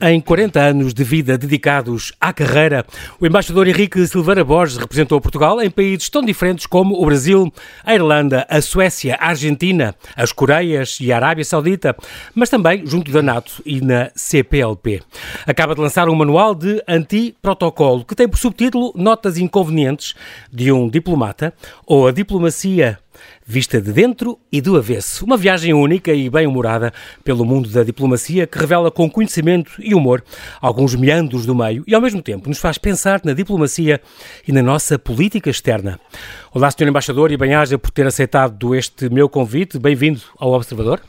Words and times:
Em 0.00 0.20
40 0.20 0.60
anos 0.60 0.94
de 0.94 1.02
vida 1.02 1.36
dedicados 1.36 2.12
à 2.20 2.32
carreira, 2.32 2.86
o 3.18 3.26
embaixador 3.26 3.66
Henrique 3.66 4.06
Silveira 4.06 4.44
Borges 4.44 4.76
representou 4.76 5.20
Portugal 5.20 5.60
em 5.60 5.68
países 5.68 6.08
tão 6.08 6.22
diferentes 6.22 6.66
como 6.66 7.02
o 7.02 7.04
Brasil, 7.04 7.52
a 7.84 7.96
Irlanda, 7.96 8.46
a 8.48 8.60
Suécia, 8.60 9.16
a 9.18 9.30
Argentina, 9.30 9.92
as 10.14 10.30
Coreias 10.30 10.98
e 11.00 11.10
a 11.10 11.16
Arábia 11.16 11.44
Saudita, 11.44 11.96
mas 12.32 12.48
também 12.48 12.86
junto 12.86 13.10
da 13.10 13.20
NATO 13.20 13.60
e 13.66 13.80
na 13.80 14.08
CPLP. 14.14 15.02
Acaba 15.44 15.74
de 15.74 15.80
lançar 15.80 16.08
um 16.08 16.14
manual 16.14 16.54
de 16.54 16.80
anti-protocolo 16.86 18.04
que 18.04 18.14
tem 18.14 18.28
por 18.28 18.38
subtítulo 18.38 18.92
Notas 18.94 19.36
inconvenientes 19.36 20.14
de 20.52 20.70
um 20.70 20.88
diplomata 20.88 21.52
ou 21.84 22.06
a 22.06 22.12
diplomacia 22.12 23.00
vista 23.46 23.80
de 23.80 23.92
dentro 23.92 24.38
e 24.50 24.60
do 24.60 24.76
avesso. 24.76 25.24
Uma 25.24 25.36
viagem 25.36 25.72
única 25.72 26.12
e 26.12 26.28
bem-humorada 26.28 26.92
pelo 27.24 27.44
mundo 27.44 27.68
da 27.68 27.82
diplomacia 27.82 28.46
que 28.46 28.58
revela 28.58 28.90
com 28.90 29.10
conhecimento 29.10 29.72
e 29.78 29.94
humor 29.94 30.22
alguns 30.60 30.94
meandros 30.94 31.46
do 31.46 31.54
meio 31.54 31.84
e, 31.86 31.94
ao 31.94 32.00
mesmo 32.00 32.22
tempo, 32.22 32.48
nos 32.48 32.58
faz 32.58 32.78
pensar 32.78 33.20
na 33.24 33.32
diplomacia 33.32 34.00
e 34.46 34.52
na 34.52 34.62
nossa 34.62 34.98
política 34.98 35.50
externa. 35.50 35.98
Olá, 36.52 36.70
Sr. 36.70 36.88
Embaixador, 36.88 37.32
e 37.32 37.36
bem-aja 37.36 37.78
por 37.78 37.90
ter 37.90 38.06
aceitado 38.06 38.74
este 38.74 39.08
meu 39.08 39.28
convite. 39.28 39.78
Bem-vindo 39.78 40.20
ao 40.38 40.52
Observador. 40.52 41.00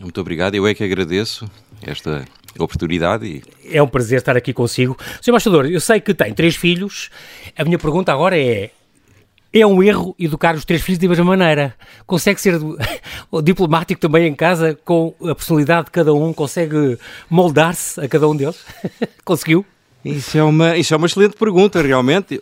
Muito 0.00 0.20
obrigado, 0.20 0.54
eu 0.54 0.66
é 0.66 0.74
que 0.74 0.82
agradeço 0.82 1.50
esta 1.82 2.24
oportunidade. 2.58 3.26
E... 3.26 3.42
É 3.76 3.82
um 3.82 3.86
prazer 3.86 4.18
estar 4.18 4.36
aqui 4.36 4.52
consigo. 4.52 4.96
Sr. 5.20 5.30
Embaixador, 5.30 5.66
eu 5.66 5.80
sei 5.80 6.00
que 6.00 6.14
tem 6.14 6.32
três 6.32 6.56
filhos. 6.56 7.10
A 7.56 7.64
minha 7.64 7.78
pergunta 7.78 8.12
agora 8.12 8.38
é: 8.38 8.70
é 9.52 9.66
um 9.66 9.82
erro 9.82 10.14
educar 10.18 10.54
os 10.54 10.64
três 10.64 10.82
filhos 10.82 10.98
da 10.98 11.08
mesma 11.08 11.24
maneira. 11.24 11.74
Consegue 12.06 12.40
ser 12.40 12.58
diplomático 13.42 14.00
também 14.00 14.26
em 14.26 14.34
casa 14.34 14.78
com 14.84 15.14
a 15.22 15.34
personalidade 15.34 15.86
de 15.86 15.90
cada 15.90 16.14
um? 16.14 16.32
Consegue 16.32 16.98
moldar-se 17.28 18.00
a 18.00 18.08
cada 18.08 18.28
um 18.28 18.36
deles? 18.36 18.64
Conseguiu? 19.24 19.64
Isso 20.04 20.38
é, 20.38 20.42
uma, 20.42 20.76
isso 20.76 20.94
é 20.94 20.96
uma 20.96 21.06
excelente 21.06 21.36
pergunta, 21.36 21.82
realmente. 21.82 22.40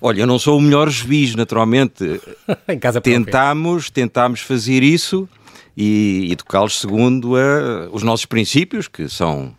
Olha, 0.00 0.22
eu 0.22 0.26
não 0.26 0.38
sou 0.38 0.58
o 0.58 0.60
melhor 0.60 0.88
juiz, 0.88 1.34
naturalmente. 1.34 2.20
em 2.68 2.78
casa 2.78 3.00
tentámos, 3.00 3.90
tentámos 3.90 4.40
fazer 4.40 4.82
isso 4.82 5.28
e 5.76 6.28
educá-los 6.32 6.80
segundo 6.80 7.36
a, 7.36 7.88
os 7.92 8.02
nossos 8.02 8.26
princípios, 8.26 8.88
que 8.88 9.08
são 9.08 9.54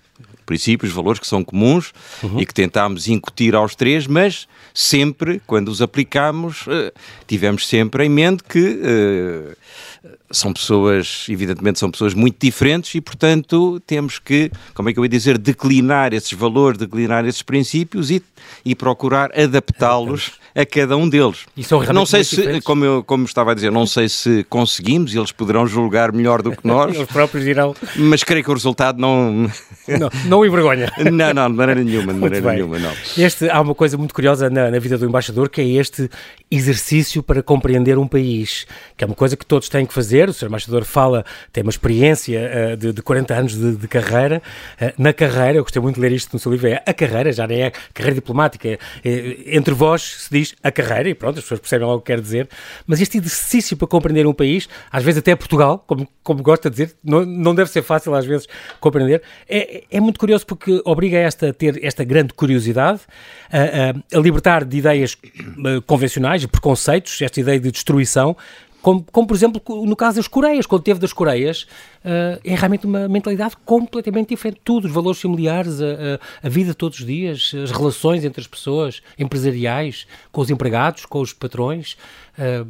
princípios, 0.49 0.91
valores 0.91 1.19
que 1.19 1.27
são 1.27 1.43
comuns 1.43 1.93
uhum. 2.23 2.41
e 2.41 2.45
que 2.45 2.53
tentámos 2.55 3.07
incutir 3.07 3.53
aos 3.53 3.75
três, 3.75 4.07
mas 4.07 4.47
sempre, 4.73 5.39
quando 5.45 5.67
os 5.67 5.79
aplicámos, 5.79 6.65
uh, 6.65 6.91
tivemos 7.27 7.67
sempre 7.67 8.05
em 8.05 8.09
mente 8.09 8.43
que 8.43 8.59
uh, 8.59 9.55
são 10.31 10.53
pessoas, 10.53 11.25
evidentemente, 11.29 11.79
são 11.79 11.89
pessoas 11.89 12.13
muito 12.13 12.37
diferentes 12.39 12.93
e, 12.95 13.01
portanto, 13.01 13.81
temos 13.85 14.19
que, 14.19 14.51
como 14.73 14.89
é 14.89 14.93
que 14.93 14.99
eu 14.99 15.05
ia 15.05 15.09
dizer, 15.09 15.37
declinar 15.37 16.13
esses 16.13 16.33
valores, 16.33 16.77
declinar 16.77 17.25
esses 17.25 17.41
princípios 17.41 18.11
e, 18.11 18.21
e 18.63 18.75
procurar 18.75 19.31
adaptá-los 19.37 20.39
a 20.55 20.65
cada 20.65 20.97
um 20.97 21.07
deles. 21.07 21.45
E 21.55 21.63
são 21.63 21.81
não 21.93 22.05
sei 22.05 22.23
se, 22.23 22.61
como 22.61 22.85
eu 22.85 23.03
como 23.03 23.25
estava 23.25 23.51
a 23.51 23.53
dizer, 23.53 23.71
não 23.71 23.85
sei 23.85 24.09
se 24.09 24.45
conseguimos, 24.49 25.15
eles 25.15 25.31
poderão 25.31 25.65
julgar 25.65 26.11
melhor 26.11 26.41
do 26.41 26.51
que 26.51 26.65
nós. 26.67 26.93
Eles 26.99 27.07
próprios 27.07 27.43
dirão. 27.43 27.75
Mas 27.95 28.23
creio 28.23 28.43
que 28.43 28.51
o 28.51 28.53
resultado 28.53 28.99
não. 28.99 29.49
Não, 29.87 30.09
não 30.25 30.45
envergonha. 30.45 30.91
não, 31.11 31.33
não, 31.33 31.49
de 31.49 31.57
maneira 31.57 31.83
nenhuma, 31.83 32.13
de 32.13 32.19
maneira 32.19 32.53
nenhuma, 32.53 32.77
não. 32.77 32.91
Este, 33.17 33.49
há 33.49 33.59
uma 33.59 33.73
coisa 33.73 33.97
muito 33.97 34.13
curiosa 34.13 34.47
na, 34.47 34.69
na 34.69 34.77
vida 34.77 34.99
do 34.99 35.05
embaixador 35.05 35.49
que 35.49 35.61
é 35.61 35.67
este 35.67 36.07
exercício 36.51 37.21
para 37.21 37.43
compreender 37.43 37.97
um 37.97 38.07
país, 38.07 38.65
que 38.97 39.03
é 39.03 39.07
uma 39.07 39.15
coisa 39.15 39.37
que 39.37 39.45
todos 39.45 39.69
têm 39.69 39.85
que 39.85 39.93
fazer. 39.93 40.29
O 40.29 40.33
Sr. 40.33 40.47
Embaixador 40.47 40.83
fala, 40.83 41.23
tem 41.53 41.61
uma 41.61 41.69
experiência 41.69 42.73
uh, 42.73 42.77
de, 42.77 42.91
de 42.91 43.01
40 43.01 43.33
anos 43.33 43.55
de, 43.55 43.75
de 43.75 43.87
carreira. 43.87 44.41
Uh, 44.81 44.93
na 44.97 45.13
carreira, 45.13 45.59
eu 45.59 45.63
gostei 45.63 45.81
muito 45.81 45.95
de 45.95 46.01
ler 46.01 46.11
isto 46.11 46.33
no 46.33 46.39
seu 46.39 46.51
livro, 46.51 46.67
é 46.67 46.81
a 46.85 46.93
carreira, 46.93 47.31
já 47.31 47.45
nem 47.45 47.61
é 47.61 47.71
carreira 47.93 48.15
diplomática. 48.15 48.67
É, 48.67 48.79
é, 49.03 49.55
entre 49.55 49.73
vós 49.73 50.01
se 50.01 50.29
diz 50.31 50.55
a 50.63 50.71
carreira, 50.71 51.09
e 51.09 51.13
pronto, 51.13 51.37
as 51.37 51.43
pessoas 51.43 51.59
percebem 51.59 51.85
logo 51.85 51.99
o 51.99 52.01
que 52.01 52.07
quer 52.07 52.19
dizer. 52.19 52.49
Mas 52.87 52.99
este 52.99 53.17
exercício 53.17 53.77
para 53.77 53.87
compreender 53.87 54.25
um 54.25 54.33
país, 54.33 54.67
às 54.91 55.03
vezes 55.03 55.19
até 55.19 55.35
Portugal, 55.35 55.83
como, 55.85 56.07
como 56.23 56.41
gosta 56.41 56.69
de 56.69 56.77
dizer, 56.77 56.95
não, 57.03 57.23
não 57.25 57.53
deve 57.53 57.69
ser 57.69 57.83
fácil 57.83 58.15
às 58.15 58.25
vezes 58.25 58.47
compreender. 58.79 59.21
É, 59.47 59.83
é 59.91 59.99
muito 59.99 60.19
curioso 60.19 60.47
porque 60.47 60.81
obriga 60.83 61.17
esta, 61.17 61.49
a 61.49 61.53
ter 61.53 61.83
esta 61.83 62.03
grande 62.03 62.33
curiosidade, 62.33 63.01
a, 63.51 64.15
a, 64.15 64.17
a 64.17 64.21
libertar 64.21 64.65
de 64.65 64.77
ideias 64.77 65.13
uh, 65.13 65.81
convencionais 66.39 66.43
e 66.43 66.47
preconceitos, 66.47 67.21
esta 67.21 67.39
ideia 67.39 67.59
de 67.59 67.71
destruição, 67.71 68.35
como, 68.81 69.05
como, 69.11 69.27
por 69.27 69.35
exemplo, 69.35 69.61
no 69.85 69.95
caso 69.95 70.15
das 70.15 70.27
Coreias, 70.27 70.65
quando 70.65 70.83
teve 70.83 71.01
das 71.01 71.11
Coreias, 71.11 71.63
uh, 72.05 72.39
é 72.45 72.55
realmente 72.55 72.85
uma 72.85 73.09
mentalidade 73.09 73.57
completamente 73.65 74.29
diferente. 74.29 74.61
Tudo, 74.63 74.87
os 74.87 74.93
valores 74.93 75.19
familiares, 75.19 75.81
a, 75.81 75.85
a, 76.43 76.47
a, 76.47 76.49
vida 76.49 76.73
todos 76.73 76.97
os 76.97 77.05
dias, 77.05 77.51
as 77.61 77.71
relações 77.71 78.23
entre 78.23 78.39
as 78.39 78.47
pessoas, 78.47 79.01
empresariais, 79.17 80.07
com 80.31 80.39
os 80.39 80.49
empregados, 80.49 81.05
com 81.05 81.19
os 81.19 81.33
patrões. 81.33 81.97
Uh, 82.37 82.65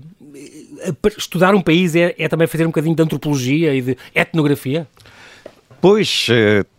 estudar 1.15 1.53
um 1.53 1.61
país 1.61 1.95
é, 1.95 2.15
é, 2.17 2.27
também 2.27 2.47
fazer 2.47 2.63
um 2.63 2.69
bocadinho 2.69 2.95
de 2.95 3.03
antropologia 3.03 3.75
e 3.75 3.81
de 3.81 3.97
etnografia? 4.15 4.87
Pois, 5.79 6.27
uh 6.29 6.78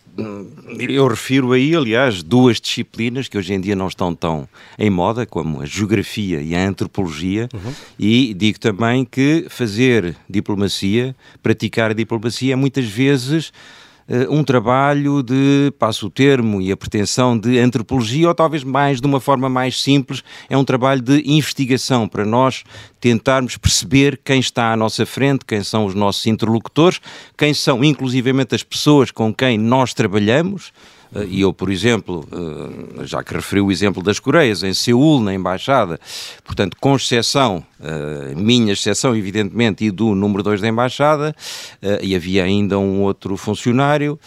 eu 0.89 1.07
refiro 1.09 1.53
aí, 1.53 1.75
aliás, 1.75 2.23
duas 2.23 2.61
disciplinas 2.61 3.29
que 3.29 3.37
hoje 3.37 3.53
em 3.53 3.61
dia 3.61 3.77
não 3.77 3.89
estão 3.89 4.15
tão 4.15 4.49
em 4.79 4.91
moda, 4.91 5.27
como 5.27 5.61
a 5.61 5.67
geografia 5.67 6.41
e 6.41 6.55
a 6.55 6.67
antropologia, 6.67 7.49
uhum. 7.53 7.73
e 7.99 8.35
digo 8.35 8.59
também 8.59 9.05
que 9.05 9.47
fazer 9.49 10.17
diplomacia, 10.29 11.15
praticar 11.43 11.91
a 11.91 11.95
diplomacia, 11.95 12.53
é 12.53 12.57
muitas 12.57 12.85
vezes 12.85 13.53
um 14.29 14.43
trabalho 14.43 15.23
de, 15.23 15.73
passo 15.79 16.07
o 16.07 16.11
termo 16.11 16.61
e 16.61 16.73
a 16.73 16.77
pretensão 16.77 17.39
de 17.39 17.59
antropologia, 17.59 18.29
ou 18.29 18.35
talvez 18.35 18.65
mais 18.65 19.01
de 19.01 19.07
uma 19.07 19.21
forma 19.21 19.49
mais 19.49 19.81
simples, 19.81 20.23
é 20.49 20.57
um 20.57 20.65
trabalho 20.65 21.01
de 21.01 21.23
investigação 21.25 22.09
para 22.09 22.25
nós 22.25 22.65
tentarmos 23.01 23.57
perceber 23.57 24.21
quem 24.23 24.41
está 24.41 24.73
à 24.73 24.77
nossa 24.77 25.07
frente, 25.07 25.45
quem 25.45 25.63
são 25.63 25.87
os 25.87 25.95
nossos 25.95 26.27
interlocutores, 26.27 27.01
quem 27.37 27.55
são 27.55 27.83
inclusivamente 27.83 28.55
as 28.55 28.63
pessoas 28.63 29.11
com 29.11 29.33
quem 29.33 29.57
nós 29.57 29.95
trabalhamos, 29.95 30.73
eh, 30.73 30.90
e 31.29 31.41
eu, 31.41 31.53
por 31.53 31.71
exemplo, 31.71 32.27
eh, 32.31 33.05
já 33.07 33.23
que 33.23 33.35
referi 33.35 33.61
o 33.61 33.73
exemplo 33.73 34.03
das 34.03 34.21
Coreias, 34.21 34.63
em 34.63 34.73
Seul, 34.73 35.21
na 35.21 35.35
Embaixada, 35.35 35.99
portanto, 36.45 36.77
com 36.81 36.95
exceção, 36.95 37.65
eh, 37.83 38.33
minha 38.37 38.73
exceção, 38.73 39.17
evidentemente, 39.17 39.85
e 39.85 39.91
do 39.91 40.15
número 40.15 40.43
2 40.43 40.61
da 40.61 40.69
Embaixada, 40.69 41.35
e 42.03 42.15
havia 42.15 42.45
ainda 42.45 42.79
um 42.79 43.03
outro 43.03 43.37
funcionário, 43.37 44.19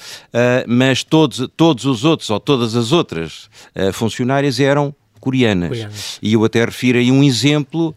mas 0.67 1.03
todos, 1.03 1.47
todos 1.55 1.85
os 1.85 2.03
outros, 2.03 2.29
ou 2.29 2.39
todas 2.39 2.75
as 2.75 2.91
outras 2.91 3.50
funcionárias 3.94 4.59
eram 4.59 4.94
coreanas. 5.19 5.69
coreanas. 5.69 6.19
E 6.21 6.33
eu 6.33 6.44
até 6.44 6.65
refiro 6.65 6.97
aí 6.97 7.11
um 7.11 7.23
exemplo 7.23 7.95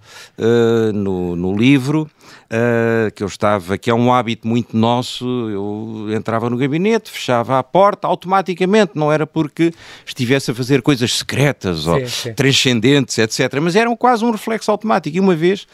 no, 0.95 1.35
no 1.35 1.57
livro 1.57 2.09
uh, 2.47 3.11
que 3.13 3.23
eu 3.23 3.27
estava, 3.27 3.77
que 3.79 3.91
é 3.91 3.95
um 3.95 4.13
hábito 4.13 4.47
muito 4.47 4.77
nosso, 4.77 5.25
eu 5.51 6.09
entrava 6.15 6.49
no 6.49 6.57
gabinete, 6.57 7.11
fechava 7.11 7.59
a 7.59 7.63
porta 7.63 8.07
automaticamente, 8.07 8.93
não 8.95 9.13
era 9.13 9.27
porque 9.27 9.73
estivesse 10.05 10.51
a 10.51 10.55
fazer 10.55 10.83
coisas 10.83 11.13
secretas 11.13 11.81
sim, 11.81 11.91
ou 11.91 12.07
sim. 12.07 12.33
transcendentes, 12.35 13.19
etc. 13.19 13.59
Mas 13.61 13.77
era 13.77 13.95
quase 13.97 14.25
um 14.25 14.31
reflexo 14.31 14.71
automático. 14.71 15.17
E 15.17 15.21
uma 15.21 15.35
vez, 15.35 15.67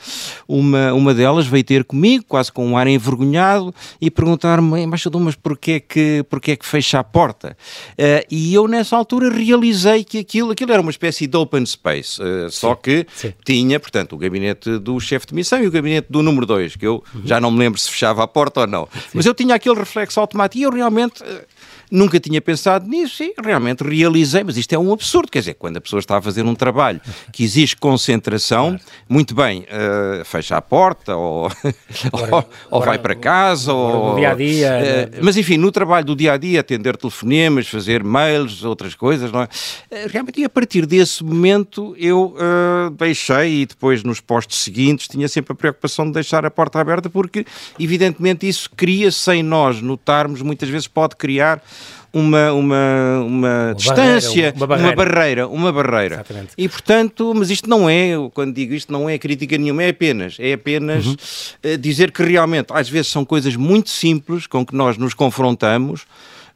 uma, 0.47 0.93
uma 0.93 1.15
delas 1.15 1.47
veio 1.47 1.65
ter 1.65 1.85
comigo, 1.85 2.25
quase 2.27 2.51
com 2.51 2.67
um 2.67 2.77
ar 2.77 2.87
envergonhado, 2.87 3.75
e 4.01 4.11
perguntar-me, 4.11 4.81
embaixador, 4.81 5.21
mas 5.21 5.35
porquê 5.35 5.81
que, 5.81 6.25
porquê 6.29 6.57
que 6.57 6.67
fecha 6.67 6.99
a 6.99 7.05
porta? 7.05 7.57
Uh, 7.93 8.27
e 8.31 8.55
eu, 8.55 8.67
nessa 8.67 8.97
altura, 8.97 9.31
realizei 9.31 10.05
que 10.05 10.19
aquilo, 10.19 10.53
aquilo 10.53 10.73
era 10.73 10.81
uma 10.81 10.91
espécie 10.91 11.27
de 11.27 11.37
open 11.37 11.65
space, 11.67 12.21
uh, 12.23 12.51
só 12.51 12.75
que 12.75 13.07
tinha, 13.45 13.79
portanto, 13.79 14.15
o 14.15 14.19
gabinete 14.19 14.79
do 14.79 14.99
chefe 15.01 15.27
de 15.27 15.35
missão 15.35 15.63
e 15.63 15.67
o 15.67 15.71
gabinete 15.71 16.07
do 16.11 16.23
número 16.23 16.47
2 16.47 16.62
que 16.69 16.87
eu 16.87 17.03
já 17.25 17.41
não 17.41 17.51
me 17.51 17.59
lembro 17.59 17.79
se 17.79 17.91
fechava 17.91 18.23
a 18.23 18.27
porta 18.27 18.61
ou 18.61 18.67
não. 18.67 18.89
Sim. 18.93 19.01
Mas 19.15 19.27
eu 19.27 19.35
tinha 19.35 19.55
aquele 19.55 19.77
reflexo 19.77 20.21
automático 20.21 20.59
e 20.59 20.63
eu 20.63 20.71
realmente 20.71 21.23
eh, 21.23 21.45
Nunca 21.95 22.19
tinha 22.19 22.41
pensado 22.41 22.89
nisso 22.89 23.23
e 23.23 23.35
realmente 23.39 23.85
realizei, 23.85 24.43
mas 24.43 24.57
isto 24.57 24.73
é 24.73 24.79
um 24.79 24.95
absurdo. 24.95 25.31
Quer 25.31 25.41
dizer, 25.41 25.55
quando 25.57 25.77
a 25.77 25.81
pessoa 25.81 26.01
está 26.01 26.17
a 26.17 26.23
fazer 26.23 26.43
um 26.43 26.55
trabalho 26.55 26.99
que 27.31 27.45
exige 27.45 27.77
concentração, 27.77 28.81
muito 29.07 29.35
bem, 29.35 29.65
uh, 29.65 30.25
fecha 30.25 30.57
a 30.57 30.63
porta 30.63 31.15
ou, 31.15 31.53
agora, 32.11 32.35
ou, 32.37 32.49
ou 32.71 32.81
vai 32.81 32.99
para 32.99 33.15
casa. 33.15 33.75
Ou, 33.75 34.17
dia 34.17 34.31
a 34.31 34.35
dia. 34.35 34.71
Uh, 35.13 35.19
mas 35.21 35.37
enfim, 35.37 35.59
no 35.59 35.71
trabalho 35.71 36.07
do 36.07 36.17
dia 36.17 36.33
a 36.33 36.39
dia, 36.39 36.61
atender 36.61 36.97
telefonemas, 36.97 37.69
fazer 37.69 38.03
mails, 38.03 38.65
outras 38.65 38.95
coisas, 38.95 39.31
não 39.31 39.43
é? 39.43 39.45
Uh, 39.45 40.09
realmente, 40.09 40.41
e 40.41 40.47
a 40.47 40.49
partir 40.49 40.87
desse 40.87 41.23
momento 41.23 41.95
eu 41.99 42.35
deixei 42.97 43.63
e 43.63 43.67
depois 43.67 44.03
nos 44.03 44.19
postos 44.19 44.63
seguintes 44.65 45.07
tinha 45.07 45.29
sempre 45.29 45.53
a 45.53 45.55
preocupação 45.55 46.07
de 46.07 46.13
deixar 46.13 46.47
a 46.47 46.51
porta 46.51 46.81
aberta 46.81 47.11
porque, 47.11 47.45
evidentemente, 47.79 48.49
isso 48.49 48.71
cria, 48.75 49.11
sem 49.11 49.43
nós 49.43 49.83
notarmos, 49.83 50.41
muitas 50.41 50.71
vezes 50.71 50.89
pode 50.89 51.17
criar 51.17 51.63
uma, 52.13 52.53
uma, 52.53 53.23
uma, 53.25 53.75
distância, 53.75 54.53
barreira, 54.53 54.57
uma, 54.57 54.67
barreira. 54.67 54.87
uma 54.87 55.05
barreira, 55.05 55.49
uma 55.49 55.73
barreira. 55.73 56.15
Exatamente. 56.17 56.53
E 56.59 56.69
portanto, 56.69 57.33
mas 57.35 57.51
isto 57.51 57.69
não 57.69 57.89
é, 57.89 58.13
quando 58.35 58.55
digo 58.55 58.75
isto, 58.75 58.93
não 58.93 59.09
é 59.09 59.17
crítica 59.19 59.57
nenhuma, 59.57 59.83
é 59.83 59.89
apenas, 59.89 60.37
é 60.39 60.53
apenas 60.53 61.07
uhum. 61.07 61.17
uh, 61.65 61.79
dizer 61.79 62.13
que 62.13 62.23
realmente 62.23 62.67
às 62.73 62.89
vezes 62.89 63.11
são 63.11 63.25
coisas 63.25 63.57
muito 63.57 63.89
simples 63.89 64.47
com 64.47 64.65
que 64.65 64.75
nós 64.75 64.99
nos 64.99 65.15
confrontamos. 65.15 66.03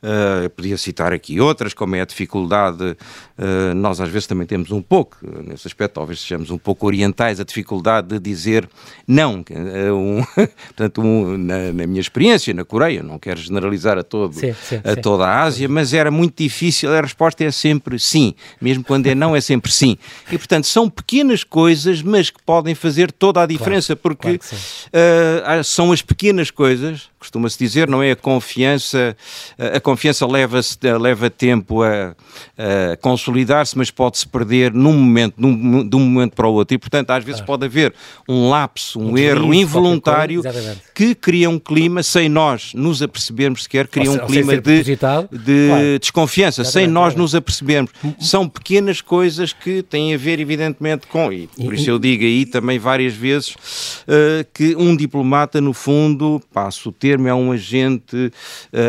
Uh, 0.06 0.49
podia 0.50 0.76
citar 0.76 1.12
aqui 1.12 1.41
outras, 1.41 1.75
como 1.75 1.97
é 1.97 2.00
a 2.00 2.05
dificuldade, 2.05 2.85
uh, 2.85 3.75
nós 3.75 4.00
às 4.00 4.08
vezes 4.08 4.29
também 4.29 4.47
temos 4.47 4.70
um 4.70 4.81
pouco, 4.81 5.17
nesse 5.44 5.67
aspecto, 5.67 5.94
talvez 5.94 6.20
sejamos 6.20 6.49
um 6.49 6.58
pouco 6.58 6.87
orientais, 6.87 7.41
a 7.41 7.44
dificuldade 7.44 8.06
de 8.06 8.20
dizer 8.20 8.69
não. 9.05 9.44
Uh, 9.50 9.94
um, 9.94 10.25
portanto, 10.69 11.00
um, 11.00 11.37
na, 11.37 11.73
na, 11.73 11.87
minha 11.88 12.00
experiência 12.00 12.55
na 12.55 12.64
Coreia, 12.64 13.03
não 13.03 13.19
quero 13.19 13.41
generalizar 13.41 13.99
a, 13.99 14.05
todo, 14.05 14.32
sim, 14.35 14.55
sim, 14.62 14.81
a 14.85 14.94
toda 14.94 15.26
a 15.26 15.43
Ásia, 15.43 15.69
mas 15.69 15.93
era 15.93 16.08
muito 16.08 16.41
difícil, 16.41 16.94
a 16.94 17.00
resposta 17.00 17.43
é 17.43 17.50
sempre 17.50 17.99
sim, 17.99 18.32
mesmo 18.61 18.85
quando 18.85 19.08
é 19.08 19.14
não, 19.14 19.35
é 19.35 19.41
sempre 19.41 19.73
sim. 19.73 19.99
E 20.31 20.38
portanto, 20.38 20.69
são 20.69 20.88
pequenas 20.88 21.43
coisas, 21.43 22.00
mas 22.00 22.31
que 22.31 22.41
podem 22.47 22.76
fazer 22.76 23.11
toda 23.11 23.43
a 23.43 23.47
diferença, 23.47 23.97
claro, 23.97 24.03
porque 24.03 24.38
claro 24.38 25.64
são 25.64 25.91
as 25.91 26.00
pequenas 26.00 26.49
coisas 26.53 27.08
costuma-se 27.26 27.58
dizer, 27.58 27.88
não 27.88 28.02
é? 28.02 28.12
A 28.12 28.17
confiança, 28.17 29.17
a 29.58 29.81
confiança 29.81 30.26
leva, 30.26 30.61
leva 31.00 31.28
tempo 31.28 31.82
a, 31.82 32.14
a 32.93 32.96
consolidar-se, 32.99 33.76
mas 33.76 33.90
pode-se 33.90 34.26
perder 34.26 34.73
num 34.73 34.93
momento, 34.93 35.34
num, 35.37 35.87
de 35.87 35.96
um 35.96 36.00
momento 36.00 36.34
para 36.34 36.46
o 36.46 36.52
outro. 36.52 36.75
E, 36.75 36.78
portanto, 36.78 37.11
às 37.11 37.25
vezes 37.25 37.40
pode 37.40 37.67
haver 37.67 37.93
um 38.28 38.49
lapso, 38.49 39.00
um, 39.00 39.12
um 39.12 39.19
erro 39.19 39.52
involuntário 39.52 40.43
que 40.94 41.14
cria 41.14 41.50
um 41.50 41.58
clima, 41.58 42.02
sem 42.02 42.28
nós 42.28 42.73
nos 42.75 43.02
apercebermos 43.02 43.64
sequer, 43.64 43.88
cria 43.88 44.11
um 44.11 44.19
clima 44.19 44.56
de, 44.56 44.82
de 44.82 44.96
claro. 44.96 45.99
desconfiança, 46.00 46.62
exatamente, 46.62 46.87
sem 46.87 46.93
nós 46.93 47.14
nos 47.14 47.34
apercebermos. 47.34 47.90
São 48.20 48.49
pequenas 48.49 49.00
coisas 49.00 49.52
que 49.52 49.82
têm 49.82 50.14
a 50.14 50.17
ver, 50.17 50.38
evidentemente, 50.38 51.06
com, 51.06 51.32
e 51.32 51.49
por 51.49 51.75
isso 51.75 51.90
eu 51.90 51.99
digo 51.99 52.22
aí 52.25 52.46
também 52.46 52.79
várias 52.79 53.14
vezes, 53.14 53.50
uh, 53.50 54.46
que 54.55 54.76
um 54.76 54.96
diplomata, 54.96 55.61
no 55.61 55.72
fundo, 55.72 56.40
passo 56.52 56.90
o 56.90 56.93
termo, 56.93 57.16
termo 57.17 57.29
é 57.29 57.35
um 57.35 57.51
agente 57.53 58.17
uh, 58.17 58.31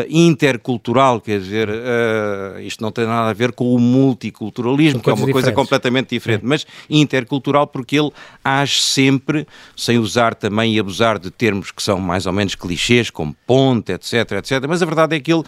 intercultural, 0.08 1.20
quer 1.20 1.40
dizer, 1.40 1.68
uh, 1.68 2.60
isto 2.60 2.82
não 2.82 2.92
tem 2.92 3.06
nada 3.06 3.30
a 3.30 3.32
ver 3.32 3.52
com 3.52 3.74
o 3.74 3.78
multiculturalismo, 3.78 5.00
que 5.00 5.08
é 5.08 5.12
uma 5.12 5.16
diferentes. 5.16 5.32
coisa 5.32 5.52
completamente 5.52 6.10
diferente, 6.10 6.42
Sim. 6.42 6.46
mas 6.46 6.66
intercultural 6.90 7.66
porque 7.66 7.98
ele 7.98 8.10
age 8.44 8.80
sempre, 8.82 9.46
sem 9.76 9.98
usar 9.98 10.34
também 10.34 10.74
e 10.74 10.78
abusar 10.78 11.18
de 11.18 11.30
termos 11.30 11.70
que 11.70 11.82
são 11.82 11.98
mais 11.98 12.26
ou 12.26 12.32
menos 12.32 12.54
clichês, 12.54 13.10
como 13.10 13.34
ponte, 13.46 13.92
etc, 13.92 14.32
etc, 14.32 14.64
mas 14.68 14.82
a 14.82 14.86
verdade 14.86 15.16
é 15.16 15.20
que 15.20 15.32
ele 15.32 15.44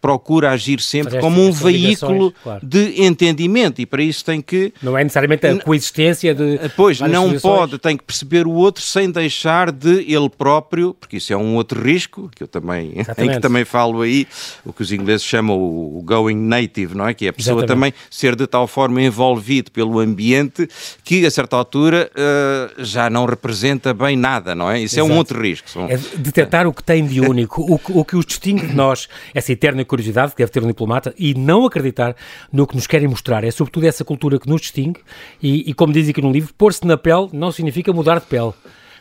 procura 0.00 0.50
agir 0.50 0.80
sempre 0.80 1.18
como 1.18 1.42
um 1.42 1.50
veículo 1.50 2.32
claro. 2.42 2.64
de 2.64 3.02
entendimento 3.02 3.80
e 3.80 3.86
para 3.86 4.02
isso 4.02 4.24
tem 4.24 4.40
que... 4.40 4.72
Não 4.82 4.96
é 4.96 5.02
necessariamente 5.02 5.46
a 5.46 5.58
coexistência 5.58 6.34
de... 6.34 6.58
Pois, 6.76 7.00
não 7.00 7.38
pode, 7.40 7.78
tem 7.78 7.96
que 7.96 8.04
perceber 8.04 8.46
o 8.46 8.52
outro 8.52 8.82
sem 8.82 9.10
deixar 9.10 9.72
de 9.72 10.04
ele 10.12 10.28
próprio, 10.28 10.94
porque 10.94 11.16
isso 11.16 11.32
é 11.32 11.36
um 11.36 11.56
outro 11.56 11.87
risco, 11.92 12.30
que 12.34 12.42
eu 12.42 12.48
também, 12.48 12.92
em 13.18 13.30
que 13.30 13.40
também 13.40 13.64
falo 13.64 14.02
aí, 14.02 14.26
o 14.64 14.72
que 14.72 14.82
os 14.82 14.92
ingleses 14.92 15.24
chamam 15.24 15.56
o 15.56 16.02
going 16.04 16.36
native, 16.36 16.94
não 16.94 17.06
é? 17.06 17.14
Que 17.14 17.26
é 17.26 17.28
a 17.30 17.32
pessoa 17.32 17.60
Exatamente. 17.60 17.92
também 17.92 18.08
ser 18.10 18.36
de 18.36 18.46
tal 18.46 18.66
forma 18.66 19.02
envolvido 19.02 19.70
pelo 19.70 19.98
ambiente 19.98 20.68
que 21.04 21.24
a 21.24 21.30
certa 21.30 21.56
altura 21.56 22.10
uh, 22.12 22.84
já 22.84 23.08
não 23.08 23.24
representa 23.24 23.94
bem 23.94 24.16
nada, 24.16 24.54
não 24.54 24.70
é? 24.70 24.80
Isso 24.80 24.96
Exato. 24.96 25.10
é 25.10 25.14
um 25.14 25.16
outro 25.16 25.40
risco. 25.40 25.68
São... 25.70 25.86
É 25.88 25.96
detectar 26.16 26.66
o 26.66 26.72
que 26.72 26.82
tem 26.82 27.06
de 27.06 27.20
único, 27.20 27.62
o, 27.62 27.80
o 28.00 28.04
que 28.04 28.16
os 28.16 28.26
distingue 28.26 28.66
de 28.66 28.74
nós, 28.74 29.08
essa 29.34 29.52
eterna 29.52 29.84
curiosidade 29.84 30.32
que 30.32 30.38
deve 30.38 30.52
ter 30.52 30.62
um 30.62 30.66
diplomata 30.66 31.14
e 31.18 31.34
não 31.34 31.64
acreditar 31.64 32.14
no 32.52 32.66
que 32.66 32.74
nos 32.74 32.86
querem 32.86 33.08
mostrar. 33.08 33.44
É 33.44 33.50
sobretudo 33.50 33.86
essa 33.86 34.04
cultura 34.04 34.38
que 34.38 34.48
nos 34.48 34.60
distingue 34.60 35.00
e, 35.42 35.70
e 35.70 35.74
como 35.74 35.92
diz 35.92 36.08
aqui 36.08 36.20
no 36.20 36.30
livro, 36.30 36.52
pôr-se 36.56 36.86
na 36.86 36.96
pele 36.96 37.28
não 37.32 37.50
significa 37.52 37.92
mudar 37.92 38.20
de 38.20 38.26
pele. 38.26 38.52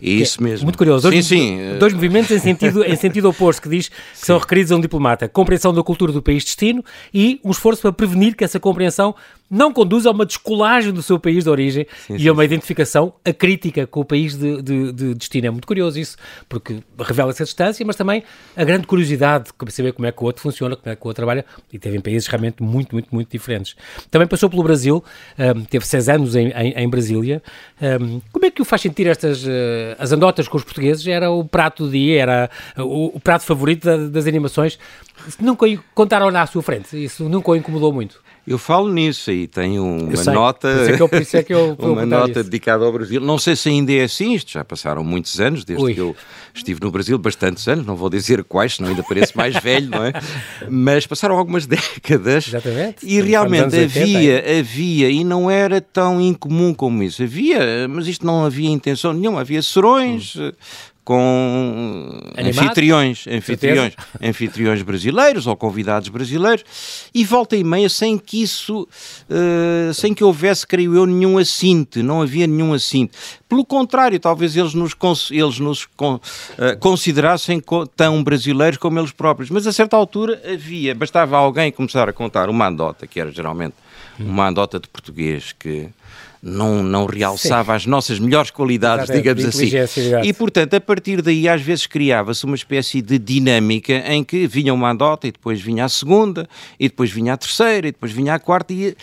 Isso 0.02 0.42
mesmo. 0.42 0.66
Muito 0.66 0.78
curioso. 0.78 1.10
Dois, 1.10 1.26
sim, 1.26 1.58
sim. 1.58 1.80
dois 1.80 1.94
movimentos 1.94 2.32
em 2.32 2.40
sentido, 2.40 2.84
em 2.84 2.96
sentido 2.96 3.30
oposto 3.30 3.62
que 3.62 3.70
diz 3.70 3.90
que 3.90 3.96
sim. 4.14 4.26
são 4.26 4.38
requeridos 4.38 4.72
a 4.72 4.76
um 4.76 4.82
diplomata. 4.82 5.28
Compreensão 5.28 5.74
da 5.74 5.84
cultura 5.84 6.12
do 6.12 6.22
país 6.22 6.44
de 6.44 6.48
destino 6.48 6.84
e 7.14 7.40
um 7.44 7.52
esforço 7.52 7.82
para 7.82 7.92
prevenir 7.92 8.36
que 8.36 8.44
essa 8.44 8.60
compreensão 8.60 9.16
não 9.50 9.72
conduz 9.72 10.06
a 10.06 10.12
uma 10.12 10.26
descolagem 10.26 10.92
do 10.92 11.02
seu 11.02 11.20
país 11.20 11.44
de 11.44 11.50
origem 11.50 11.88
sim, 12.06 12.16
e 12.16 12.20
sim, 12.20 12.28
a 12.28 12.34
uma 12.34 12.44
identificação 12.44 13.14
acrítica 13.24 13.88
com 13.88 14.02
o 14.02 14.06
país 14.06 14.36
de, 14.36 14.62
de, 14.62 14.92
de, 14.92 15.14
destino. 15.14 15.48
É 15.48 15.50
muito 15.50 15.68
curioso 15.68 16.00
isso, 16.00 16.18
porque 16.50 16.80
revela 17.00 17.32
essa 17.32 17.44
distância, 17.44 17.86
mas 17.86 17.96
também 17.96 18.24
a 18.56 18.64
grande 18.64 18.86
curiosidade 18.86 19.46
de 19.66 19.72
saber 19.72 19.94
como 19.94 20.08
é 20.08 20.12
que 20.12 20.22
o 20.22 20.26
outro 20.26 20.42
funciona, 20.42 20.76
como 20.76 20.92
é 20.92 20.96
que 20.96 21.04
o 21.04 21.08
outro 21.08 21.22
trabalha, 21.22 21.46
e 21.72 21.80
teve 21.80 21.98
em 21.98 22.02
países 22.02 22.28
realmente 22.28 22.62
muito, 22.62 22.94
muito, 22.94 23.08
muito 23.14 23.30
diferentes. 23.32 23.76
Também 24.12 24.28
passou 24.28 24.50
pelo 24.50 24.64
Brasil, 24.64 25.04
um, 25.38 25.64
teve 25.64 25.86
seis 25.86 26.10
anos 26.10 26.36
em, 26.36 26.50
em, 26.50 26.74
em 26.74 26.90
Brasília. 26.90 27.42
Um, 27.82 28.22
como 28.32 28.46
é 28.46 28.52
que 28.52 28.62
o 28.62 28.66
faz 28.66 28.82
sentir 28.82 29.08
estas 29.08 29.44
uh, 29.44 29.50
as 29.98 30.12
andotas 30.12 30.48
com 30.48 30.58
os 30.58 30.64
portugueses? 30.64 31.06
Era 31.08 31.32
o 31.32 31.46
prato 31.46 31.86
do 31.86 31.92
dia, 31.92 32.22
era 32.22 32.50
o, 32.78 33.18
o 33.18 33.20
prato 33.20 33.46
favorito 33.46 33.86
da, 33.86 33.98
das 34.08 34.28
animações. 34.28 34.78
Nunca 35.40 35.66
contaram 35.94 36.30
na 36.32 36.46
sua 36.46 36.62
frente, 36.62 37.02
isso 37.02 37.28
nunca 37.30 37.52
o 37.52 37.56
incomodou 37.56 37.94
muito. 37.94 38.27
Eu 38.48 38.58
falo 38.58 38.90
nisso 38.90 39.30
aí, 39.30 39.46
tenho 39.46 39.84
uma 39.84 40.24
nota, 40.24 40.70
é 40.70 40.96
eu, 41.02 41.06
é 41.34 41.46
eu, 41.50 41.76
uma 41.80 42.06
nota 42.06 42.42
dedicada 42.42 42.86
ao 42.86 42.94
Brasil. 42.94 43.20
Não 43.20 43.38
sei 43.38 43.58
se 43.58 43.68
ainda 43.68 43.92
é 43.92 44.04
assim, 44.04 44.34
isto 44.36 44.54
já 44.54 44.64
passaram 44.64 45.04
muitos 45.04 45.38
anos 45.42 45.66
desde 45.66 45.84
Ui. 45.84 45.94
que 45.94 46.00
eu 46.00 46.16
estive 46.54 46.80
no 46.82 46.90
Brasil, 46.90 47.18
bastantes 47.18 47.68
anos, 47.68 47.86
não 47.86 47.98
vou 47.98 48.10
dizer 48.10 48.46
quais, 48.46 48.76
senão 48.76 48.90
ainda 48.90 49.04
pareço 49.04 49.34
mais 49.36 49.54
velho, 49.62 49.90
não 49.90 50.02
é? 50.02 50.14
Mas 50.70 51.06
passaram 51.06 51.38
algumas 51.38 51.66
décadas 51.66 52.48
Exatamente. 52.48 53.06
e 53.06 53.20
realmente 53.20 53.78
havia, 53.78 54.60
havia, 54.60 55.10
e 55.10 55.26
não 55.26 55.52
era 55.52 55.82
tão 55.82 56.22
incomum 56.22 56.74
como 56.74 57.04
isso. 57.04 57.22
Havia, 57.22 57.86
mas 57.90 58.08
isto 58.08 58.26
não 58.26 58.46
havia 58.46 58.70
intenção 58.70 59.12
nenhuma, 59.12 59.42
havia 59.42 59.62
serões, 59.62 60.38
hum 60.38 60.52
com 61.08 62.20
Animado? 62.36 62.66
anfitriões, 62.66 63.26
anfitriões, 63.30 63.94
anfitriões 64.22 64.82
brasileiros 64.82 65.48
ou 65.48 65.56
convidados 65.56 66.10
brasileiros 66.10 66.66
e 67.16 67.24
volta 67.24 67.56
e 67.56 67.64
meia 67.64 67.88
sem 67.88 68.18
que 68.18 68.42
isso, 68.42 68.82
uh, 68.82 69.94
sem 69.94 70.14
que 70.14 70.22
houvesse, 70.22 70.68
creio 70.68 70.94
eu, 70.94 71.06
nenhum 71.06 71.38
assinte, 71.38 72.04
não 72.04 72.22
havia 72.22 72.46
nenhum 72.46 72.74
assinte. 72.74 73.14
Pelo 73.48 73.64
contrário, 73.64 74.20
talvez 74.20 74.58
eles 74.58 74.74
nos, 74.74 74.94
eles 75.32 75.60
nos 75.60 75.86
con, 75.86 76.16
uh, 76.16 76.78
considerassem 76.82 77.64
tão 77.96 78.22
brasileiros 78.22 78.78
como 78.78 79.00
eles 79.00 79.14
próprios, 79.14 79.50
mas 79.50 79.66
a 79.66 79.72
certa 79.72 79.96
altura 79.96 80.42
havia, 80.46 80.94
bastava 80.94 81.38
alguém 81.38 81.72
começar 81.72 82.10
a 82.10 82.12
contar 82.12 82.50
uma 82.50 82.68
andota, 82.68 83.08
que 83.08 83.18
era 83.18 83.32
geralmente 83.32 83.76
uma 84.20 84.50
andota 84.50 84.78
de 84.78 84.90
português 84.90 85.56
que 85.58 85.88
não, 86.42 86.84
não 86.84 87.06
realçava 87.06 87.72
Sim. 87.72 87.76
as 87.76 87.86
nossas 87.86 88.20
melhores 88.20 88.52
qualidades, 88.52 89.14
digamos 89.14 89.44
assim. 89.46 89.70
E, 90.24 90.34
portanto, 90.34 90.76
a 90.76 90.82
partir 90.82 91.22
daí, 91.22 91.48
às 91.48 91.62
vezes 91.62 91.86
criava-se 91.86 92.46
uma 92.46 92.56
espécie 92.56 93.02
de 93.02 93.18
dinâmica 93.18 93.94
em 94.08 94.24
que 94.24 94.48
vinha 94.48 94.74
uma 94.74 94.92
andota 94.92 95.28
e 95.28 95.32
depois 95.32 95.62
vinha 95.62 95.86
a 95.86 95.90
segunda, 95.90 96.48
e 96.80 96.88
depois 96.88 97.12
vinha 97.12 97.34
a 97.34 97.38
terceira, 97.38 97.88
e 97.88 97.92
depois 97.92 98.12
vinha 98.12 98.34
a 98.34 98.40
quarta, 98.40 98.74
e, 98.74 98.96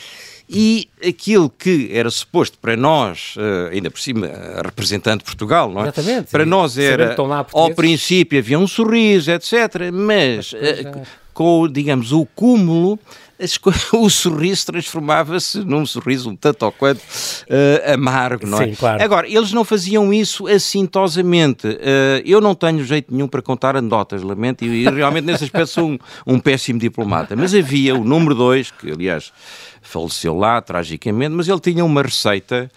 e 0.48 0.88
aquilo 1.06 1.50
que 1.50 1.90
era 1.92 2.10
suposto 2.10 2.58
para 2.58 2.76
nós, 2.76 3.34
eh, 3.38 3.74
ainda 3.74 3.90
por 3.90 4.00
cima, 4.00 4.28
representante 4.62 5.18
de 5.18 5.24
Portugal, 5.24 5.70
não 5.70 5.80
é? 5.80 5.84
Exatamente. 5.84 6.30
Para 6.30 6.46
nós 6.46 6.78
era, 6.78 7.16
ao 7.52 7.74
princípio 7.74 8.38
havia 8.38 8.58
um 8.58 8.66
sorriso, 8.66 9.30
etc., 9.30 9.90
mas, 9.92 10.52
mas 10.52 10.54
eh, 10.54 11.02
com, 11.32 11.68
digamos, 11.68 12.12
o 12.12 12.24
cúmulo 12.24 12.98
o 13.92 14.08
sorriso 14.10 14.66
transformava-se 14.66 15.58
num 15.58 15.84
sorriso 15.86 16.30
um 16.30 16.36
tanto 16.36 16.64
ou 16.64 16.72
quanto 16.72 16.98
uh, 17.00 17.92
amargo, 17.92 18.46
não 18.46 18.60
é? 18.60 18.68
Sim, 18.68 18.74
claro. 18.74 19.02
Agora, 19.02 19.28
eles 19.28 19.52
não 19.52 19.64
faziam 19.64 20.12
isso 20.12 20.46
assintosamente. 20.46 21.66
Uh, 21.66 22.22
eu 22.24 22.40
não 22.40 22.54
tenho 22.54 22.84
jeito 22.84 23.12
nenhum 23.12 23.28
para 23.28 23.42
contar 23.42 23.76
anedotas, 23.76 24.22
lamento, 24.22 24.64
e, 24.64 24.84
e 24.84 24.90
realmente 24.90 25.24
nesse 25.24 25.44
aspecto 25.44 25.66
sou 25.68 25.90
um, 25.90 25.98
um 26.26 26.38
péssimo 26.38 26.78
diplomata. 26.78 27.36
Mas 27.36 27.54
havia 27.54 27.94
o 27.94 28.04
número 28.04 28.34
2, 28.34 28.70
que 28.70 28.90
aliás 28.90 29.32
faleceu 29.84 30.36
lá 30.36 30.60
tragicamente, 30.60 31.34
mas 31.34 31.46
ele 31.46 31.60
tinha 31.60 31.84
uma 31.84 32.02
receita, 32.02 32.70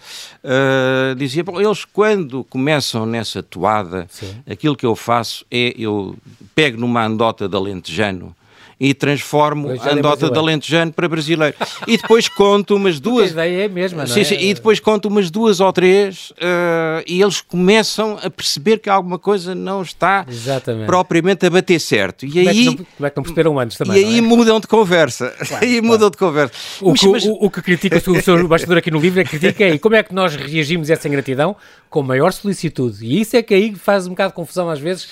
uh, 0.44 1.14
dizia, 1.16 1.42
bom, 1.42 1.60
eles 1.60 1.84
quando 1.84 2.44
começam 2.44 3.06
nessa 3.06 3.42
toada, 3.42 4.06
Sim. 4.10 4.36
aquilo 4.48 4.76
que 4.76 4.86
eu 4.86 4.94
faço 4.94 5.44
é, 5.50 5.74
eu 5.76 6.14
pego 6.54 6.78
numa 6.78 7.04
andota 7.04 7.48
de 7.48 7.56
alentejano, 7.56 8.36
e 8.80 8.94
transformo 8.94 9.70
a 9.70 9.92
andota 9.92 10.30
de 10.30 10.38
alentejano 10.38 10.92
para 10.92 11.08
brasileiro. 11.08 11.56
E 11.86 11.96
depois 11.96 12.28
conto 12.28 12.76
umas 12.76 13.00
duas... 13.00 13.30
A 13.30 13.46
ideia 13.46 13.62
é 13.62 13.66
a 13.66 13.68
mesma, 13.68 14.02
não 14.02 14.06
sim, 14.06 14.20
é? 14.20 14.24
Sim, 14.24 14.36
e 14.38 14.54
depois 14.54 14.78
conto 14.78 15.08
umas 15.08 15.30
duas 15.30 15.58
ou 15.58 15.72
três 15.72 16.30
uh, 16.30 17.02
e 17.06 17.20
eles 17.20 17.40
começam 17.40 18.18
a 18.22 18.30
perceber 18.30 18.78
que 18.78 18.88
alguma 18.88 19.18
coisa 19.18 19.54
não 19.54 19.82
está 19.82 20.24
Exatamente. 20.28 20.86
propriamente 20.86 21.44
a 21.46 21.50
bater 21.50 21.80
certo. 21.80 22.24
E 22.24 22.30
como 22.30 22.48
aí... 22.48 22.62
É 22.62 22.64
não, 22.64 22.76
como 22.76 23.06
é 23.06 23.10
que 23.10 23.16
não 23.16 23.22
perceberam 23.22 23.58
antes 23.58 23.76
também, 23.76 23.96
E 23.96 24.04
aí 24.04 24.18
é? 24.18 24.20
mudam 24.20 24.60
de 24.60 24.66
conversa. 24.68 25.30
Claro, 25.30 25.64
aí 25.64 25.72
claro. 25.72 25.86
mudam 25.86 26.10
de 26.10 26.16
conversa. 26.16 26.54
O, 26.80 26.90
mas, 26.90 27.00
que, 27.00 27.08
mas... 27.08 27.24
o, 27.24 27.32
o 27.32 27.50
que 27.50 27.62
critica 27.62 27.96
o 27.96 28.22
seu 28.22 28.46
bastidor 28.46 28.78
aqui 28.78 28.90
no 28.90 29.00
livro 29.00 29.20
é 29.20 29.24
que 29.24 29.30
critica 29.30 29.64
é 29.64 29.78
como 29.78 29.96
é 29.96 30.02
que 30.02 30.14
nós 30.14 30.36
reagimos 30.36 30.88
a 30.90 30.92
essa 30.92 31.08
ingratidão 31.08 31.56
com 31.90 32.02
maior 32.02 32.32
solicitude. 32.32 33.04
E 33.04 33.20
isso 33.20 33.36
é 33.36 33.42
que 33.42 33.54
aí 33.54 33.74
faz 33.74 34.06
um 34.06 34.10
bocado 34.10 34.30
de 34.30 34.36
confusão 34.36 34.70
às 34.70 34.78
vezes 34.78 35.08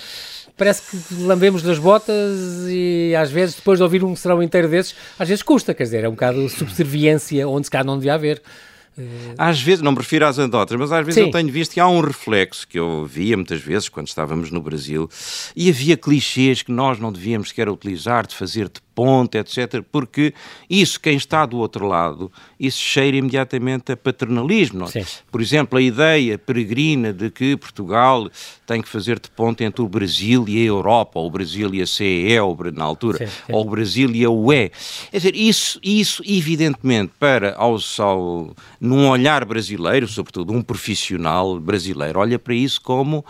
parece 0.57 0.81
que 0.81 1.13
lambemos 1.23 1.61
das 1.61 1.77
botas 1.77 2.65
e 2.67 3.15
às 3.15 3.31
vezes, 3.31 3.55
depois 3.55 3.77
de 3.77 3.83
ouvir 3.83 4.03
um 4.03 4.15
serão 4.15 4.41
inteiro 4.41 4.67
desses, 4.67 4.95
às 5.17 5.29
vezes 5.29 5.43
custa, 5.43 5.73
quer 5.73 5.83
dizer, 5.83 6.03
é 6.03 6.09
um 6.09 6.13
bocado 6.13 6.49
subserviência 6.49 7.47
onde 7.47 7.67
se 7.67 7.71
cá 7.71 7.83
não 7.83 7.97
devia 7.97 8.15
haver. 8.15 8.41
Às 9.37 9.61
vezes, 9.61 9.83
não 9.83 9.91
me 9.91 9.99
refiro 9.99 10.25
às 10.25 10.39
anedotas, 10.39 10.75
mas 10.75 10.91
às 10.91 11.05
vezes 11.05 11.21
Sim. 11.21 11.27
eu 11.27 11.31
tenho 11.31 11.51
visto 11.51 11.73
que 11.73 11.79
há 11.79 11.87
um 11.87 12.01
reflexo 12.01 12.67
que 12.67 12.79
eu 12.79 13.05
via 13.05 13.37
muitas 13.37 13.61
vezes 13.61 13.87
quando 13.87 14.07
estávamos 14.07 14.49
no 14.49 14.59
Brasil 14.59 15.07
e 15.55 15.69
havia 15.69 15.95
clichês 15.95 16.63
que 16.63 16.71
nós 16.71 16.99
não 16.99 17.11
devíamos 17.11 17.49
sequer 17.49 17.69
utilizar 17.69 18.25
de 18.25 18.35
fazer 18.35 18.67
de 18.67 18.81
ponte, 18.97 19.37
etc. 19.37 19.83
Porque 19.91 20.33
isso, 20.67 20.99
quem 20.99 21.15
está 21.15 21.45
do 21.45 21.59
outro 21.59 21.85
lado, 21.85 22.31
isso 22.59 22.79
cheira 22.79 23.15
imediatamente 23.15 23.91
a 23.91 23.95
paternalismo. 23.95 24.79
Não? 24.79 24.87
É? 24.87 25.05
Por 25.31 25.39
exemplo, 25.39 25.77
a 25.77 25.81
ideia 25.81 26.35
peregrina 26.35 27.13
de 27.13 27.29
que 27.29 27.55
Portugal 27.55 28.27
tem 28.65 28.81
que 28.81 28.89
fazer 28.89 29.19
de 29.19 29.29
ponte 29.29 29.63
entre 29.63 29.83
o 29.83 29.87
Brasil 29.87 30.45
e 30.47 30.57
a 30.63 30.65
Europa, 30.65 31.19
ou 31.19 31.27
o 31.27 31.29
Brasil 31.29 31.75
e 31.75 31.81
a 31.83 31.85
CE, 31.85 32.39
ou, 32.39 32.57
na 32.73 32.83
altura, 32.83 33.19
sim, 33.19 33.27
sim. 33.27 33.53
ou 33.53 33.67
o 33.67 33.69
Brasil 33.69 34.09
e 34.09 34.25
a 34.25 34.31
UE. 34.31 34.71
Quer 35.11 35.17
dizer, 35.17 35.35
isso, 35.35 35.79
isso 35.83 36.23
evidentemente, 36.25 37.11
para 37.19 37.53
aos, 37.55 37.99
ao, 37.99 38.55
num 38.81 39.07
olhar 39.07 39.45
brasileiro, 39.45 40.07
sobretudo 40.07 40.53
um 40.53 40.63
profissional 40.63 41.59
brasileiro, 41.59 42.19
olha 42.19 42.39
para 42.39 42.55
isso 42.55 42.81
como 42.81 43.23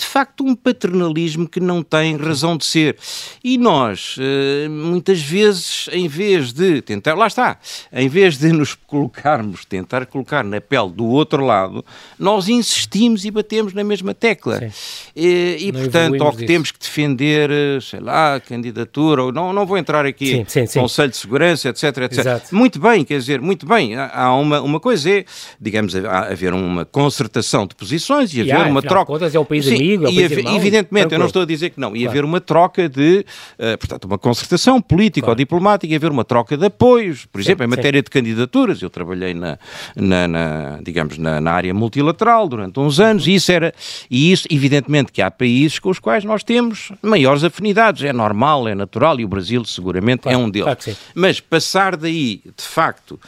de 0.00 0.06
facto 0.06 0.42
um 0.42 0.54
paternalismo 0.54 1.46
que 1.46 1.60
não 1.60 1.82
tem 1.82 2.16
razão 2.16 2.56
de 2.56 2.64
ser. 2.64 2.96
E 3.44 3.58
nós, 3.58 4.16
eh, 4.18 4.66
muitas 4.68 5.20
vezes, 5.20 5.88
em 5.92 6.08
vez 6.08 6.52
de 6.52 6.80
tentar, 6.80 7.14
lá 7.14 7.26
está, 7.26 7.58
em 7.92 8.08
vez 8.08 8.38
de 8.38 8.50
nos 8.50 8.74
colocarmos, 8.74 9.66
tentar 9.66 10.06
colocar 10.06 10.42
na 10.42 10.60
pele 10.60 10.90
do 10.90 11.04
outro 11.06 11.44
lado, 11.44 11.84
nós 12.18 12.48
insistimos 12.48 13.26
e 13.26 13.30
batemos 13.30 13.74
na 13.74 13.84
mesma 13.84 14.14
tecla. 14.14 14.58
Sim. 14.58 14.72
E, 15.14 15.56
e 15.60 15.72
portanto, 15.72 16.22
ao 16.22 16.30
que 16.30 16.38
disso. 16.38 16.46
temos 16.46 16.70
que 16.70 16.78
defender, 16.78 17.50
eh, 17.50 17.78
sei 17.82 18.00
lá, 18.00 18.36
a 18.36 18.40
candidatura, 18.40 19.24
ou 19.24 19.32
não, 19.32 19.52
não 19.52 19.66
vou 19.66 19.76
entrar 19.76 20.06
aqui 20.06 20.26
sim, 20.26 20.44
sim, 20.48 20.66
sim. 20.66 20.80
Conselho 20.80 21.10
de 21.10 21.16
Segurança, 21.18 21.68
etc, 21.68 21.84
etc. 21.84 22.18
Exato. 22.18 22.54
Muito 22.54 22.80
bem, 22.80 23.04
quer 23.04 23.18
dizer, 23.18 23.40
muito 23.40 23.66
bem. 23.66 23.96
Há 23.96 24.34
uma, 24.34 24.62
uma 24.62 24.80
coisa 24.80 25.10
é, 25.10 25.24
digamos, 25.60 25.94
haver 25.94 26.54
uma 26.54 26.86
concertação 26.86 27.66
de 27.66 27.74
posições 27.74 28.32
e 28.32 28.40
haver 28.40 28.48
e 28.48 28.52
há, 28.52 28.66
uma 28.66 28.80
troca. 28.80 29.12
Contas, 29.12 29.34
é 29.34 29.44
país 29.44 29.66
amigo 29.66 29.89
amigo, 29.94 30.08
é 30.08 30.38
irmão, 30.38 30.56
Evidentemente, 30.56 31.12
eu 31.12 31.18
não 31.18 31.26
estou 31.26 31.42
a 31.42 31.44
dizer 31.44 31.70
que 31.70 31.80
não. 31.80 31.94
Ia 31.94 32.02
claro. 32.02 32.10
haver 32.10 32.24
uma 32.24 32.40
troca 32.40 32.88
de, 32.88 33.24
uh, 33.58 33.78
portanto, 33.78 34.04
uma 34.04 34.18
concertação 34.18 34.80
política 34.80 35.26
claro. 35.26 35.32
ou 35.32 35.36
diplomática, 35.36 35.92
ia 35.92 35.96
haver 35.96 36.10
uma 36.10 36.24
troca 36.24 36.56
de 36.56 36.66
apoios, 36.66 37.26
por 37.26 37.40
exemplo, 37.40 37.64
sim, 37.64 37.66
em 37.66 37.76
matéria 37.76 37.98
sim. 37.98 38.04
de 38.04 38.10
candidaturas. 38.10 38.82
Eu 38.82 38.90
trabalhei 38.90 39.34
na, 39.34 39.58
na, 39.96 40.28
na 40.28 40.78
digamos, 40.82 41.18
na, 41.18 41.40
na, 41.40 41.52
área 41.52 41.74
multilateral 41.74 42.48
durante 42.48 42.78
uns 42.80 43.00
anos 43.00 43.26
e 43.26 43.34
isso 43.34 43.52
era, 43.52 43.74
e 44.10 44.32
isso, 44.32 44.46
evidentemente, 44.50 45.12
que 45.12 45.22
há 45.22 45.30
países 45.30 45.78
com 45.78 45.90
os 45.90 45.98
quais 45.98 46.24
nós 46.24 46.42
temos 46.42 46.92
maiores 47.02 47.44
afinidades. 47.44 48.02
É 48.04 48.12
normal, 48.12 48.68
é 48.68 48.74
natural 48.74 49.18
e 49.20 49.24
o 49.24 49.28
Brasil 49.28 49.64
seguramente 49.64 50.22
claro, 50.22 50.38
é 50.38 50.40
um 50.40 50.50
deles. 50.50 50.98
Mas 51.14 51.40
passar 51.40 51.96
daí, 51.96 52.42
de 52.44 52.64
facto, 52.64 53.18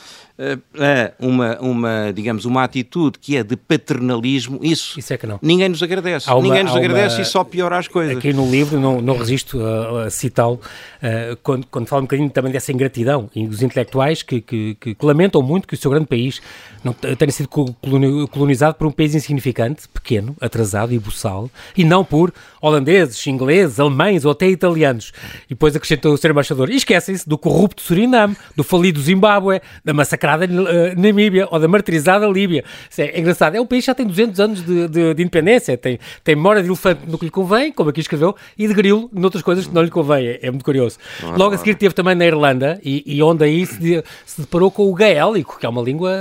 uh, 0.43 1.27
uma, 1.27 1.59
uma, 1.61 2.13
digamos, 2.13 2.45
uma 2.45 2.65
atitude 2.65 3.19
que 3.19 3.37
é 3.37 3.43
de 3.43 3.57
paternalismo, 3.57 4.59
isso, 4.63 4.99
isso 4.99 5.13
é 5.13 5.17
que 5.17 5.27
não. 5.27 5.39
ninguém 5.43 5.69
nos 5.69 5.83
agradece. 5.83 6.29
Uma, 6.31 6.43
ninguém 6.43 6.65
nos 6.65 6.75
agradece 6.75 7.17
uma, 7.17 7.23
e 7.23 7.25
só 7.25 7.45
piora 7.45 7.79
as 7.79 7.89
coisas. 7.89 8.17
Aqui 8.17 8.33
no 8.33 8.51
livro, 8.51 8.79
não, 8.81 9.01
não 9.01 9.17
resisto 9.17 9.61
a, 9.65 10.05
a 10.05 10.11
citá-lo, 10.11 10.55
uh, 10.55 11.37
quando, 11.43 11.67
quando 11.67 11.87
fala 11.87 12.03
um 12.03 12.05
bocadinho 12.05 12.31
também 12.31 12.53
dessa 12.53 12.73
ingratidão 12.73 13.31
e 13.35 13.47
dos 13.47 13.63
intelectuais 13.63 14.23
que, 14.23 14.41
que, 14.41 14.77
que, 14.81 14.95
que, 14.95 15.07
lamentam 15.07 15.43
muito 15.43 15.69
que 15.69 15.75
o 15.75 15.77
seu 15.77 15.91
grande 15.91 16.07
país 16.07 16.41
não 16.83 16.93
tenha 16.93 17.31
sido 17.31 17.49
colonizado 17.49 18.75
por 18.75 18.87
um 18.87 18.91
país 18.91 19.15
insignificante, 19.15 19.89
pequeno, 19.89 20.37
atrasado 20.41 20.93
e 20.93 20.99
buçal, 20.99 21.51
e 21.77 21.85
não 21.85 22.05
por 22.05 22.33
holandeses, 22.63 23.27
ingleses, 23.27 23.81
alemães 23.81 24.25
ou 24.25 24.31
até 24.31 24.49
italianos. 24.49 25.13
E 25.47 25.51
depois 25.51 25.75
acrescentou 25.75 26.15
o 26.15 26.17
ser 26.17 26.31
embaixador. 26.31 26.71
E 26.71 26.77
esquecem-se 26.77 27.29
do 27.29 27.37
corrupto 27.37 27.83
Suriname, 27.83 28.37
do 28.57 28.63
falido 28.63 29.01
Zimbábue, 29.01 29.61
da 29.85 29.93
massacrada 29.93 30.47
uh, 30.47 31.01
Namíbia 31.01 31.49
ou 31.51 31.59
da 31.59 31.67
martirizada 31.67 32.27
Líbia. 32.27 32.65
Isso 32.89 33.03
é, 33.03 33.07
é 33.07 33.19
engraçado. 33.19 33.57
É 33.57 33.61
um 33.61 33.67
país 33.67 33.83
que 33.83 33.87
já 33.89 33.95
tem 33.95 34.07
200 34.07 34.41
anos 34.41 34.65
de, 34.65 34.89
de, 34.89 35.15
de, 35.15 35.23
independência. 35.23 35.77
Tem, 35.77 35.99
tem 36.23 36.37
memória 36.37 36.63
de 36.63 36.69
elefante 36.69 37.03
no 37.07 37.19
que 37.19 37.25
lhe 37.25 37.31
convém, 37.31 37.73
como 37.73 37.91
aqui 37.91 38.01
escreveu, 38.01 38.37
e 38.57 38.69
de 38.69 38.75
grilo 38.75 39.11
noutras 39.13 39.43
coisas 39.43 39.67
que 39.67 39.75
não 39.75 39.83
lhe 39.83 39.91
convém. 39.91 40.27
É, 40.27 40.47
é 40.47 40.51
muito 40.51 40.65
curioso. 40.65 40.99
Logo 41.37 41.55
a 41.55 41.59
seguir 41.59 41.75
teve 41.75 41.95
também 41.95 42.15
na 42.15 42.25
Irlanda, 42.25 42.81
e, 42.85 43.03
e 43.05 43.23
onde 43.23 43.45
aí 43.45 43.67
se, 43.67 44.05
se 44.25 44.41
deparou 44.41 44.71
com 44.71 44.89
o 44.89 44.95
gaélico, 44.95 45.59
que 45.59 45.67
é 45.67 45.69
uma 45.69 45.83
língua 45.83 46.13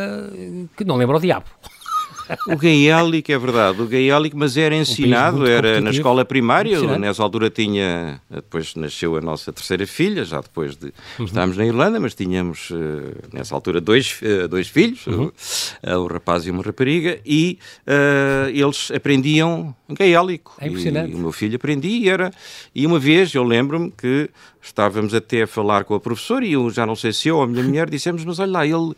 que 0.76 0.84
não 0.84 0.96
lembra 0.96 1.18
o 1.18 1.20
diabo. 1.20 1.46
O 2.48 2.56
gaélico, 2.56 3.32
é 3.32 3.38
verdade, 3.38 3.82
o 3.82 3.88
gaélico, 3.88 4.38
mas 4.38 4.58
era 4.58 4.76
ensinado, 4.76 5.42
um 5.42 5.46
era 5.46 5.82
na 5.82 5.92
escola 5.92 6.24
primária, 6.24 6.80
nessa 6.98 7.24
altura 7.24 7.50
tinha, 7.50 8.22
depois 8.30 8.76
nasceu 8.76 9.16
a 9.16 9.22
nossa 9.22 9.52
terceira 9.52 9.86
filha, 9.86 10.24
já 10.24 10.40
depois 10.42 10.76
de 10.76 10.94
uhum. 11.20 11.26
estarmos 11.26 11.58
na 11.58 11.66
Irlanda, 11.66 12.00
mas 12.00 12.14
tínhamos 12.14 12.70
eh, 12.72 13.16
nessa 13.34 13.54
altura 13.56 13.82
dois, 13.82 14.20
eh, 14.22 14.48
dois 14.48 14.68
filhos, 14.68 15.06
uhum. 15.08 15.32
o, 15.84 15.90
o, 15.90 16.08
rapaz 16.08 16.46
e 16.46 16.52
uma 16.52 16.64
rapariga, 16.64 17.20
e 17.26 17.58
uh, 17.88 18.50
eles 18.50 18.92
aprendiam 18.92 19.76
gaélico. 19.90 20.56
É 20.60 20.68
impressionante. 20.68 21.10
E, 21.10 21.14
e 21.14 21.16
o 21.16 21.20
meu 21.20 21.32
filho 21.32 21.56
aprendia 21.56 22.06
e 22.06 22.10
era, 22.10 22.32
e 22.74 22.86
uma 22.86 23.00
vez 23.00 23.34
eu 23.34 23.44
lembro-me 23.44 23.92
que 23.92 24.30
estávamos 24.62 25.14
até 25.14 25.44
a 25.44 25.48
falar 25.48 25.84
com 25.84 25.96
a 25.96 26.00
professora 26.00 26.46
e 26.46 26.54
eu 26.54 26.70
já 26.70 26.86
não 26.86 26.96
sei 26.96 27.12
se 27.12 27.28
eu 27.28 27.38
ou 27.38 27.44
a 27.44 27.48
minha 27.48 27.64
mulher 27.64 27.90
dissemos, 27.90 28.24
mas 28.24 28.40
olha 28.40 28.52
lá, 28.52 28.66
ele, 28.66 28.76
uh, 28.76 28.96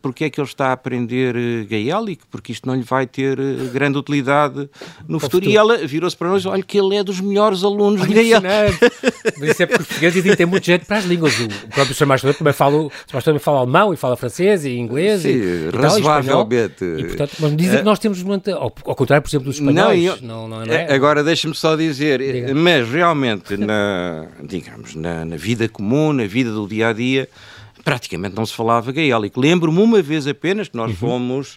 porque 0.00 0.24
é 0.24 0.30
que 0.30 0.40
ele 0.40 0.48
está 0.48 0.68
a 0.68 0.72
aprender 0.72 1.36
uh, 1.36 1.66
gaélico? 1.68 2.26
Porque 2.30 2.52
isto 2.52 2.66
não 2.66 2.74
lhe 2.74 2.82
vai 2.82 3.06
ter 3.06 3.38
uh, 3.38 3.70
grande 3.72 3.98
utilidade 3.98 4.68
no 5.06 5.20
futuro. 5.20 5.44
futuro. 5.44 5.50
E 5.50 5.56
ela 5.56 5.76
virou-se 5.86 6.16
para 6.16 6.28
nós, 6.28 6.46
olha 6.46 6.62
que 6.62 6.78
ele 6.78 6.96
é 6.96 7.04
dos 7.04 7.20
melhores 7.20 7.62
alunos 7.62 8.06
de 8.06 8.14
gaélico. 8.14 8.78
Mas 9.38 9.50
isso 9.50 9.62
é 9.62 9.66
porque 9.66 9.82
os 9.82 9.88
portugueses 9.88 10.14
dizem 10.14 10.30
que 10.30 10.36
tem 10.36 10.46
muito 10.46 10.64
jeito 10.64 10.86
para 10.86 10.98
as 10.98 11.04
línguas. 11.04 11.38
O 11.38 11.68
próprio 11.68 11.94
Sr. 11.94 12.06
Mastro 12.06 12.34
também 12.34 12.52
fala, 12.52 12.88
também 13.24 13.40
fala 13.40 13.58
alemão 13.60 13.92
e 13.92 13.96
fala 13.96 14.16
francês 14.16 14.64
e 14.64 14.76
inglês 14.76 15.22
Sim, 15.22 15.28
e, 15.28 15.32
e 15.32 15.70
razoavelmente. 15.70 16.84
E, 16.84 17.04
portanto, 17.04 17.32
mas 17.40 17.56
dizem 17.56 17.78
que 17.78 17.84
nós 17.84 17.98
temos, 17.98 18.24
ao, 18.24 18.62
ao 18.62 18.94
contrário, 18.94 19.22
por 19.22 19.28
exemplo, 19.28 19.46
dos 19.46 19.56
espanhóis. 19.56 20.22
Não, 20.22 20.46
eu, 20.46 20.48
não, 20.48 20.48
não, 20.48 20.72
é? 20.72 20.92
Agora 20.92 21.22
deixe-me 21.22 21.54
só 21.54 21.76
dizer, 21.76 22.20
Diga. 22.20 22.54
mas 22.54 22.88
realmente 22.88 23.56
na 23.58 24.26
digamos, 24.46 24.94
na, 24.94 25.24
na 25.24 25.36
vida 25.36 25.68
comum, 25.68 26.12
na 26.12 26.26
vida 26.26 26.50
do 26.50 26.66
dia 26.66 26.88
a 26.88 26.92
dia, 26.92 27.28
praticamente 27.86 28.34
não 28.34 28.44
se 28.44 28.52
falava 28.52 28.90
gaélico. 28.90 29.38
Lembro-me 29.38 29.80
uma 29.80 30.02
vez 30.02 30.26
apenas 30.26 30.66
que 30.66 30.76
nós 30.76 30.90
uhum. 30.90 30.96
fomos, 30.96 31.56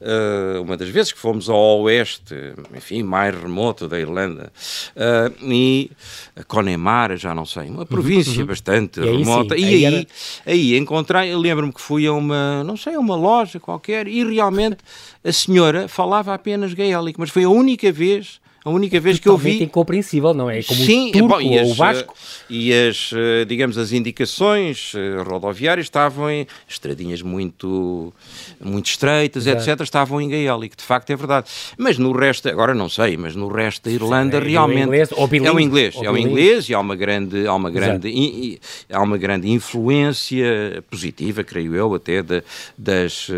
uh, 0.00 0.60
uma 0.60 0.76
das 0.76 0.88
vezes 0.88 1.12
que 1.12 1.18
fomos 1.20 1.48
ao 1.48 1.82
oeste, 1.82 2.34
enfim, 2.74 3.04
mais 3.04 3.32
remoto 3.32 3.86
da 3.86 4.00
Irlanda, 4.00 4.52
uh, 4.96 5.32
e 5.40 5.88
a 6.34 6.42
Connemara, 6.42 7.16
já 7.16 7.32
não 7.32 7.46
sei, 7.46 7.68
uma 7.68 7.82
uhum, 7.82 7.86
província 7.86 8.40
uhum. 8.40 8.46
bastante 8.46 8.98
e 8.98 9.04
remota, 9.04 9.54
aí, 9.54 9.62
e 9.62 9.66
aí, 9.66 9.86
aí, 9.86 10.06
aí 10.46 10.76
encontrei, 10.76 11.32
lembro-me 11.36 11.72
que 11.72 11.80
fui 11.80 12.08
a 12.08 12.12
uma, 12.12 12.64
não 12.64 12.76
sei, 12.76 12.96
a 12.96 12.98
uma 12.98 13.14
loja 13.14 13.60
qualquer, 13.60 14.08
e 14.08 14.24
realmente 14.24 14.78
a 15.22 15.32
senhora 15.32 15.86
falava 15.86 16.34
apenas 16.34 16.74
gaélico, 16.74 17.20
mas 17.20 17.30
foi 17.30 17.44
a 17.44 17.48
única 17.48 17.92
vez 17.92 18.40
a 18.64 18.70
única 18.70 18.98
vez 18.98 19.18
que 19.18 19.28
eu 19.28 19.36
vi. 19.36 19.62
incompreensível, 19.62 20.34
não 20.34 20.50
é? 20.50 20.62
Como 20.62 20.80
Sim, 20.80 21.10
o 21.10 21.12
turco 21.12 21.28
bom, 21.28 21.40
e 21.40 21.58
as, 21.58 21.70
o 21.70 21.74
vasco. 21.74 22.14
E 22.50 22.72
as, 22.72 23.10
eh, 23.14 23.44
digamos, 23.44 23.78
as 23.78 23.92
indicações 23.92 24.92
eh, 24.96 25.22
rodoviárias 25.22 25.86
estavam 25.86 26.28
em 26.28 26.46
estradinhas 26.66 27.22
muito, 27.22 28.12
muito 28.60 28.86
estreitas, 28.86 29.46
etc. 29.46 29.80
Estavam 29.80 30.20
em 30.20 30.28
gaélico, 30.28 30.76
de 30.76 30.82
facto 30.82 31.10
é 31.10 31.16
verdade. 31.16 31.48
Mas 31.76 31.98
no 31.98 32.12
resto, 32.12 32.48
agora 32.48 32.74
não 32.74 32.88
sei, 32.88 33.16
mas 33.16 33.36
no 33.36 33.48
resto 33.48 33.84
da 33.84 33.92
Irlanda 33.92 34.40
Sim, 34.40 34.46
é, 34.46 34.50
realmente. 34.50 34.84
Inglês, 34.84 35.10
é 35.12 35.52
o 35.52 35.60
inglês, 35.60 35.94
é 36.02 36.10
o 36.10 36.16
inglês 36.16 36.68
e 36.68 36.74
há 36.74 36.80
uma 36.80 36.96
grande, 36.96 37.46
há 37.46 37.54
uma 37.54 37.70
grande, 37.70 38.08
in, 38.08 38.58
há 38.90 39.02
uma 39.02 39.16
grande 39.16 39.48
influência 39.48 40.82
positiva, 40.90 41.44
creio 41.44 41.76
eu, 41.76 41.94
até 41.94 42.22
de, 42.22 42.42
das, 42.76 43.28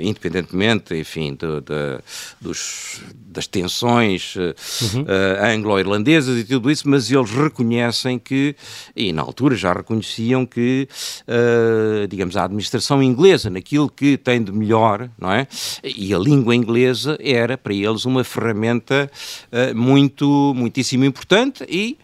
independentemente, 0.00 0.94
enfim, 0.94 1.30
de, 1.30 1.60
de, 1.60 1.98
dos, 2.40 3.00
das 3.30 3.46
tensões 3.46 4.36
uhum. 4.82 5.02
uh, 5.02 5.44
anglo-irlandesas 5.44 6.38
e 6.38 6.44
tudo 6.44 6.70
isso, 6.70 6.88
mas 6.88 7.10
eles 7.10 7.30
reconhecem 7.30 8.18
que, 8.18 8.54
e 8.94 9.12
na 9.12 9.22
altura 9.22 9.54
já 9.56 9.72
reconheciam 9.72 10.46
que, 10.46 10.88
uh, 11.22 12.06
digamos, 12.08 12.36
a 12.36 12.44
administração 12.44 13.02
inglesa, 13.02 13.50
naquilo 13.50 13.88
que 13.88 14.16
tem 14.16 14.42
de 14.42 14.52
melhor, 14.52 15.08
não 15.18 15.32
é? 15.32 15.46
E 15.84 16.12
a 16.14 16.18
língua 16.18 16.54
inglesa 16.54 17.16
era 17.20 17.56
para 17.56 17.74
eles 17.74 18.04
uma 18.04 18.24
ferramenta 18.24 19.10
uh, 19.52 19.76
muito, 19.76 20.52
muitíssimo 20.54 21.04
importante 21.04 21.64
e 21.68 21.98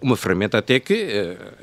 uma 0.00 0.16
ferramenta 0.16 0.58
até 0.58 0.80
que 0.80 0.94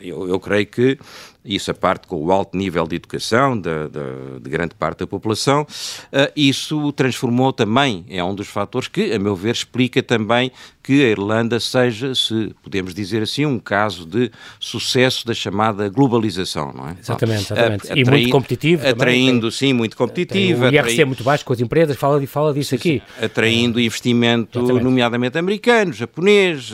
eu, 0.02 0.28
eu 0.28 0.40
creio 0.40 0.68
que 0.68 0.98
isso 1.46 1.72
a 1.72 1.74
parte 1.74 2.08
com 2.08 2.24
o 2.24 2.32
alto 2.32 2.58
nível 2.58 2.88
de 2.88 2.96
educação 2.96 3.56
de, 3.60 3.70
de, 3.90 4.40
de 4.42 4.50
grande 4.50 4.76
parte 4.76 5.00
da 5.00 5.08
população, 5.08 5.62
uh, 5.62 6.32
isso 6.36 6.92
transformou 6.94 7.54
também, 7.54 8.06
é 8.10 8.24
um 8.24 8.34
dos 8.34 8.48
fatores 8.48 8.88
que, 8.88 9.14
a 9.14 9.20
meu 9.20 9.36
ver, 9.36 9.52
explica 9.52 10.02
também 10.02 10.52
que 10.82 11.04
a 11.04 11.08
Irlanda 11.08 11.60
seja, 11.60 12.14
se 12.14 12.54
podemos 12.62 12.94
dizer 12.94 13.24
assim, 13.24 13.44
um 13.44 13.58
caso 13.58 14.06
de 14.06 14.32
sucesso 14.60 15.26
da 15.26 15.34
chamada 15.34 15.90
globalização, 15.90 16.72
não 16.72 16.90
é? 16.90 16.96
Exatamente, 17.00 17.54
exatamente. 17.54 17.88
e 17.96 18.06
muito 18.06 18.30
competitivo 18.30 18.88
Atraindo, 18.88 19.40
também, 19.40 19.52
sim, 19.52 19.74
muito 19.74 19.98
competitivo. 19.98 20.66
O 20.66 20.70
IRC 20.70 21.02
é 21.02 21.06
muito 21.06 21.24
baixo 21.24 21.44
com 21.44 21.54
as 21.54 21.60
empresas, 21.60 21.98
fala, 21.98 22.26
fala 22.28 22.54
disso 22.54 22.76
aqui. 22.76 23.02
Atraindo 23.20 23.80
investimento, 23.80 24.60
exatamente. 24.60 24.84
nomeadamente 24.84 25.38
americano, 25.40 25.92
japonês. 25.92 26.72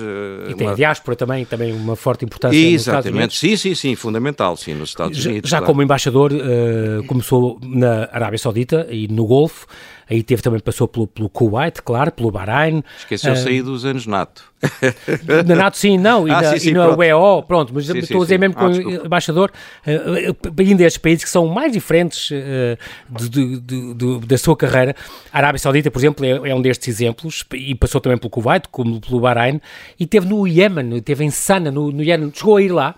E 0.50 0.56
tem 0.56 0.68
uma... 0.68 0.74
a 0.74 0.76
diáspora 0.76 1.16
também, 1.16 1.46
também 1.46 1.72
uma 1.72 1.96
forte 1.96 2.26
importância 2.26 2.58
Exatamente, 2.58 3.38
sim, 3.38 3.56
sim, 3.56 3.74
sim, 3.74 3.96
fundamental 3.96 4.58
sim, 4.64 4.74
nos 4.74 4.90
Estados 4.90 5.26
Unidos. 5.26 5.50
Já, 5.50 5.58
já 5.58 5.60
claro. 5.60 5.72
como 5.72 5.84
embaixador, 5.84 6.32
uh, 6.32 7.04
começou 7.06 7.60
na 7.64 8.10
Arábia 8.12 8.38
Saudita 8.38 8.88
e 8.90 9.08
no 9.08 9.26
Golfo, 9.26 9.68
aí 10.10 10.22
teve 10.22 10.42
também, 10.42 10.60
passou 10.60 10.88
pelo, 10.88 11.08
pelo 11.08 11.30
Kuwait, 11.30 11.82
claro, 11.82 12.12
pelo 12.12 12.32
Bahrein. 12.32 12.84
Esqueceu-se 13.00 13.46
uh, 13.46 13.50
aí 13.50 13.62
dos 13.62 13.86
anos 13.86 14.06
NATO. 14.06 14.52
Na 15.48 15.56
NATO 15.56 15.78
sim, 15.78 15.98
não, 15.98 16.28
e, 16.28 16.32
ah, 16.32 16.42
na, 16.42 16.52
sim, 16.52 16.60
sim, 16.60 16.70
e 16.70 16.74
no 16.74 16.96
UEO, 16.96 17.42
pronto, 17.44 17.74
mas 17.74 17.88
sim, 17.88 17.98
estou 17.98 18.22
a 18.22 18.24
dizer 18.26 18.38
mesmo 18.38 18.56
ah, 18.58 18.62
como 18.62 19.06
embaixador, 19.06 19.52
uh, 19.88 20.60
ainda 20.60 20.84
estes 20.84 21.02
países 21.02 21.24
que 21.24 21.30
são 21.32 21.48
mais 21.48 21.72
diferentes 21.72 22.30
uh, 22.30 22.78
de, 23.10 23.60
de, 23.60 23.94
de, 23.96 24.20
da 24.20 24.38
sua 24.38 24.56
carreira. 24.56 24.96
A 25.34 25.38
Arábia 25.40 25.58
Saudita, 25.58 25.90
por 25.90 25.98
exemplo, 25.98 26.26
é, 26.26 26.50
é, 26.50 26.54
um 26.54 26.62
destes 26.62 26.88
exemplos, 26.88 27.44
e 27.54 27.74
passou 27.74 28.00
também 28.00 28.20
pelo 28.20 28.30
Kuwait, 28.30 28.68
como 28.70 29.02
pelo 29.02 29.20
Bahrein, 29.20 29.60
e 30.00 30.06
teve 30.06 30.28
no 30.28 30.48
Iémen, 30.48 31.02
teve 31.02 31.24
em 31.24 31.32
Sana, 31.32 31.72
no, 31.72 31.92
no 31.92 32.04
Iémen, 32.04 32.32
chegou 32.34 32.58
a 32.58 32.62
ir 32.62 32.72
lá. 32.72 32.96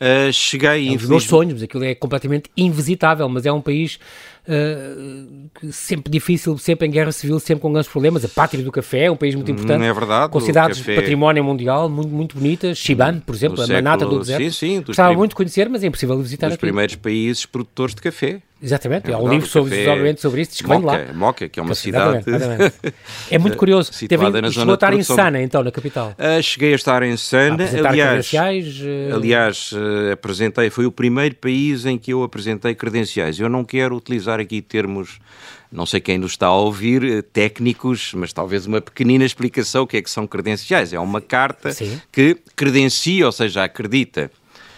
Uh, 0.00 0.32
cheguei, 0.32 0.88
é 0.88 0.92
um 0.92 0.96
dos 0.96 1.06
meus 1.06 1.24
sonhos, 1.24 1.62
aquilo 1.62 1.84
é 1.84 1.94
completamente 1.94 2.50
invisitável, 2.56 3.28
mas 3.28 3.44
é 3.44 3.52
um 3.52 3.60
país 3.60 4.00
uh, 4.48 5.70
sempre 5.70 6.10
difícil, 6.10 6.56
sempre 6.56 6.88
em 6.88 6.90
guerra 6.90 7.12
civil, 7.12 7.38
sempre 7.38 7.60
com 7.60 7.70
grandes 7.70 7.90
problemas. 7.90 8.24
A 8.24 8.28
pátria 8.28 8.64
do 8.64 8.72
café 8.72 9.04
é 9.04 9.10
um 9.10 9.16
país 9.16 9.34
muito 9.34 9.50
importante. 9.50 9.84
É 9.84 9.92
verdade. 9.92 10.32
Com 10.32 10.40
cidades 10.40 10.82
de 10.82 10.94
património 10.94 11.44
mundial 11.44 11.90
muito, 11.90 12.08
muito 12.08 12.34
bonitas. 12.34 12.78
Shiban, 12.78 13.20
por 13.20 13.34
exemplo, 13.34 13.62
a 13.62 13.66
manata 13.66 14.06
do 14.06 14.18
deserto. 14.20 14.42
Sim, 14.44 14.76
sim. 14.78 14.82
Gostava 14.82 15.12
muito 15.12 15.32
de 15.32 15.36
conhecer, 15.36 15.68
mas 15.68 15.84
é 15.84 15.88
impossível 15.88 16.18
visitar 16.18 16.46
Dos 16.46 16.54
aqui. 16.54 16.62
primeiros 16.62 16.96
países 16.96 17.44
produtores 17.44 17.94
de 17.94 18.00
café. 18.00 18.40
Exatamente, 18.62 19.10
é 19.10 19.14
há 19.14 19.18
um 19.18 19.28
livro 19.28 19.46
sobre, 19.46 19.88
obviamente, 19.88 20.20
sobre 20.20 20.42
isso, 20.42 20.52
diz 20.52 20.60
que 20.60 20.68
vem 20.68 20.82
lá. 20.82 21.12
Moca, 21.14 21.48
que 21.48 21.58
é 21.58 21.62
uma 21.62 21.74
cidade... 21.74 22.24
É 23.30 23.38
muito 23.38 23.56
curioso. 23.58 23.90
Teve, 24.06 24.28
na 24.28 24.50
chegou 24.50 24.72
a 24.72 24.74
estar 24.74 24.92
em 24.92 25.02
Sana, 25.02 25.42
então, 25.42 25.64
na 25.64 25.70
capital. 25.70 26.14
Uh, 26.18 26.42
cheguei 26.42 26.72
a 26.72 26.76
estar 26.76 27.02
em 27.02 27.16
Sana. 27.16 27.64
A 27.64 27.88
aliás, 27.88 28.28
credenciais... 28.28 28.80
Uh... 28.80 29.14
Aliás, 29.14 29.72
uh, 29.72 30.12
apresentei, 30.12 30.68
foi 30.68 30.84
o 30.84 30.92
primeiro 30.92 31.34
país 31.36 31.86
em 31.86 31.96
que 31.96 32.12
eu 32.12 32.22
apresentei 32.22 32.74
credenciais. 32.74 33.40
Eu 33.40 33.48
não 33.48 33.64
quero 33.64 33.96
utilizar 33.96 34.40
aqui 34.40 34.60
termos 34.60 35.18
não 35.72 35.86
sei 35.86 36.00
quem 36.00 36.18
nos 36.18 36.32
está 36.32 36.48
a 36.48 36.56
ouvir, 36.56 37.04
eh, 37.04 37.22
técnicos, 37.22 38.12
mas 38.14 38.32
talvez 38.32 38.66
uma 38.66 38.80
pequenina 38.80 39.24
explicação 39.24 39.84
o 39.84 39.86
que 39.86 39.96
é 39.98 40.02
que 40.02 40.10
são 40.10 40.26
credenciais. 40.26 40.92
É 40.92 40.98
uma 40.98 41.20
carta 41.20 41.72
Sim. 41.72 42.00
que 42.10 42.36
credencia, 42.56 43.24
ou 43.24 43.30
seja, 43.30 43.62
acredita 43.62 44.32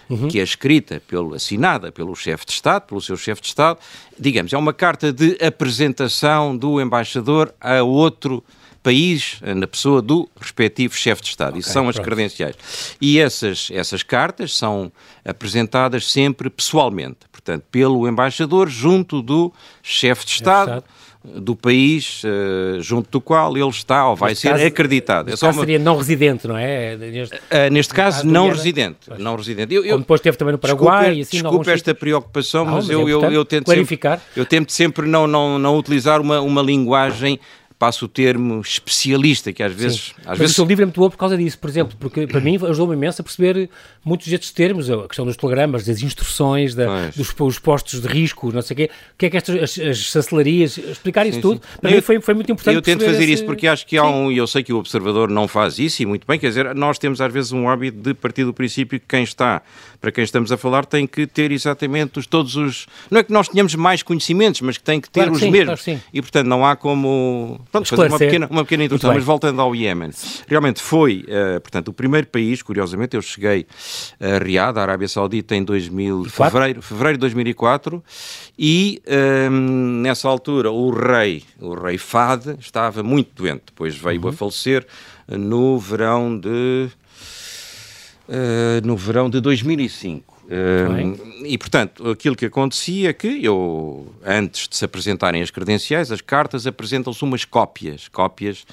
uhum. 0.08 0.28
que 0.28 0.40
é 0.40 0.42
escrita, 0.42 1.02
pelo, 1.06 1.34
assinada 1.34 1.90
pelo 1.90 2.14
chefe 2.14 2.46
de 2.46 2.52
Estado, 2.52 2.82
pelo 2.86 3.00
seu 3.00 3.16
chefe 3.16 3.40
de 3.40 3.48
Estado, 3.48 3.78
digamos, 4.18 4.52
é 4.52 4.58
uma 4.58 4.72
carta 4.72 5.12
de 5.12 5.36
apresentação 5.44 6.56
do 6.56 6.80
embaixador 6.80 7.54
a 7.60 7.82
outro 7.82 8.42
país, 8.82 9.38
na 9.42 9.66
pessoa 9.66 10.02
do 10.02 10.28
respectivo 10.40 10.94
chefe 10.94 11.22
de 11.22 11.28
Estado. 11.28 11.50
Okay, 11.50 11.60
Isso 11.60 11.70
são 11.70 11.88
as 11.88 11.98
credenciais. 11.98 12.56
E 13.00 13.18
essas, 13.20 13.68
essas 13.72 14.02
cartas 14.02 14.56
são 14.56 14.90
apresentadas 15.24 16.10
sempre 16.10 16.50
pessoalmente 16.50 17.18
portanto, 17.42 17.64
pelo 17.70 18.08
embaixador 18.08 18.68
junto 18.68 19.20
do 19.20 19.52
chefe 19.82 20.24
de 20.24 20.32
Estado. 20.32 20.84
Do 21.24 21.54
país 21.54 22.22
uh, 22.24 22.80
junto 22.80 23.08
do 23.10 23.20
qual 23.20 23.56
ele 23.56 23.68
está 23.68 24.08
ou 24.08 24.16
vai 24.16 24.30
neste 24.30 24.42
ser 24.42 24.50
caso, 24.50 24.66
acreditado. 24.66 25.28
É 25.28 25.30
caso 25.32 25.46
uma... 25.46 25.60
seria 25.60 25.78
não 25.78 25.96
residente, 25.96 26.48
não 26.48 26.56
é? 26.56 26.96
Neste, 26.96 27.36
uh, 27.36 27.40
neste 27.70 27.94
caso, 27.94 28.26
não 28.26 28.48
residente. 28.48 28.98
Não 29.18 29.36
residente. 29.36 29.72
Eu, 29.72 29.84
eu, 29.84 29.90
Como 29.90 30.00
depois 30.00 30.20
teve 30.20 30.36
também 30.36 30.52
no 30.52 30.58
Paraguai. 30.58 31.14
Desculpe, 31.14 31.22
assim, 31.22 31.42
desculpe 31.42 31.70
esta 31.70 31.94
preocupação, 31.94 32.64
não, 32.64 32.72
mas, 32.72 32.86
mas, 32.86 32.90
eu, 32.90 33.08
é 33.08 33.12
eu, 33.12 33.32
eu, 33.32 33.44
tento 33.44 33.66
clarificar. 33.66 34.18
Sempre, 34.18 34.40
eu 34.40 34.46
tento 34.46 34.72
sempre 34.72 35.06
não, 35.06 35.26
não, 35.26 35.58
não 35.58 35.78
utilizar 35.78 36.20
uma, 36.20 36.40
uma 36.40 36.60
linguagem 36.60 37.38
passo 37.82 38.04
o 38.04 38.08
termo 38.08 38.60
especialista, 38.60 39.52
que 39.52 39.60
às 39.60 39.72
vezes... 39.72 40.00
Sim. 40.00 40.12
Às 40.18 40.26
Mas 40.26 40.38
vezes... 40.38 40.52
o 40.52 40.54
seu 40.54 40.64
livro 40.64 40.84
é 40.84 40.86
muito 40.86 41.00
bom 41.00 41.10
por 41.10 41.16
causa 41.16 41.36
disso, 41.36 41.58
por 41.58 41.68
exemplo, 41.68 41.96
porque 41.98 42.28
para 42.28 42.40
mim 42.40 42.54
ajudou-me 42.54 42.94
imenso 42.94 43.20
a 43.20 43.24
perceber 43.24 43.68
muitos 44.04 44.28
destes 44.28 44.52
termos, 44.52 44.88
a 44.88 45.08
questão 45.08 45.24
dos 45.24 45.36
programas, 45.36 45.84
das 45.84 46.00
instruções, 46.00 46.76
da, 46.76 47.08
dos, 47.08 47.34
dos, 47.34 47.58
postos 47.58 48.00
de 48.00 48.06
risco, 48.06 48.52
não 48.52 48.62
sei 48.62 48.74
o 48.74 48.76
quê, 48.76 48.90
o 49.14 49.18
que 49.18 49.26
é 49.26 49.30
que 49.30 49.36
estas 49.36 49.56
as, 49.56 49.84
as 49.84 49.96
chancelarias, 49.96 50.78
explicar 50.78 51.26
isso 51.26 51.36
sim, 51.36 51.42
tudo, 51.42 51.56
sim. 51.56 51.78
para 51.80 51.90
eu, 51.90 51.96
mim 51.96 52.02
foi, 52.02 52.20
foi 52.20 52.34
muito 52.34 52.52
importante. 52.52 52.76
Eu 52.76 52.82
tento 52.82 53.04
fazer 53.04 53.24
esse... 53.24 53.32
isso 53.32 53.44
porque 53.44 53.66
acho 53.66 53.84
que 53.84 53.98
há 53.98 54.06
um, 54.06 54.30
e 54.30 54.36
eu 54.36 54.46
sei 54.46 54.62
que 54.62 54.72
o 54.72 54.76
observador 54.76 55.28
não 55.28 55.48
faz 55.48 55.80
isso, 55.80 56.04
e 56.04 56.06
muito 56.06 56.24
bem, 56.24 56.38
quer 56.38 56.50
dizer, 56.50 56.72
nós 56.76 57.00
temos 57.00 57.20
às 57.20 57.32
vezes 57.32 57.50
um 57.50 57.68
hábito 57.68 57.98
de 57.98 58.14
partir 58.14 58.44
do 58.44 58.54
princípio 58.54 59.00
que 59.00 59.06
quem 59.08 59.24
está, 59.24 59.60
para 60.00 60.12
quem 60.12 60.22
estamos 60.22 60.52
a 60.52 60.56
falar, 60.56 60.86
tem 60.86 61.04
que 61.04 61.26
ter 61.26 61.50
exatamente 61.50 62.20
os, 62.20 62.28
todos 62.28 62.54
os... 62.54 62.86
Não 63.10 63.18
é 63.18 63.24
que 63.24 63.32
nós 63.32 63.48
tenhamos 63.48 63.74
mais 63.74 64.04
conhecimentos, 64.04 64.60
mas 64.60 64.78
que 64.78 64.84
tem 64.84 65.00
que 65.00 65.10
ter 65.10 65.22
claro 65.22 65.32
os 65.32 65.42
mesmos. 65.42 65.82
Claro 65.82 66.00
e, 66.14 66.22
portanto, 66.22 66.46
não 66.46 66.64
há 66.64 66.76
como... 66.76 67.60
Pronto, 67.72 67.94
uma 67.94 68.18
pequena, 68.18 68.46
uma 68.50 68.64
pequena 68.64 68.84
introdução, 68.84 69.14
mas 69.14 69.24
voltando 69.24 69.62
ao 69.62 69.74
Iémen. 69.74 70.10
Realmente 70.46 70.82
foi, 70.82 71.24
uh, 71.26 71.58
portanto, 71.58 71.88
o 71.88 71.92
primeiro 71.94 72.26
país, 72.26 72.60
curiosamente, 72.60 73.16
eu 73.16 73.22
cheguei 73.22 73.66
a 74.20 74.44
Riad, 74.44 74.78
a 74.78 74.82
Arábia 74.82 75.08
Saudita, 75.08 75.56
em 75.56 75.64
2000, 75.64 76.24
fevereiro, 76.24 76.82
fevereiro 76.82 77.16
de 77.16 77.20
2004, 77.20 78.04
e 78.58 79.00
um, 79.50 80.02
nessa 80.02 80.28
altura 80.28 80.70
o 80.70 80.90
rei, 80.90 81.44
o 81.58 81.72
rei 81.72 81.96
Fad, 81.96 82.58
estava 82.60 83.02
muito 83.02 83.42
doente, 83.42 83.62
depois 83.68 83.96
veio 83.96 84.20
uhum. 84.20 84.28
a 84.28 84.32
falecer 84.34 84.86
no 85.26 85.78
verão 85.78 86.38
de... 86.38 86.90
Uh, 88.28 88.86
no 88.86 88.96
verão 88.96 89.28
de 89.28 89.40
2005 89.40 90.31
e, 91.44 91.56
portanto, 91.56 92.10
aquilo 92.10 92.36
que 92.36 92.46
acontecia 92.46 93.10
é 93.10 93.12
que 93.12 93.44
eu, 93.44 94.12
antes 94.24 94.68
de 94.68 94.76
se 94.76 94.84
apresentarem 94.84 95.40
as 95.40 95.50
credenciais, 95.50 96.10
as 96.10 96.20
cartas, 96.20 96.66
apresentam-se 96.66 97.22
umas 97.22 97.44
cópias. 97.44 98.08
Cópias, 98.08 98.64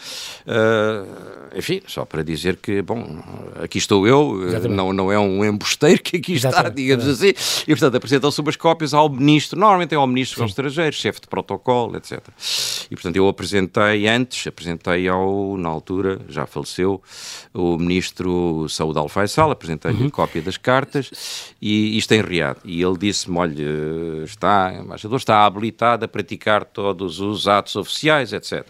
uh, 0.46 1.56
enfim, 1.56 1.82
só 1.88 2.06
para 2.06 2.24
dizer 2.24 2.58
que, 2.58 2.82
bom, 2.82 3.24
aqui 3.62 3.78
estou 3.78 4.08
eu, 4.08 4.34
não, 4.70 4.92
não 4.92 5.12
é 5.12 5.20
um 5.20 5.46
embusteiro 5.46 6.02
que 6.02 6.18
aqui 6.18 6.34
está, 6.34 6.50
Exatamente. 6.50 6.76
digamos 6.76 7.08
assim. 7.08 7.34
E, 7.64 7.68
portanto, 7.68 7.96
apresentam-se 7.96 8.42
umas 8.42 8.56
cópias 8.56 8.94
ao 8.94 9.08
ministro, 9.08 9.60
normalmente 9.60 9.94
é 9.94 9.98
ao 9.98 10.08
ministro 10.08 10.42
dos 10.42 10.52
estrangeiros, 10.52 11.00
chefe 11.00 11.22
de 11.22 11.28
protocolo, 11.28 11.98
etc. 11.98 12.20
E, 12.90 12.96
portanto, 12.96 13.16
eu 13.16 13.28
apresentei 13.28 14.08
antes, 14.08 14.48
apresentei 14.48 15.08
ao, 15.08 15.56
na 15.58 15.70
altura, 15.70 16.20
já 16.28 16.46
faleceu, 16.46 17.02
o 17.54 17.78
ministro 17.78 18.68
Saúde 18.70 19.00
Al-Faisal, 19.00 19.52
apresentei-lhe 19.52 20.04
uhum. 20.04 20.10
cópia 20.10 20.42
das 20.42 20.58
cartas 20.58 21.10
e 21.62 21.98
isto 21.98 22.14
em 22.14 22.22
Riad. 22.22 22.58
E 22.64 22.82
ele 22.82 22.98
disse-me, 22.98 23.38
olha, 23.38 24.24
está, 24.24 24.74
o 24.78 24.84
embaixador 24.84 25.18
está 25.18 25.46
habilitado 25.46 26.06
a 26.06 26.08
praticar 26.08 26.64
todos 26.64 27.20
os 27.20 27.48
atos 27.48 27.76
oficiais, 27.76 28.32
etc. 28.32 28.66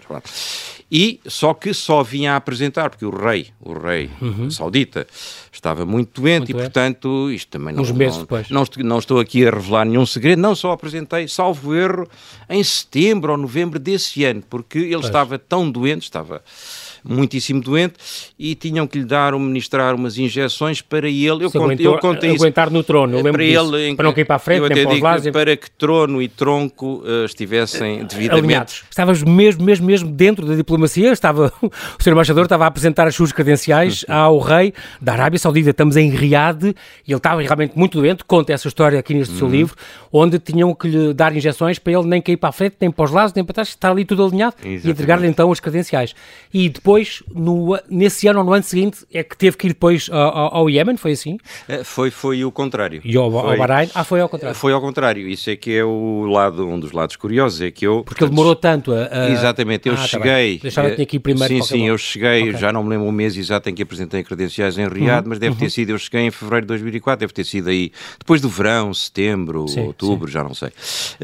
E 0.91 1.19
só 1.27 1.53
que 1.53 1.71
só 1.71 2.01
vinha 2.01 2.33
a 2.33 2.35
apresentar, 2.37 2.89
porque 2.89 3.05
o 3.05 3.11
rei, 3.11 3.49
o 3.59 3.73
rei 3.73 4.09
uhum. 4.19 4.49
saudita, 4.49 5.05
estava 5.51 5.85
muito 5.85 6.19
doente 6.19 6.51
muito 6.51 6.51
e, 6.51 6.53
portanto, 6.55 7.31
isto 7.31 7.49
também 7.49 7.75
não, 7.75 7.83
Uns 7.83 7.91
meses 7.91 8.15
não, 8.15 8.23
depois. 8.23 8.49
Não, 8.49 8.65
não, 8.77 8.97
estou 8.97 9.19
aqui 9.19 9.45
a 9.45 9.51
revelar 9.51 9.85
nenhum 9.85 10.05
segredo, 10.05 10.41
não, 10.41 10.55
só 10.55 10.71
apresentei, 10.71 11.27
salvo 11.27 11.75
erro, 11.75 12.09
em 12.49 12.63
setembro 12.63 13.33
ou 13.33 13.37
novembro 13.37 13.77
desse 13.77 14.25
ano, 14.25 14.41
porque 14.49 14.79
ele 14.79 14.93
pois. 14.93 15.05
estava 15.05 15.37
tão 15.37 15.69
doente, 15.69 16.03
estava 16.03 16.41
muitíssimo 17.03 17.61
doente 17.61 17.95
e 18.37 18.55
tinham 18.55 18.85
que 18.87 18.99
lhe 18.99 19.05
dar, 19.05 19.33
ministrar 19.33 19.95
umas 19.95 20.17
injeções 20.17 20.81
para 20.81 21.07
ele. 21.07 21.45
Eu, 21.45 21.51
conto, 21.51 21.81
eu 21.81 21.97
contei 21.99 22.31
isso. 22.31 22.43
Aguentar 22.43 22.69
no 22.69 22.83
trono, 22.83 23.13
eu 23.13 23.17
lembro 23.17 23.33
para 23.33 23.43
disso, 23.43 23.75
ele, 23.75 23.95
para 23.95 24.05
não 24.05 24.13
cair 24.13 24.25
para 24.25 24.35
a 24.35 24.39
frente, 24.39 24.73
nem 24.73 24.83
para 24.83 24.93
os 24.93 25.01
lados. 25.01 25.29
Para 25.29 25.57
que 25.57 25.69
trono 25.71 26.21
e 26.21 26.27
tronco 26.27 27.03
uh, 27.05 27.25
estivessem 27.25 28.05
devidamente... 28.05 28.45
Alinhados. 28.45 28.83
Estavas 28.89 29.23
mesmo, 29.23 29.63
mesmo, 29.63 29.85
mesmo 29.85 30.09
dentro 30.09 30.45
da 30.45 30.55
diplomacia, 30.55 31.11
estava, 31.11 31.51
o 31.61 32.03
Sr. 32.03 32.11
Embaixador 32.11 32.43
estava 32.43 32.65
a 32.65 32.67
apresentar 32.67 33.07
as 33.07 33.15
suas 33.15 33.31
credenciais 33.31 34.03
uhum. 34.03 34.15
ao 34.15 34.39
rei 34.39 34.73
da 35.01 35.13
Arábia 35.13 35.39
Saudita. 35.39 35.69
Estamos 35.69 35.97
em 35.97 36.09
Riad 36.09 36.63
e 36.63 36.73
ele 37.07 37.17
estava 37.17 37.41
realmente 37.41 37.77
muito 37.77 37.99
doente, 37.99 38.23
conta 38.23 38.53
essa 38.53 38.67
história 38.67 38.99
aqui 38.99 39.13
neste 39.13 39.33
uhum. 39.33 39.39
seu 39.39 39.49
livro, 39.49 39.75
onde 40.11 40.39
tinham 40.39 40.73
que 40.73 40.87
lhe 40.87 41.13
dar 41.13 41.35
injeções 41.35 41.79
para 41.79 41.93
ele 41.93 42.07
nem 42.07 42.21
cair 42.21 42.37
para 42.37 42.49
a 42.49 42.51
frente, 42.51 42.75
nem 42.79 42.91
para 42.91 43.05
os 43.05 43.11
lados, 43.11 43.33
nem 43.33 43.43
para 43.43 43.53
trás, 43.53 43.69
estar 43.69 43.91
ali 43.91 44.05
tudo 44.05 44.25
alinhado 44.25 44.55
Exatamente. 44.57 44.87
e 44.87 44.91
entregar-lhe 44.91 45.27
então 45.27 45.51
as 45.51 45.59
credenciais. 45.59 46.15
E 46.53 46.69
depois 46.69 46.88
depois, 46.89 47.21
no, 47.31 47.79
nesse 47.87 48.27
ano 48.27 48.39
ou 48.39 48.45
no 48.45 48.51
ano 48.51 48.63
seguinte, 48.63 49.05
é 49.13 49.21
que 49.21 49.37
teve 49.37 49.55
que 49.55 49.67
ir 49.67 49.69
depois 49.69 50.09
ao, 50.11 50.57
ao 50.57 50.69
Iémen, 50.69 50.97
foi 50.97 51.11
assim? 51.11 51.37
É, 51.67 51.83
foi, 51.83 52.09
foi 52.09 52.43
o 52.43 52.51
contrário. 52.51 52.99
E 53.05 53.15
ao, 53.15 53.29
foi, 53.29 53.51
ao 53.51 53.57
Bahrein? 53.57 53.89
Ah, 53.93 54.03
foi 54.03 54.19
ao 54.19 54.27
contrário. 54.27 54.57
Foi 54.57 54.73
ao 54.73 54.81
contrário, 54.81 55.27
isso 55.27 55.51
é 55.51 55.55
que 55.55 55.71
é 55.77 55.83
o 55.83 56.25
lado, 56.25 56.67
um 56.67 56.79
dos 56.79 56.91
lados 56.91 57.15
curiosos, 57.15 57.61
é 57.61 57.69
que 57.69 57.85
eu... 57.85 58.03
Porque 58.03 58.23
ele 58.23 58.31
demorou 58.31 58.55
tanto 58.55 58.91
a... 58.91 59.07
a... 59.11 59.29
Exatamente, 59.29 59.87
eu 59.87 59.93
ah, 59.93 59.97
cheguei... 59.97 60.57
Tá 60.57 60.63
Deixava 60.63 60.89
que 60.91 61.01
aqui 61.03 61.19
primeiro. 61.19 61.53
Sim, 61.53 61.61
sim, 61.61 61.87
eu 61.87 61.97
cheguei, 61.97 62.49
okay. 62.49 62.57
já 62.57 62.73
não 62.73 62.83
me 62.83 62.89
lembro 62.89 63.07
o 63.07 63.11
mês 63.11 63.37
exato 63.37 63.69
em 63.69 63.75
que 63.75 63.83
apresentei 63.83 64.23
credenciais 64.23 64.75
em 64.79 64.87
Riad, 64.87 65.25
uhum, 65.25 65.29
mas 65.29 65.37
deve 65.37 65.53
uhum. 65.53 65.59
ter 65.59 65.69
sido, 65.69 65.91
eu 65.91 65.99
cheguei 65.99 66.21
em 66.21 66.31
fevereiro 66.31 66.65
de 66.65 66.69
2004, 66.69 67.19
deve 67.19 67.33
ter 67.33 67.43
sido 67.43 67.69
aí, 67.69 67.91
depois 68.17 68.41
do 68.41 68.49
verão, 68.49 68.91
setembro, 68.95 69.67
sim, 69.67 69.81
outubro, 69.81 70.27
sim. 70.27 70.33
já 70.33 70.43
não 70.43 70.55
sei. 70.55 70.69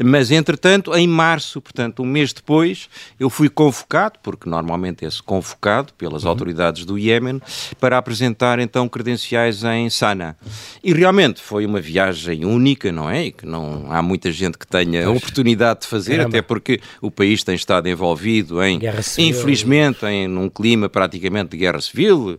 Mas, 0.04 0.30
entretanto, 0.30 0.94
em 0.94 1.08
março, 1.08 1.60
portanto, 1.60 2.04
um 2.04 2.06
mês 2.06 2.32
depois, 2.32 2.88
eu 3.18 3.28
fui 3.28 3.48
convocado, 3.48 4.20
porque 4.22 4.48
normalmente 4.48 5.04
é-se 5.04 5.20
convocado 5.20 5.55
convocado 5.56 5.92
pelas 5.94 6.22
uhum. 6.22 6.30
autoridades 6.30 6.84
do 6.84 6.98
Iémen 6.98 7.40
para 7.80 7.98
apresentar 7.98 8.58
então 8.58 8.88
credenciais 8.88 9.64
em 9.64 9.88
Sana. 9.90 10.36
E 10.84 10.92
realmente 10.92 11.40
foi 11.40 11.66
uma 11.66 11.80
viagem 11.80 12.44
única, 12.44 12.92
não 12.92 13.10
é? 13.10 13.26
E 13.26 13.32
que 13.32 13.46
não 13.46 13.86
há 13.90 14.02
muita 14.02 14.30
gente 14.30 14.58
que 14.58 14.66
tenha 14.66 15.02
pois. 15.02 15.06
a 15.06 15.10
oportunidade 15.10 15.80
de 15.80 15.86
fazer, 15.86 16.18
Caramba. 16.18 16.28
até 16.28 16.42
porque 16.42 16.80
o 17.00 17.10
país 17.10 17.42
tem 17.42 17.54
estado 17.54 17.88
envolvido 17.88 18.62
em, 18.62 18.78
infelizmente, 19.18 20.04
em 20.06 20.28
um 20.28 20.48
clima 20.48 20.88
praticamente 20.88 21.50
de 21.50 21.56
guerra 21.56 21.80
civil. 21.80 22.38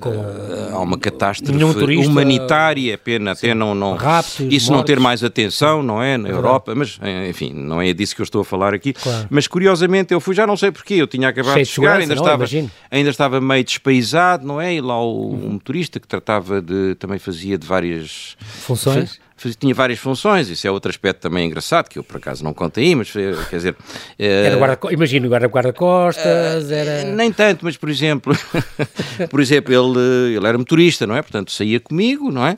Com... 0.00 0.10
Uh, 0.10 0.74
há 0.74 0.80
uma 0.80 0.98
catástrofe 0.98 1.96
humanitária, 1.96 2.96
pena 2.96 3.32
até 3.32 3.54
não, 3.54 3.74
não 3.74 3.94
Raptos, 3.94 4.40
isso 4.40 4.48
mortes. 4.48 4.68
não 4.70 4.82
ter 4.82 5.00
mais 5.00 5.24
atenção, 5.24 5.82
não 5.82 6.02
é? 6.02 6.16
Na 6.16 6.28
Europa, 6.28 6.74
mas 6.74 6.98
enfim, 7.28 7.52
não 7.52 7.80
é 7.80 7.92
disso 7.92 8.14
que 8.14 8.20
eu 8.20 8.24
estou 8.24 8.40
a 8.42 8.44
falar 8.44 8.74
aqui. 8.74 8.92
Claro. 8.92 9.26
Mas 9.30 9.46
curiosamente 9.46 10.12
eu 10.12 10.20
fui, 10.20 10.34
já 10.34 10.46
não 10.46 10.56
sei 10.56 10.70
porquê, 10.70 10.94
eu 10.94 11.06
tinha 11.06 11.28
acabado 11.28 11.54
Cheio 11.54 11.66
de 11.66 11.72
chegar, 11.72 12.00
ainda, 12.00 12.14
não, 12.14 12.22
estava, 12.22 12.43
ainda 12.90 13.10
estava 13.10 13.40
meio 13.40 13.64
despaisado, 13.64 14.46
não 14.46 14.60
é? 14.60 14.74
E 14.74 14.80
lá 14.80 15.00
o 15.00 15.32
um 15.32 15.52
motorista 15.52 15.98
que 15.98 16.06
tratava 16.06 16.60
de, 16.60 16.94
também 16.96 17.18
fazia 17.18 17.58
de 17.58 17.66
várias 17.66 18.36
funções 18.40 19.20
tinha 19.58 19.74
várias 19.74 19.98
funções, 19.98 20.48
isso 20.48 20.66
é 20.66 20.70
outro 20.70 20.90
aspecto 20.90 21.20
também 21.20 21.46
engraçado, 21.46 21.88
que 21.88 21.98
eu 21.98 22.04
por 22.04 22.16
acaso 22.16 22.42
não 22.42 22.54
contei 22.54 22.84
aí, 22.86 22.94
mas 22.94 23.08
eh, 23.16 23.34
quer 23.50 23.56
didizer... 23.56 23.76
Era 24.18 24.56
guarda, 24.56 24.78
imagino, 24.92 25.28
guarda-costas, 25.28 26.70
uh, 26.70 26.72
era... 26.72 27.04
Nem 27.04 27.32
tanto, 27.32 27.64
mas 27.64 27.76
por 27.76 27.90
exemplo, 27.90 28.34
por 29.28 29.40
exemplo, 29.40 29.74
ele, 29.74 30.36
ele 30.36 30.46
era 30.46 30.56
motorista, 30.56 31.06
não 31.06 31.16
é? 31.16 31.22
Portanto, 31.22 31.50
saía 31.50 31.80
comigo, 31.80 32.30
não 32.30 32.46
é? 32.46 32.56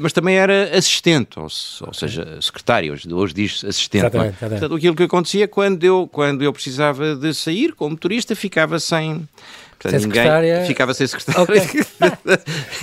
Mas 0.00 0.12
também 0.12 0.36
era 0.36 0.76
assistente, 0.76 1.38
ou, 1.38 1.44
ou 1.44 1.94
seja, 1.94 2.38
secretário, 2.40 2.92
hoje, 2.92 3.12
hoje 3.12 3.34
diz 3.34 3.64
assistente. 3.64 4.04
É? 4.04 4.06
Exatamente, 4.06 4.44
é? 4.44 4.48
Portanto, 4.48 4.74
aquilo 4.74 4.96
que 4.96 5.02
acontecia 5.02 5.46
quando 5.46 5.84
eu, 5.84 6.08
quando 6.10 6.42
eu 6.42 6.52
precisava 6.52 7.14
de 7.14 7.34
sair 7.34 7.72
como 7.74 7.90
motorista, 7.90 8.34
ficava 8.34 8.80
sem 8.80 9.26
Portanto, 9.78 10.00
sem 10.00 10.08
ninguém 10.08 10.22
secretária... 10.22 10.64
ficava 10.64 10.94
sem 10.94 11.06
secretária. 11.06 11.42
Okay. 11.42 11.84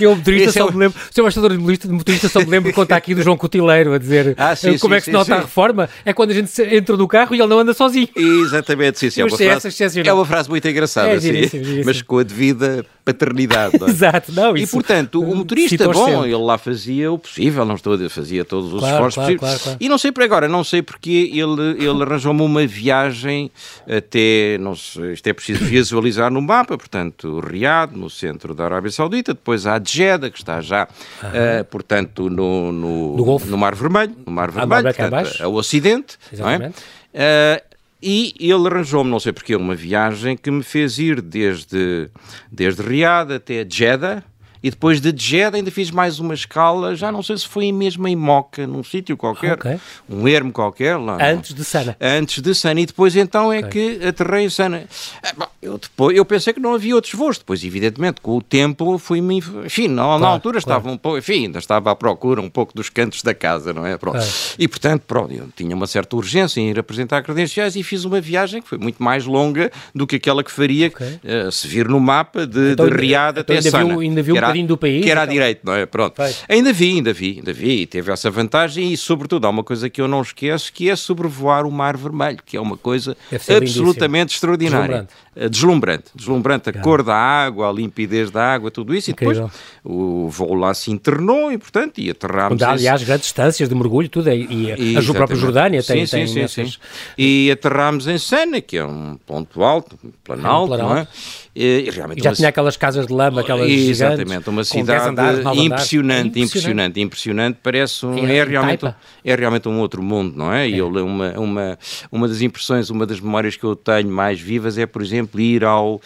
eu, 0.00 0.14
motorista, 0.14 0.48
Esse 0.48 0.58
só 0.58 0.68
é... 0.68 0.72
me 0.72 0.78
lembro, 0.78 0.98
o 0.98 1.14
seu 1.14 1.24
bastador 1.24 1.50
de 1.50 1.58
motorista, 1.58 1.88
de 1.88 1.94
motorista 1.94 2.28
só 2.28 2.40
me 2.40 2.46
lembro 2.46 2.70
de 2.70 2.74
contar 2.74 2.96
aqui 2.96 3.14
do 3.14 3.22
João 3.22 3.36
Cotileiro 3.36 3.92
a 3.92 3.98
dizer 3.98 4.34
ah, 4.38 4.54
sim, 4.54 4.78
como 4.78 4.94
sim, 4.94 4.98
é 4.98 5.00
que 5.00 5.04
se 5.06 5.10
nota 5.10 5.26
sim. 5.26 5.32
a 5.32 5.40
reforma. 5.40 5.88
É 6.04 6.12
quando 6.12 6.30
a 6.30 6.34
gente 6.34 6.62
entra 6.62 6.96
no 6.96 7.08
carro 7.08 7.34
e 7.34 7.40
ele 7.40 7.48
não 7.48 7.58
anda 7.58 7.74
sozinho. 7.74 8.08
Exatamente, 8.16 8.98
sim, 8.98 9.10
sim. 9.10 9.20
É 9.22 9.24
uma, 9.24 9.36
frase, 9.36 10.00
é 10.06 10.12
uma 10.12 10.26
frase 10.26 10.48
muito 10.48 10.68
engraçada, 10.68 11.10
é, 11.10 11.20
sim, 11.20 11.82
mas 11.84 12.00
com 12.02 12.18
a 12.18 12.22
devida 12.22 12.84
paternidade. 13.04 13.76
É? 13.76 13.84
Exato, 13.90 14.32
não, 14.32 14.56
E 14.56 14.66
portanto, 14.66 15.22
o 15.22 15.34
motorista, 15.36 15.86
bom, 15.86 16.04
sempre. 16.06 16.30
ele 16.30 16.42
lá 16.42 16.56
fazia 16.56 17.12
o 17.12 17.18
possível, 17.18 17.64
não 17.64 17.74
estou 17.74 17.92
a 17.92 17.96
dizer, 17.96 18.08
fazia 18.08 18.44
todos 18.44 18.72
os 18.72 18.80
claro, 18.80 18.94
esforços 18.94 19.14
claro, 19.14 19.38
possíveis. 19.38 19.62
Claro, 19.62 19.78
e 19.80 19.88
não 19.88 19.98
sei 19.98 20.12
por 20.12 20.22
agora, 20.22 20.48
não 20.48 20.64
sei 20.64 20.82
porque 20.82 21.30
ele, 21.32 21.84
ele 21.84 22.02
arranjou-me 22.02 22.42
uma 22.42 22.66
viagem 22.66 23.50
até, 23.86 24.56
não 24.58 24.74
sei, 24.74 25.12
isto 25.12 25.26
é 25.26 25.32
preciso 25.32 25.64
visualizar 25.64 26.30
no 26.30 26.40
mapa, 26.40 26.78
portanto, 26.78 27.40
Riad, 27.40 27.94
no 27.94 28.08
centro 28.08 28.54
da 28.54 28.64
Arábia 28.64 28.90
Saudita, 28.90 29.34
depois 29.34 29.66
há 29.66 29.80
Jeddah, 29.82 30.30
que 30.30 30.38
está 30.38 30.60
já, 30.60 30.84
uh, 30.84 31.64
portanto, 31.66 32.30
no, 32.30 32.72
no, 32.72 33.16
no, 33.16 33.38
no, 33.38 33.58
Mar 33.58 33.74
Vermelho, 33.74 34.14
no 34.24 34.32
Mar 34.32 34.50
Vermelho, 34.50 34.94
portanto, 34.94 35.42
ao 35.42 35.54
ocidente, 35.54 36.16
Exatamente. 36.32 36.76
não 37.12 37.20
é? 37.20 37.60
Uh, 37.60 37.73
e 38.04 38.34
ele 38.38 38.68
arranjou-me, 38.68 39.10
não 39.10 39.18
sei 39.18 39.32
porquê, 39.32 39.56
uma 39.56 39.74
viagem 39.74 40.36
que 40.36 40.50
me 40.50 40.62
fez 40.62 40.98
ir 40.98 41.22
desde, 41.22 42.10
desde 42.52 42.82
Riad 42.82 43.32
até 43.32 43.66
Jeddah, 43.68 44.22
e 44.64 44.70
depois 44.70 44.98
de 44.98 45.12
Jeddah 45.14 45.58
ainda 45.58 45.70
fiz 45.70 45.90
mais 45.90 46.18
uma 46.18 46.32
escala, 46.32 46.96
já 46.96 47.12
não 47.12 47.22
sei 47.22 47.36
se 47.36 47.46
foi 47.46 47.70
mesmo 47.70 48.08
em 48.08 48.16
Moca, 48.16 48.66
num 48.66 48.82
sítio 48.82 49.14
qualquer, 49.14 49.52
okay. 49.52 49.78
um 50.08 50.26
ermo 50.26 50.50
qualquer 50.50 50.96
lá. 50.96 51.18
Antes 51.20 51.52
de 51.52 51.62
Sana. 51.62 51.94
Antes 52.00 52.42
de 52.42 52.54
Sana. 52.54 52.80
E 52.80 52.86
depois 52.86 53.14
então 53.14 53.52
é 53.52 53.58
okay. 53.58 53.98
que 53.98 54.06
aterrei 54.06 54.46
em 54.46 54.48
Sana. 54.48 54.84
Ah, 55.22 55.32
bom, 55.36 55.46
eu, 55.60 55.76
depois, 55.76 56.16
eu 56.16 56.24
pensei 56.24 56.54
que 56.54 56.60
não 56.60 56.72
havia 56.72 56.94
outros 56.94 57.12
voos. 57.12 57.36
Depois, 57.36 57.62
evidentemente, 57.62 58.22
com 58.22 58.38
o 58.38 58.40
tempo 58.40 58.96
fui-me... 58.96 59.36
Enfim, 59.66 59.88
na, 59.88 60.02
claro, 60.02 60.22
na 60.22 60.28
altura 60.28 60.62
claro. 60.62 60.78
estava 60.78 60.94
um 60.94 60.96
pouco... 60.96 61.18
Enfim, 61.18 61.44
ainda 61.44 61.58
estava 61.58 61.90
à 61.90 61.94
procura 61.94 62.40
um 62.40 62.48
pouco 62.48 62.74
dos 62.74 62.88
cantos 62.88 63.20
da 63.20 63.34
casa, 63.34 63.70
não 63.74 63.84
é? 63.84 63.98
Pronto. 63.98 64.16
Claro. 64.16 64.32
E, 64.58 64.66
portanto, 64.66 65.02
pronto, 65.06 65.34
eu 65.34 65.46
tinha 65.54 65.76
uma 65.76 65.86
certa 65.86 66.16
urgência 66.16 66.58
em 66.58 66.70
ir 66.70 66.78
apresentar 66.78 67.22
credenciais 67.22 67.76
e 67.76 67.82
fiz 67.82 68.06
uma 68.06 68.18
viagem 68.18 68.62
que 68.62 68.68
foi 68.70 68.78
muito 68.78 69.02
mais 69.02 69.26
longa 69.26 69.70
do 69.94 70.06
que 70.06 70.16
aquela 70.16 70.42
que 70.42 70.50
faria 70.50 70.86
okay. 70.86 71.20
uh, 71.22 71.52
se 71.52 71.68
vir 71.68 71.86
no 71.86 72.00
mapa 72.00 72.46
de, 72.46 72.72
então, 72.72 72.88
de 72.88 72.94
Riad 72.94 73.40
então, 73.40 73.42
até 73.42 73.60
Sana. 73.60 73.84
Viu, 73.84 74.00
ainda 74.00 74.22
viu 74.22 74.53
bocadinho 74.54 74.68
do 74.68 74.76
país? 74.78 75.04
Que 75.04 75.10
era 75.10 75.22
então. 75.22 75.30
à 75.30 75.34
direita, 75.34 75.60
não 75.64 75.74
é? 75.74 75.86
Pronto. 75.86 76.22
Ainda 76.48 76.72
vi, 76.72 76.90
ainda 76.96 77.12
vi, 77.12 77.34
ainda 77.38 77.52
vi. 77.52 77.82
E 77.82 77.86
teve 77.86 78.12
essa 78.12 78.30
vantagem 78.30 78.92
e, 78.92 78.96
sobretudo, 78.96 79.46
há 79.46 79.50
uma 79.50 79.64
coisa 79.64 79.90
que 79.90 80.00
eu 80.00 80.08
não 80.08 80.22
esqueço, 80.22 80.72
que 80.72 80.88
é 80.88 80.96
sobrevoar 80.96 81.66
o 81.66 81.70
Mar 81.70 81.96
Vermelho, 81.96 82.38
que 82.44 82.56
é 82.56 82.60
uma 82.60 82.76
coisa 82.76 83.16
absolutamente 83.32 84.34
extraordinária. 84.34 85.08
Deslumbrante. 85.34 85.50
Deslumbrante. 85.50 86.04
Deslumbrante 86.14 86.68
a 86.68 86.72
Caramba. 86.72 86.84
cor 86.88 87.02
da 87.02 87.16
água, 87.16 87.68
a 87.68 87.72
limpidez 87.72 88.30
da 88.30 88.54
água, 88.54 88.70
tudo 88.70 88.94
isso. 88.94 89.10
Incrível. 89.10 89.34
E 89.34 89.46
depois 89.46 89.60
o 89.84 90.28
voo 90.28 90.54
lá 90.54 90.72
se 90.72 90.90
internou 90.92 91.50
e, 91.50 91.58
portanto, 91.58 91.98
e 91.98 92.08
aterrámos... 92.08 92.52
Onde 92.52 92.64
aliás, 92.64 93.02
grandes 93.02 93.26
distâncias 93.26 93.68
de 93.68 93.74
mergulho, 93.74 94.08
tudo. 94.08 94.30
E, 94.30 94.74
e 94.78 94.96
a 94.96 95.02
própria 95.12 95.36
Jordânia 95.36 95.82
tem, 95.82 96.06
sim, 96.06 96.18
tem 96.18 96.26
sim, 96.26 96.46
sim, 96.46 96.66
sim. 96.66 96.78
E 97.18 97.50
aterrámos 97.50 98.06
em 98.06 98.18
Sena, 98.18 98.60
que 98.60 98.76
é 98.76 98.84
um 98.84 99.18
ponto 99.26 99.62
alto, 99.62 99.98
um 100.04 100.10
planalto, 100.22 100.72
é 100.72 100.76
um 100.76 100.78
planalto. 100.78 100.94
não 100.94 101.00
é? 101.00 101.08
E, 101.54 101.88
realmente 101.92 102.18
e 102.18 102.22
já 102.24 102.32
tinha 102.32 102.48
aquelas 102.48 102.76
casas 102.76 103.06
de 103.06 103.12
lama, 103.12 103.42
aquelas 103.42 103.70
Exatamente, 103.70 104.28
gigantes, 104.28 104.48
uma 104.48 104.64
cidade 104.64 105.08
andares, 105.08 105.40
impressionante, 105.56 106.40
impressionante, 106.40 107.00
impressionante, 107.00 107.58
parece 107.62 108.04
um, 108.04 108.26
é, 108.26 108.38
é, 108.38 108.44
realmente, 108.44 108.94
é 109.24 109.34
realmente 109.36 109.68
um 109.68 109.78
outro 109.78 110.02
mundo, 110.02 110.36
não 110.36 110.52
é? 110.52 110.68
E 110.68 110.74
é. 110.74 110.80
eu, 110.80 110.88
uma, 110.88 111.30
uma, 111.38 111.78
uma 112.10 112.26
das 112.26 112.40
impressões, 112.40 112.90
uma 112.90 113.06
das 113.06 113.20
memórias 113.20 113.54
que 113.54 113.62
eu 113.62 113.76
tenho 113.76 114.08
mais 114.08 114.40
vivas 114.40 114.76
é, 114.76 114.84
por 114.84 115.00
exemplo, 115.00 115.40
ir 115.40 115.64
ao, 115.64 116.00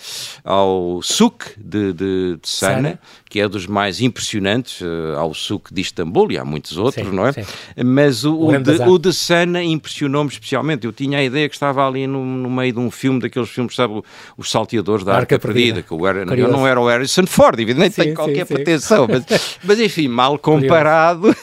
ao 0.44 1.00
Suk 1.02 1.46
de, 1.56 1.94
de, 1.94 2.36
de 2.36 2.48
Sana, 2.48 2.74
Sana, 2.74 3.00
que 3.28 3.40
é 3.40 3.48
dos 3.48 3.66
mais 3.66 4.00
impressionantes, 4.00 4.80
uh, 4.80 5.16
ao 5.16 5.34
Suk 5.34 5.72
de 5.72 5.82
Istambul, 5.82 6.32
e 6.32 6.38
há 6.38 6.44
muitos 6.44 6.78
outros, 6.78 7.06
sim, 7.06 7.14
não 7.14 7.26
é? 7.26 7.32
Sim. 7.32 7.44
Mas 7.84 8.24
o, 8.24 8.34
o, 8.34 8.58
de, 8.58 8.82
o 8.82 8.98
de 8.98 9.12
Sana 9.12 9.62
impressionou-me 9.62 10.30
especialmente. 10.30 10.86
Eu 10.86 10.92
tinha 10.92 11.18
a 11.18 11.22
ideia 11.22 11.48
que 11.48 11.54
estava 11.54 11.86
ali 11.86 12.06
no, 12.06 12.24
no 12.24 12.50
meio 12.50 12.72
de 12.72 12.78
um 12.78 12.90
filme, 12.90 13.20
daqueles 13.20 13.50
filmes, 13.50 13.74
sabe, 13.74 14.02
Os 14.36 14.50
Salteadores 14.50 15.04
da 15.04 15.12
Arca, 15.12 15.34
Arca 15.34 15.46
Perdida, 15.46 15.82
que 15.82 15.92
eu, 15.92 16.06
era, 16.06 16.20
eu 16.34 16.48
não 16.48 16.66
era 16.66 16.80
o 16.80 16.86
Harrison 16.86 17.26
Ford, 17.26 17.58
evidentemente, 17.60 17.94
sim, 17.94 18.02
tenho 18.02 18.14
qualquer 18.14 18.46
pretensão, 18.46 19.06
mas, 19.06 19.24
mas, 19.62 19.80
enfim, 19.80 20.08
mal 20.08 20.38
comparado, 20.38 21.34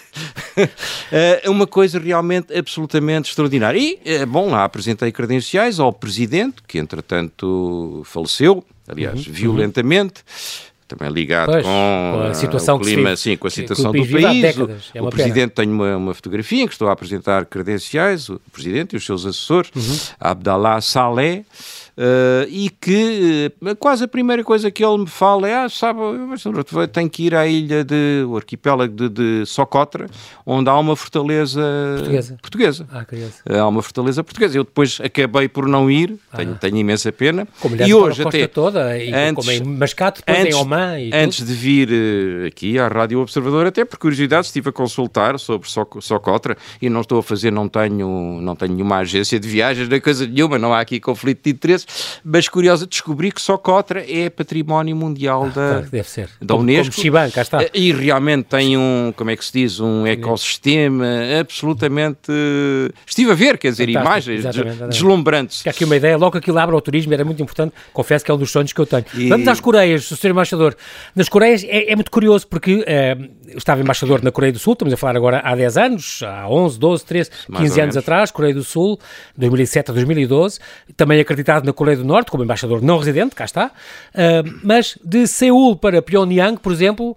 é 1.11 1.47
uma 1.47 1.67
coisa 1.67 1.99
realmente 1.99 2.57
absolutamente 2.57 3.29
extraordinária. 3.29 3.77
E, 3.77 3.99
eh, 4.03 4.25
bom, 4.25 4.49
lá 4.49 4.63
apresentei 4.63 5.11
credenciais 5.11 5.79
ao 5.79 5.93
presidente, 5.93 6.55
que 6.67 6.79
entretanto 6.79 8.01
faleceu, 8.05 8.63
aliás, 8.87 9.27
uhum, 9.27 9.33
violentamente. 9.33 10.21
Uhum 10.21 10.74
também 10.87 11.09
ligado 11.09 11.51
pois, 11.51 11.65
com, 11.65 12.11
com, 12.13 12.21
a 12.27 12.33
situação 12.33 12.77
o 12.77 12.79
clima, 12.79 13.15
sim, 13.15 13.35
com 13.35 13.47
a 13.47 13.51
situação 13.51 13.91
do 13.91 14.07
país. 14.07 14.43
É 14.93 15.01
o, 15.01 15.09
presidente 15.09 15.51
tem 15.51 15.67
uma, 15.67 15.97
uma, 15.97 16.13
fotografia 16.13 16.63
em 16.63 16.67
que 16.67 16.73
estou 16.73 16.89
a 16.89 16.91
apresentar 16.91 17.45
credenciais, 17.45 18.29
o 18.29 18.39
presidente 18.51 18.93
e 18.93 18.97
os 18.97 19.05
seus 19.05 19.25
assessores, 19.25 19.71
uhum. 19.75 19.97
Abdallah 20.19 20.81
Saleh, 20.81 21.43
Uh, 21.97 22.43
e 22.49 22.69
que 22.69 23.53
uh, 23.61 23.75
quase 23.77 24.03
a 24.03 24.07
primeira 24.07 24.43
coisa 24.43 24.69
que 24.69 24.83
ele 24.83 24.97
me 24.97 25.07
fala 25.07 25.47
é: 25.47 25.55
ah, 25.55 25.69
sabe, 25.69 25.99
tem 26.91 27.07
que 27.07 27.23
ir 27.23 27.33
à 27.33 27.47
ilha 27.47 27.85
de, 27.85 28.25
o 28.27 28.35
arquipélago 28.35 28.93
de, 28.93 29.07
de 29.07 29.45
Socotra, 29.45 30.07
onde 30.45 30.69
há 30.69 30.77
uma 30.77 30.93
fortaleza 30.97 31.61
portuguesa. 31.95 32.37
portuguesa. 32.41 32.87
Ah, 32.91 33.05
uh, 33.49 33.55
há 33.59 33.67
uma 33.69 33.81
fortaleza 33.81 34.21
portuguesa. 34.25 34.57
Eu 34.57 34.65
depois 34.65 34.99
acabei 35.01 35.47
por 35.47 35.69
não 35.69 35.89
ir, 35.89 36.17
ah. 36.33 36.37
tenho, 36.37 36.55
tenho 36.55 36.75
imensa 36.75 37.13
pena. 37.13 37.47
Como 37.61 37.77
e 37.77 37.93
hoje 37.93 38.23
até. 38.23 38.45
toda, 38.45 38.97
e 38.97 39.13
antes, 39.13 39.45
como 39.45 39.51
em 39.51 39.63
Mascate, 39.63 40.19
depois 40.19 40.37
antes, 40.37 40.53
em 40.53 40.59
Oman. 40.59 40.99
E 40.99 41.11
antes 41.13 41.39
tudo. 41.39 41.47
de 41.47 41.53
vir 41.53 42.45
aqui 42.45 42.77
à 42.77 42.89
Rádio 42.89 43.21
Observador, 43.21 43.67
até 43.67 43.85
por 43.85 43.97
curiosidade, 43.97 44.47
estive 44.47 44.67
a 44.67 44.73
consultar 44.73 45.39
sobre 45.39 45.69
Socotra 46.01 46.57
e 46.81 46.89
não 46.89 46.99
estou 46.99 47.19
a 47.19 47.23
fazer, 47.23 47.51
não 47.51 47.69
tenho, 47.69 48.41
não 48.41 48.53
tenho 48.53 48.73
nenhuma 48.73 48.97
agência 48.97 49.39
de 49.39 49.47
viagens, 49.47 49.87
nem 49.87 50.01
coisa 50.01 50.27
nenhuma, 50.27 50.59
não 50.59 50.73
há 50.73 50.81
aqui 50.81 50.99
conflito 50.99 51.41
de 51.45 51.51
interesse 51.51 51.84
mas 52.23 52.47
curiosa, 52.47 52.85
descobri 52.85 53.31
que 53.31 53.41
Socotra 53.41 54.03
é 54.07 54.29
património 54.29 54.95
mundial 54.95 55.43
ah, 55.43 55.47
da, 55.47 55.53
claro, 55.53 55.89
deve 55.89 56.09
ser. 56.09 56.29
da 56.41 56.55
Unesco. 56.55 56.93
Como 56.93 57.03
Chiban, 57.03 57.29
cá 57.31 57.41
está. 57.41 57.65
E 57.73 57.91
realmente 57.91 58.45
tem 58.45 58.77
um, 58.77 59.13
como 59.15 59.29
é 59.29 59.35
que 59.35 59.45
se 59.45 59.53
diz, 59.53 59.79
um 59.79 60.05
ecossistema 60.05 61.05
absolutamente... 61.39 62.31
Estive 63.05 63.31
a 63.31 63.35
ver, 63.35 63.57
quer 63.57 63.71
dizer, 63.71 63.87
Fantástico, 63.87 64.09
imagens 64.09 64.39
exatamente, 64.39 64.89
deslumbrantes. 64.89 65.61
Que 65.61 65.69
aqui 65.69 65.85
uma 65.85 65.95
ideia, 65.95 66.17
logo 66.17 66.37
aquilo 66.37 66.57
abre 66.59 66.75
ao 66.75 66.81
turismo, 66.81 67.13
era 67.13 67.23
muito 67.23 67.41
importante, 67.41 67.73
confesso 67.93 68.23
que 68.23 68.31
é 68.31 68.33
um 68.33 68.37
dos 68.37 68.51
sonhos 68.51 68.73
que 68.73 68.79
eu 68.79 68.85
tenho. 68.85 69.05
E... 69.13 69.29
Vamos 69.29 69.47
às 69.47 69.59
Coreias, 69.59 70.05
Sr. 70.05 70.29
Embaixador. 70.29 70.75
Nas 71.15 71.29
Coreias 71.29 71.63
é, 71.63 71.91
é 71.91 71.95
muito 71.95 72.11
curioso, 72.11 72.47
porque 72.47 72.83
é, 72.85 73.17
eu 73.47 73.57
estava 73.57 73.81
embaixador 73.81 74.23
na 74.23 74.31
Coreia 74.31 74.53
do 74.53 74.59
Sul, 74.59 74.73
estamos 74.73 74.93
a 74.93 74.97
falar 74.97 75.15
agora 75.15 75.41
há 75.43 75.55
10 75.55 75.77
anos, 75.77 76.21
há 76.23 76.47
11, 76.49 76.79
12, 76.79 77.05
13, 77.05 77.29
15 77.57 77.81
anos 77.81 77.97
atrás, 77.97 78.31
Coreia 78.31 78.53
do 78.53 78.63
Sul, 78.63 78.99
2007 79.37 79.91
a 79.91 79.93
2012, 79.93 80.59
também 80.95 81.19
acreditado 81.19 81.65
na 81.65 81.73
Coreia 81.75 81.97
do 81.97 82.03
Norte, 82.03 82.31
como 82.31 82.43
embaixador 82.43 82.81
não 82.81 82.97
residente, 82.97 83.35
cá 83.35 83.45
está, 83.45 83.67
uh, 83.67 84.59
mas 84.63 84.97
de 85.03 85.27
Seul 85.27 85.75
para 85.75 86.01
Pyongyang, 86.01 86.59
por 86.59 86.71
exemplo, 86.71 87.15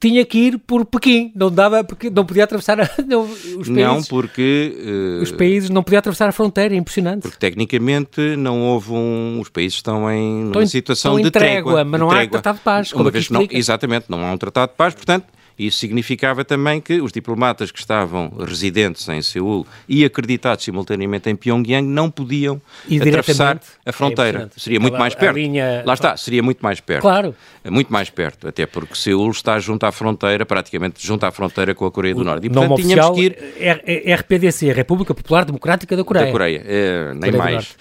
tinha 0.00 0.24
que 0.24 0.38
ir 0.38 0.58
por 0.58 0.84
Pequim, 0.84 1.32
não 1.34 1.50
dava 1.50 1.82
porque 1.82 2.08
não 2.08 2.24
podia 2.24 2.44
atravessar 2.44 2.80
a, 2.80 2.88
não, 3.06 3.22
os 3.22 3.34
países. 3.42 3.68
Não, 3.68 4.02
porque 4.04 4.76
uh, 5.18 5.22
os 5.22 5.32
países 5.32 5.70
não 5.70 5.82
podia 5.82 5.98
atravessar 5.98 6.28
a 6.28 6.32
fronteira, 6.32 6.74
é 6.74 6.76
impressionante. 6.76 7.22
Porque 7.22 7.38
tecnicamente 7.38 8.36
não 8.36 8.62
houve 8.62 8.92
um, 8.92 9.40
os 9.40 9.48
países 9.48 9.74
estão 9.74 10.10
em 10.10 10.46
estão, 10.46 10.62
uma 10.62 10.66
situação 10.66 11.12
estão 11.12 11.24
de 11.24 11.30
trégua, 11.30 11.72
trégua, 11.72 11.84
mas 11.84 12.00
não 12.00 12.08
trégua. 12.08 12.24
há 12.24 12.42
tratado 12.42 12.58
de 12.58 12.64
paz. 12.64 12.92
Uma 12.92 13.10
vez 13.10 13.30
não, 13.30 13.46
exatamente, 13.50 14.06
não 14.08 14.24
há 14.24 14.32
um 14.32 14.38
tratado 14.38 14.70
de 14.72 14.76
paz, 14.76 14.94
portanto 14.94 15.26
isso 15.58 15.78
significava 15.78 16.44
também 16.44 16.80
que 16.80 17.00
os 17.00 17.10
diplomatas 17.10 17.72
que 17.72 17.78
estavam 17.78 18.30
residentes 18.38 19.08
em 19.08 19.20
Seul 19.20 19.66
e 19.88 20.04
acreditados 20.04 20.64
simultaneamente 20.64 21.28
em 21.28 21.34
Pyongyang 21.34 21.86
não 21.86 22.10
podiam 22.10 22.60
atravessar 23.00 23.60
a 23.84 23.92
fronteira. 23.92 24.48
É 24.54 24.60
seria 24.60 24.78
muito 24.78 24.96
mais 24.96 25.14
perto. 25.14 25.36
Linha... 25.36 25.82
Lá 25.84 25.94
está, 25.94 26.16
seria 26.16 26.42
muito 26.42 26.60
mais 26.60 26.80
perto. 26.80 27.02
Claro. 27.02 27.34
Muito 27.68 27.92
mais 27.92 28.08
perto, 28.08 28.46
até 28.46 28.66
porque 28.66 28.94
Seul 28.94 29.30
está 29.30 29.58
junto 29.58 29.84
à 29.84 29.90
fronteira, 29.90 30.46
praticamente 30.46 31.04
junto 31.04 31.26
à 31.26 31.30
fronteira 31.30 31.74
com 31.74 31.86
a 31.86 31.90
Coreia 31.90 32.14
do 32.14 32.24
Norte. 32.24 32.46
E 32.46 32.50
portanto 32.50 32.76
tínhamos 32.76 33.16
que 33.16 33.24
ir. 33.24 33.38
É, 33.58 34.10
é 34.10 34.14
RPDC, 34.14 34.72
República 34.72 35.12
Popular 35.12 35.44
Democrática 35.44 35.96
da 35.96 36.04
Coreia. 36.04 36.26
Da 36.26 36.32
Coreia, 36.32 36.62
é, 36.64 37.14
nem 37.14 37.32
Coreia 37.32 37.54
mais. 37.54 37.76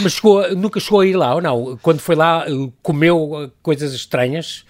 Mas 0.00 0.12
chegou, 0.14 0.56
nunca 0.56 0.80
chegou 0.80 1.00
a 1.00 1.06
ir 1.06 1.14
lá 1.14 1.34
ou 1.34 1.42
não? 1.42 1.78
Quando 1.82 2.00
foi 2.00 2.14
lá, 2.14 2.46
comeu 2.82 3.50
coisas 3.62 3.92
estranhas? 3.92 4.64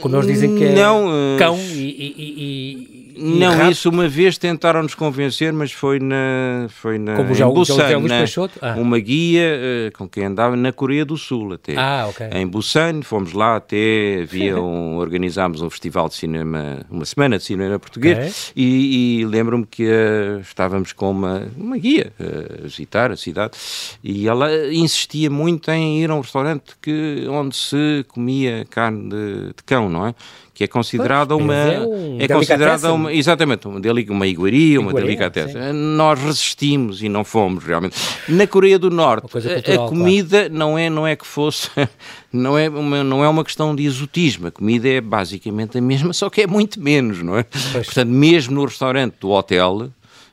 Como 0.00 0.16
eles 0.16 0.26
dizem 0.26 0.54
que 0.56 0.64
é 0.64 0.72
não, 0.74 1.08
cão 1.38 1.56
e, 1.58 1.64
e, 1.74 2.14
e, 2.18 2.42
e 2.42 3.05
Não, 3.16 3.56
rato. 3.56 3.70
isso 3.70 3.88
uma 3.88 4.08
vez 4.08 4.36
tentaram-nos 4.36 4.94
convencer, 4.94 5.52
mas 5.52 5.72
foi 5.72 5.98
na 5.98 6.66
foi 6.68 6.98
na 6.98 7.16
como 7.16 7.34
já, 7.34 7.46
em 7.46 7.52
Busan, 7.52 7.76
já 7.76 7.98
na, 7.98 8.24
ah. 8.60 8.74
uma 8.76 8.98
guia 8.98 9.58
uh, 9.88 9.96
com 9.96 10.08
quem 10.08 10.24
andava 10.24 10.56
na 10.56 10.72
Coreia 10.72 11.04
do 11.04 11.16
Sul 11.16 11.54
até. 11.54 11.74
Ah, 11.76 12.06
ok. 12.08 12.28
Em 12.32 12.46
Busan, 12.46 13.02
fomos 13.02 13.32
lá 13.32 13.56
até, 13.56 14.20
havia 14.22 14.56
um, 14.60 14.96
organizámos 14.96 15.62
um 15.62 15.70
festival 15.70 16.08
de 16.08 16.14
cinema, 16.14 16.84
uma 16.90 17.04
semana 17.04 17.38
de 17.38 17.44
cinema 17.44 17.78
português 17.78 18.50
okay. 18.50 18.64
e, 18.64 19.24
lembro-me 19.24 19.66
que 19.66 19.84
uh, 19.84 20.40
estávamos 20.40 20.92
com 20.92 21.10
uma, 21.10 21.48
uma 21.56 21.78
guia 21.78 22.12
uh, 22.20 22.64
a 22.64 22.66
visitar 22.66 23.10
a 23.10 23.16
cidade 23.16 23.56
e 24.04 24.28
ela 24.28 24.50
insistia 24.72 25.30
muito 25.30 25.70
em 25.70 26.02
ir 26.02 26.10
a 26.10 26.14
um 26.14 26.20
restaurante 26.20 26.76
que, 26.82 27.26
onde 27.28 27.56
se 27.56 28.04
comia 28.08 28.66
carne 28.68 29.08
de, 29.08 29.46
de 29.48 29.62
cão 29.64 29.88
não 29.88 30.06
é? 30.06 30.14
Que 30.56 30.64
é 30.64 30.66
considerada 30.66 31.34
pois, 31.34 31.44
uma. 31.44 31.54
É, 31.54 31.80
um 31.80 32.16
é 32.18 32.26
considerada 32.26 32.90
uma. 32.90 33.12
Exatamente, 33.12 33.68
uma, 33.68 33.78
uma 34.08 34.26
iguaria, 34.26 34.80
uma 34.80 34.90
delicatessen. 34.90 35.70
Nós 35.74 36.18
resistimos 36.18 37.02
e 37.02 37.10
não 37.10 37.24
fomos 37.24 37.62
realmente. 37.62 37.94
Na 38.26 38.46
Coreia 38.46 38.78
do 38.78 38.88
Norte, 38.88 39.28
cultural, 39.28 39.84
a 39.84 39.88
comida 39.90 40.38
claro. 40.38 40.54
não, 40.54 40.78
é, 40.78 40.88
não 40.88 41.06
é 41.06 41.14
que 41.14 41.26
fosse. 41.26 41.68
Não 42.32 42.58
é, 42.58 42.68
uma, 42.68 43.02
não 43.02 43.24
é 43.24 43.28
uma 43.30 43.42
questão 43.42 43.74
de 43.74 43.86
exotismo. 43.86 44.48
A 44.48 44.50
comida 44.50 44.86
é 44.86 45.00
basicamente 45.00 45.78
a 45.78 45.80
mesma, 45.80 46.12
só 46.12 46.28
que 46.28 46.42
é 46.42 46.46
muito 46.46 46.78
menos, 46.78 47.22
não 47.22 47.38
é? 47.38 47.44
Pois. 47.72 47.86
Portanto, 47.86 48.10
mesmo 48.10 48.56
no 48.56 48.66
restaurante 48.66 49.14
do 49.18 49.30
hotel, 49.30 49.88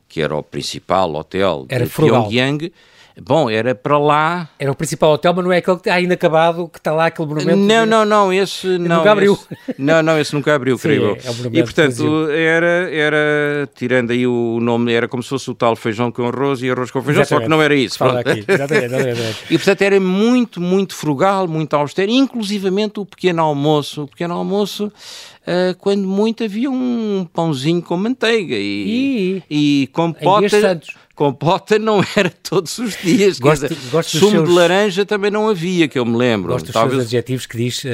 que 0.09 0.19
era 0.19 0.35
o 0.35 0.43
principal 0.43 1.15
hotel 1.15 1.65
era 1.69 1.85
de 1.85 1.89
frugal. 1.89 2.23
Pyongyang 2.23 2.73
Bom, 3.21 3.49
era 3.49 3.75
para 3.75 3.97
lá. 3.97 4.49
Era 4.57 4.71
o 4.71 4.75
principal 4.75 5.13
hotel, 5.13 5.33
mas 5.35 5.45
não 5.45 5.51
é 5.51 5.57
aquele 5.57 5.77
que 5.77 5.81
está 5.87 5.99
inacabado, 5.99 6.67
que 6.67 6.79
está 6.79 6.91
lá 6.91 7.05
aquele 7.07 7.27
monumento. 7.27 7.57
Não, 7.57 7.85
não, 7.85 8.05
não, 8.05 8.33
esse 8.33 8.65
não. 8.79 8.97
Nunca 8.97 9.11
abriu. 9.11 9.33
Esse, 9.33 9.75
não, 9.77 10.01
não, 10.01 10.19
esse 10.19 10.33
nunca 10.33 10.55
abriu, 10.55 10.77
Sim, 10.79 10.81
creio. 10.81 11.05
É, 11.15 11.27
é 11.27 11.31
um 11.31 11.53
e 11.53 11.63
portanto, 11.63 12.29
era, 12.31 12.89
era, 12.91 13.69
tirando 13.75 14.11
aí 14.11 14.25
o 14.25 14.59
nome, 14.59 14.91
era 14.91 15.07
como 15.07 15.21
se 15.21 15.29
fosse 15.29 15.49
o 15.51 15.53
tal 15.53 15.75
feijão 15.75 16.11
com 16.11 16.27
arroz 16.27 16.61
e 16.63 16.71
arroz 16.71 16.89
com 16.89 17.01
feijão, 17.01 17.21
exatamente. 17.21 17.43
só 17.43 17.45
que 17.45 17.49
não 17.55 17.61
era 17.61 17.75
isso. 17.75 17.97
Fala 17.97 18.21
aqui. 18.21 18.43
Exatamente, 18.47 18.85
exatamente. 18.85 19.37
e 19.53 19.57
portanto 19.57 19.81
era 19.81 19.99
muito, 19.99 20.59
muito 20.59 20.95
frugal, 20.95 21.47
muito 21.47 21.75
austero, 21.75 22.11
inclusivamente 22.11 22.99
o 22.99 23.05
pequeno 23.05 23.43
almoço. 23.43 24.03
O 24.03 24.07
pequeno 24.07 24.33
almoço. 24.33 24.91
Uh, 25.43 25.75
quando 25.77 26.07
muito 26.07 26.41
havia 26.41 26.71
um 26.71 27.27
pãozinho 27.33 27.81
com 27.81 27.97
manteiga 27.97 28.55
e, 28.55 29.43
e, 29.49 29.81
e 29.83 29.87
compota 29.87 30.79
compota 31.15 31.77
não 31.77 32.03
era 32.15 32.29
todos 32.29 32.77
os 32.77 32.97
dias. 33.01 33.39
Gosto, 33.39 33.67
dizer, 33.67 33.89
gosto 33.89 34.17
sumo 34.17 34.31
seus... 34.31 34.49
de 34.49 34.55
laranja 34.55 35.05
também 35.05 35.31
não 35.31 35.47
havia, 35.47 35.87
que 35.87 35.97
eu 35.97 36.05
me 36.05 36.17
lembro. 36.17 36.51
Gosto 36.53 36.65
dos 36.65 36.73
Talvez... 36.73 36.95
seus 36.95 37.05
adjetivos 37.07 37.45
que 37.45 37.57
diz 37.57 37.83
uh, 37.83 37.87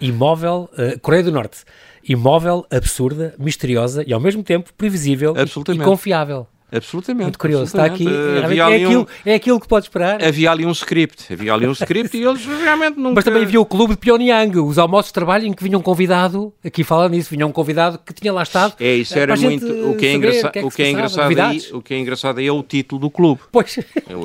imóvel, 0.00 0.68
uh, 0.72 0.98
Coreia 1.00 1.24
do 1.24 1.32
Norte, 1.32 1.58
imóvel, 2.06 2.66
absurda, 2.70 3.34
misteriosa 3.38 4.04
e 4.06 4.12
ao 4.12 4.20
mesmo 4.20 4.42
tempo 4.42 4.72
previsível 4.74 5.34
e 5.36 5.78
confiável. 5.78 6.46
Absolutamente. 6.72 7.24
Muito 7.24 7.38
curioso. 7.38 7.76
Absolutamente. 7.76 8.02
Está 8.02 8.46
aqui. 8.46 8.54
É, 8.54 8.72
é, 8.72 8.84
aquilo, 8.84 9.02
um, 9.02 9.30
é 9.30 9.34
aquilo 9.34 9.60
que 9.60 9.68
pode 9.68 9.86
esperar. 9.86 10.24
Havia 10.24 10.50
ali 10.50 10.64
um 10.64 10.72
script. 10.72 11.32
Havia 11.32 11.52
ali 11.52 11.66
um 11.66 11.72
script 11.72 12.16
e 12.16 12.24
eles 12.24 12.46
realmente 12.46 12.98
nunca... 12.98 13.16
Mas 13.16 13.24
também 13.24 13.42
havia 13.42 13.60
o 13.60 13.66
clube 13.66 13.94
de 13.94 14.00
Pyongyang, 14.00 14.58
os 14.58 14.78
almoços 14.78 15.08
de 15.08 15.12
trabalho 15.12 15.46
em 15.46 15.52
que 15.52 15.62
vinham 15.62 15.82
convidado, 15.82 16.52
aqui 16.64 16.82
fala 16.82 17.08
nisso, 17.08 17.30
vinha 17.30 17.46
um 17.46 17.52
convidado 17.52 17.98
que 17.98 18.14
tinha 18.14 18.32
lá 18.32 18.42
estado. 18.42 18.74
É, 18.80 18.94
isso 18.94 19.18
era 19.18 19.36
muito... 19.36 19.66
O 19.66 19.96
que 19.96 20.06
é, 20.06 20.12
engraça... 20.14 20.48
o 20.48 20.50
que 20.50 20.58
é, 20.58 20.64
o 20.64 20.70
que 20.70 20.82
é 20.82 20.90
engraçado 20.90 21.40
aí, 21.40 21.62
o 21.72 21.82
que 21.82 21.94
é 21.94 21.98
engraçado 21.98 22.38
aí 22.38 22.46
é 22.46 22.52
o 22.52 22.62
título 22.62 23.00
do 23.00 23.10
clube. 23.10 23.42
Pois. 23.52 23.78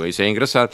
Isso 0.08 0.22
é 0.22 0.30
engraçado. 0.30 0.72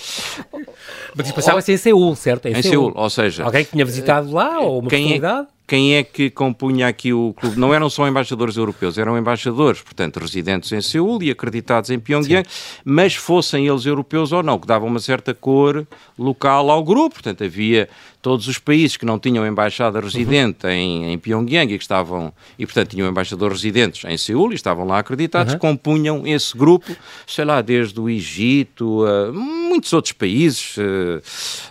Mas 1.16 1.26
isso 1.26 1.36
passava-se 1.36 1.72
em 1.72 1.78
Seul, 1.78 2.16
certo? 2.16 2.48
Em, 2.48 2.52
em 2.52 2.62
Seul. 2.62 2.92
Seul. 2.92 2.94
ou 2.96 3.10
seja... 3.10 3.44
Alguém 3.44 3.66
que 3.66 3.72
tinha 3.72 3.86
visitado 3.86 4.32
lá 4.32 4.60
ou 4.60 4.80
uma 4.80 4.90
quem 4.90 5.14
É 5.14 5.46
quem 5.74 5.96
é 5.96 6.04
que 6.04 6.30
compunha 6.30 6.88
aqui 6.88 7.12
o 7.14 7.34
clube? 7.34 7.60
Não 7.60 7.74
eram 7.74 7.90
só 7.90 8.08
embaixadores 8.08 8.58
europeus, 8.58 8.96
eram 9.00 9.18
embaixadores, 9.18 9.82
portanto, 9.82 10.20
residentes 10.20 10.72
em 10.72 10.80
Seul 10.80 11.24
e 11.24 11.32
acreditados 11.32 11.90
em 11.90 11.98
Pyongyang, 11.98 12.48
Sim. 12.48 12.82
mas 12.86 13.16
fossem 13.16 13.66
eles 13.66 13.84
europeus 13.88 14.32
ou 14.32 14.44
não, 14.44 14.60
que 14.60 14.68
davam 14.68 14.88
uma 14.88 15.00
certa 15.00 15.34
cor 15.34 15.88
local 16.16 16.70
ao 16.70 16.84
grupo. 16.84 17.16
Portanto, 17.16 17.44
havia 17.44 17.90
todos 18.24 18.48
os 18.48 18.58
países 18.58 18.96
que 18.96 19.06
não 19.06 19.20
tinham 19.20 19.46
embaixada 19.46 20.00
residente 20.00 20.66
uhum. 20.66 20.72
em, 20.72 21.14
em 21.14 21.18
Pyongyang 21.20 21.74
e 21.74 21.78
que 21.78 21.84
estavam, 21.84 22.32
e 22.58 22.66
portanto 22.66 22.92
tinham 22.92 23.08
embaixadores 23.08 23.58
residentes 23.58 24.06
em 24.06 24.18
Seul 24.18 24.54
e 24.54 24.56
estavam 24.56 24.88
lá 24.88 25.00
acreditados, 25.00 25.54
uhum. 25.54 25.60
compunham 25.60 26.26
esse 26.26 26.58
grupo, 26.58 26.96
sei 27.28 27.44
lá, 27.44 27.62
desde 27.62 28.00
o 28.00 28.10
Egito, 28.10 29.06
a 29.06 29.32
muitos 29.34 29.92
outros 29.92 30.14
países, 30.14 30.78
uh, 30.78 31.22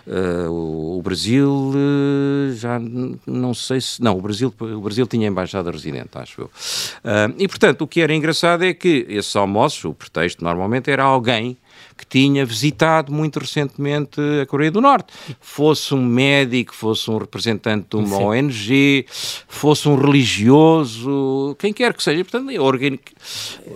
uh, 0.05 0.51
o, 0.51 0.99
o, 0.99 1.01
Brasil, 1.01 1.49
uh, 1.49 2.53
já 2.55 2.79
não 3.25 3.53
sei 3.55 3.81
se, 3.81 3.99
não, 3.99 4.15
o 4.15 4.21
Brasil, 4.21 4.53
o 4.59 4.81
Brasil 4.81 5.07
tinha 5.07 5.27
embaixada 5.27 5.71
residente, 5.71 6.09
acho 6.13 6.41
eu. 6.41 6.51
e 7.39 7.47
portanto, 7.47 7.81
o 7.81 7.87
que 7.87 7.99
era 7.99 8.13
engraçado 8.13 8.63
é 8.63 8.75
que 8.75 9.07
esses 9.09 9.35
almoços, 9.35 9.85
o 9.85 9.93
pretexto 9.93 10.43
normalmente 10.43 10.91
era 10.91 11.03
alguém 11.03 11.57
que 11.97 12.05
tinha 12.05 12.45
visitado 12.45 13.11
muito 13.11 13.39
recentemente 13.39 14.19
a 14.41 14.45
Coreia 14.45 14.71
do 14.71 14.81
Norte. 14.81 15.13
Fosse 15.39 15.93
um 15.93 16.03
médico, 16.03 16.73
fosse 16.73 17.09
um 17.09 17.17
representante 17.17 17.87
de 17.89 17.95
uma 17.95 18.17
Sim. 18.17 18.23
ONG, 18.23 19.05
fosse 19.47 19.87
um 19.87 19.95
religioso, 19.95 21.55
quem 21.59 21.71
quer 21.71 21.93
que 21.93 22.03
seja. 22.03 22.23
Portanto, 22.23 22.49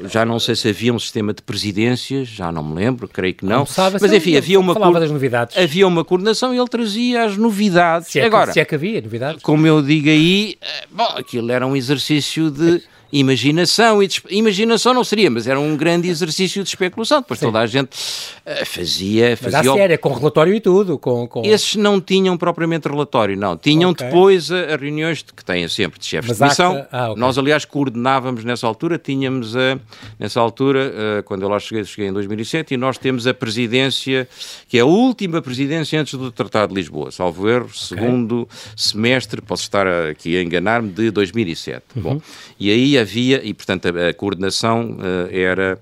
já 0.06 0.26
não 0.26 0.40
sei 0.40 0.56
se 0.56 0.70
havia 0.70 0.94
um 0.94 1.00
sistema 1.00 1.34
de 1.34 1.42
presidências, 1.42 2.28
já 2.28 2.52
não 2.52 2.64
me 2.64 2.76
lembro, 2.76 3.08
creio 3.08 3.34
que 3.34 3.46
não. 3.46 3.66
Mas 4.02 4.14
enfim, 4.14 4.36
havia 4.36 4.60
uma, 4.60 4.74
das 5.00 5.12
novidades. 5.12 5.58
havia 5.58 5.88
uma 5.88 6.04
coordenação 6.04 6.54
e 6.54 6.58
ele 6.58 6.68
trazia 6.68 7.26
as 7.26 7.38
novidades. 7.38 8.10
Se 8.10 8.20
é, 8.20 8.26
Agora, 8.26 8.48
que, 8.48 8.54
se 8.54 8.60
é 8.60 8.66
que 8.66 8.76
havia 8.76 9.02
novidades. 9.02 9.44
Como 9.44 9.66
eu 9.66 9.82
digo 9.82 10.10
aí, 10.10 10.58
eh, 10.62 10.86
bom, 10.92 11.14
aquilo 11.16 11.52
era 11.52 11.66
um 11.66 11.76
exercício 11.76 12.50
de 12.50 12.84
imaginação. 13.12 14.02
E 14.02 14.10
imaginação 14.30 14.94
não 14.94 15.04
seria, 15.04 15.30
mas 15.30 15.48
era 15.48 15.60
um 15.60 15.76
grande 15.76 16.08
exercício 16.08 16.64
de 16.64 16.70
especulação. 16.70 17.22
Depois 17.22 17.40
Sim. 17.40 17.48
toda 17.48 17.60
a 17.60 17.66
gente 17.66 17.90
uh, 17.90 18.66
fazia. 18.66 19.38
fazia 19.38 19.60
mas 19.60 19.68
à 19.68 19.74
séria, 19.74 19.98
com 19.98 20.14
relatório 20.14 20.54
e 20.54 20.60
tudo. 20.60 20.98
Com, 20.98 21.28
com... 21.28 21.44
Esses 21.46 21.76
não 21.76 22.02
tinham 22.02 22.38
propriamente 22.38 22.88
relatório, 22.88 23.38
não. 23.38 23.58
Tinham 23.58 23.92
okay. 23.92 24.08
depois 24.08 24.52
a, 24.52 24.74
a, 24.74 24.78
reuniões 24.78 25.20
de, 25.20 25.34
que 25.34 25.44
têm 25.44 25.68
sempre 25.68 26.00
de 26.00 26.06
chefes 26.06 26.38
de 26.38 26.44
missão. 26.44 26.86
Ah, 26.92 27.12
okay. 27.12 27.22
Nós, 27.22 27.38
aliás, 27.38 27.66
coordenávamos 27.66 28.44
nessa 28.44 28.68
altura, 28.68 28.98
tínhamos 28.98 29.56
a, 29.56 29.80
nessa 30.20 30.40
altura, 30.40 31.24
quando 31.26 31.44
eu 31.44 31.50
lá 31.50 31.60
cheguei, 31.60 31.84
cheguei 31.84 32.10
em 32.10 32.14
2007, 32.14 32.74
e 32.74 32.78
nós 32.78 32.98
temos 32.98 33.28
a 33.28 33.34
presidência, 33.34 34.28
que 34.68 34.78
é 34.78 34.82
a 34.82 34.86
última 34.86 35.42
presidência 35.42 36.00
antes 36.00 36.14
do 36.14 36.32
Tratado 36.32 36.74
de 36.74 36.80
Lisboa, 36.80 37.12
salvo 37.12 37.50
erro, 37.50 37.66
okay. 37.66 37.76
segundo 37.76 38.48
semestre, 38.76 39.42
posso 39.42 39.64
estar 39.64 39.88
aqui 39.88 40.38
a 40.38 40.44
enganar-me, 40.44 40.92
de 40.92 41.12
2007. 41.12 41.84
Uhum. 41.96 42.02
Bom, 42.02 42.22
e 42.60 42.72
aí 42.72 42.97
havia, 43.00 43.42
e 43.44 43.54
portanto 43.54 43.88
a, 43.88 44.10
a 44.10 44.14
coordenação 44.14 44.98
uh, 44.98 45.30
era, 45.32 45.80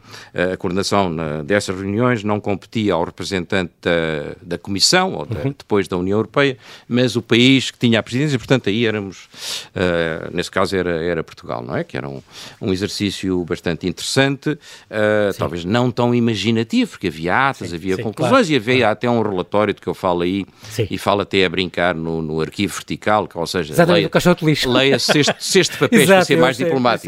a 0.54 0.58
coordenação 0.58 1.16
uh, 1.16 1.44
dessas 1.44 1.76
reuniões 1.76 2.24
não 2.24 2.40
competia 2.40 2.94
ao 2.94 3.04
representante 3.04 3.72
da, 3.82 4.36
da 4.42 4.58
Comissão, 4.58 5.14
ou 5.14 5.26
da, 5.26 5.40
uhum. 5.40 5.56
depois 5.58 5.88
da 5.88 5.98
União 5.98 6.18
Europeia, 6.18 6.58
mas 6.88 7.16
o 7.16 7.22
país 7.22 7.72
que 7.72 7.78
tinha 7.78 8.00
a 8.00 8.04
presidência, 8.04 8.38
portanto 8.38 8.70
aí 8.70 8.86
éramos, 8.86 9.26
uh, 9.76 10.36
nesse 10.36 10.52
caso 10.52 10.76
era, 10.76 11.04
era 11.04 11.24
Portugal, 11.24 11.64
não 11.64 11.76
é? 11.76 11.84
Que 11.84 11.98
era 11.98 12.08
um, 12.08 12.22
um 12.62 12.72
exercício 12.72 13.44
bastante 13.46 13.88
interessante, 13.88 14.58
talvez 15.38 15.66
não 15.66 15.92
tão 15.92 16.14
imaginativo, 16.14 16.92
porque 16.92 17.08
havia 17.08 17.50
atas, 17.50 17.70
sim, 17.70 17.76
havia 17.76 17.96
sim, 17.96 18.04
conclusões 18.04 18.48
claro. 18.48 18.54
e 18.54 18.56
havia 18.56 18.78
claro. 18.78 18.92
até 18.92 19.10
um 19.10 19.22
relatório 19.22 19.74
de 19.74 19.82
que 19.82 19.88
eu 19.88 19.94
falo 19.94 20.22
aí, 20.22 20.46
sim. 20.70 20.88
e 20.90 20.98
falo 20.98 21.22
até 21.22 21.46
a 21.46 21.50
brincar 21.50 21.96
no, 21.96 22.22
no 22.22 22.42
arquivo 22.42 22.74
vertical, 22.74 23.28
que, 23.28 23.38
ou 23.38 23.48
seja, 23.48 23.74
leia, 23.86 24.10
leia 24.68 25.00
sexto, 25.00 25.36
sexto 25.40 25.78
papéis 25.78 26.04
Exato, 26.04 26.18
para 26.18 26.26
ser 26.26 26.38
mais 26.38 26.58
diplomático 26.58 27.05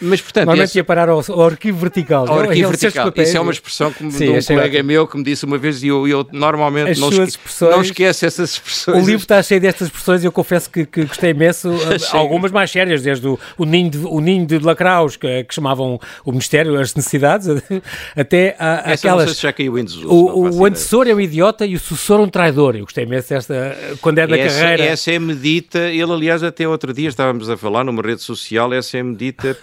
Mas, 0.00 0.20
portanto, 0.20 0.44
Normalmente 0.46 0.68
esse- 0.70 0.78
ia 0.78 0.84
parar 0.84 1.08
ao, 1.08 1.22
ao 1.28 1.42
arquivo 1.46 1.78
vertical. 1.78 2.28
ao 2.28 2.40
arquivo 2.40 2.70
vertical. 2.70 3.06
papéis. 3.06 3.28
Isso 3.28 3.36
é 3.36 3.40
uma 3.40 3.52
expressão 3.52 3.92
que, 3.92 4.10
Sim, 4.10 4.18
de 4.26 4.30
um 4.30 4.36
achei 4.36 4.56
colega 4.56 4.76
ótimo. 4.78 4.86
meu 4.88 5.06
que 5.06 5.16
me 5.18 5.24
disse 5.24 5.44
uma 5.44 5.58
vez 5.58 5.82
e 5.82 5.88
eu, 5.88 6.06
eu 6.08 6.26
normalmente 6.32 6.90
As 6.90 6.98
não, 6.98 7.08
esque- 7.10 7.38
não 7.64 7.80
esquece 7.82 8.26
essas 8.26 8.50
expressões. 8.52 9.02
O 9.02 9.06
livro 9.06 9.22
está 9.22 9.42
cheio 9.42 9.60
destas 9.60 9.88
expressões 9.88 10.22
e 10.22 10.26
eu 10.26 10.32
confesso 10.32 10.70
que, 10.70 10.84
que 10.86 11.04
gostei 11.04 11.30
imenso. 11.30 11.70
Achei- 11.94 12.18
Algumas 12.18 12.50
mais 12.50 12.70
sérias, 12.70 13.02
desde 13.02 13.26
o, 13.26 13.38
o 13.58 13.64
ninho 13.64 13.90
de, 13.90 13.98
o 13.98 14.20
ninho 14.20 14.46
de 14.46 14.58
Lacraus, 14.58 15.16
que, 15.16 15.44
que 15.44 15.54
chamavam 15.54 15.98
o 16.24 16.30
Ministério, 16.30 16.78
as 16.78 16.94
necessidades, 16.94 17.48
até 18.16 18.56
a, 18.58 18.74
Essa 18.74 18.78
não 18.78 18.84
sei 18.84 18.92
aquelas. 19.10 19.36
se 19.36 19.42
já 19.42 19.52
caiu 19.52 19.78
em 19.78 19.84
desuso. 19.84 20.08
O, 20.08 20.58
o 20.60 20.64
antecessor 20.66 21.06
é 21.08 21.14
um 21.14 21.20
idiota 21.20 21.64
e 21.66 21.74
o 21.74 21.78
sucessor 21.80 22.20
um 22.20 22.28
traidor. 22.28 22.76
Eu 22.76 22.82
gostei 22.84 23.04
imenso 23.04 23.28
desta. 23.28 23.76
Quando 24.00 24.18
é 24.18 24.26
da 24.26 24.36
essa, 24.38 24.60
carreira. 24.60 24.84
essa 24.84 25.10
é 25.12 25.18
medita, 25.18 25.78
ele 25.78 26.12
aliás 26.12 26.42
até 26.42 26.66
outro 26.66 26.92
dia 26.92 27.08
estávamos 27.08 27.48
a 27.50 27.56
falar 27.56 27.84
numa 27.84 28.02
rede 28.02 28.22
social, 28.22 28.72
essa 28.72 28.98
é 28.98 29.02
medita 29.02 29.11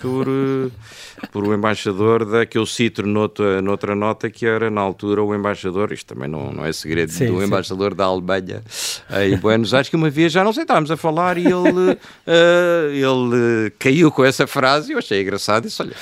por, 0.02 0.28
eh, 0.28 0.70
por 1.32 1.44
o 1.48 1.54
embaixador 1.54 2.26
da, 2.26 2.46
que 2.46 2.58
eu 2.58 2.66
cito 2.66 3.06
noutra, 3.06 3.62
noutra 3.62 3.96
nota, 3.96 4.30
que 4.30 4.46
era 4.46 4.70
na 4.70 4.82
altura 4.82 5.24
o 5.24 5.34
embaixador, 5.36 5.92
isto 5.92 6.14
também 6.14 6.30
não, 6.30 6.52
não 6.52 6.66
é 6.66 6.72
segredo, 6.72 7.12
Sim, 7.12 7.28
do 7.28 7.40
sim. 7.40 7.46
embaixador 7.46 7.94
da 7.94 8.06
Alemanha 8.06 8.62
em 9.24 9.36
Buenos 9.38 9.74
Aires, 9.74 9.90
que 9.90 9.96
uma 9.96 10.10
vez, 10.10 10.32
já 10.32 10.44
não 10.44 10.54
sei, 10.54 10.64
estávamos 10.64 10.92
a 10.92 10.98
falar 10.98 11.38
e 11.38 11.46
ele, 11.46 11.98
eh, 12.28 12.92
ele 12.94 13.72
caiu 13.80 14.12
com 14.12 14.24
essa 14.24 14.46
frase 14.48 14.92
e 14.92 14.94
eu 14.94 15.00
achei 15.00 15.22
engraçado, 15.22 15.64
disse, 15.64 15.82
olha, 15.82 15.94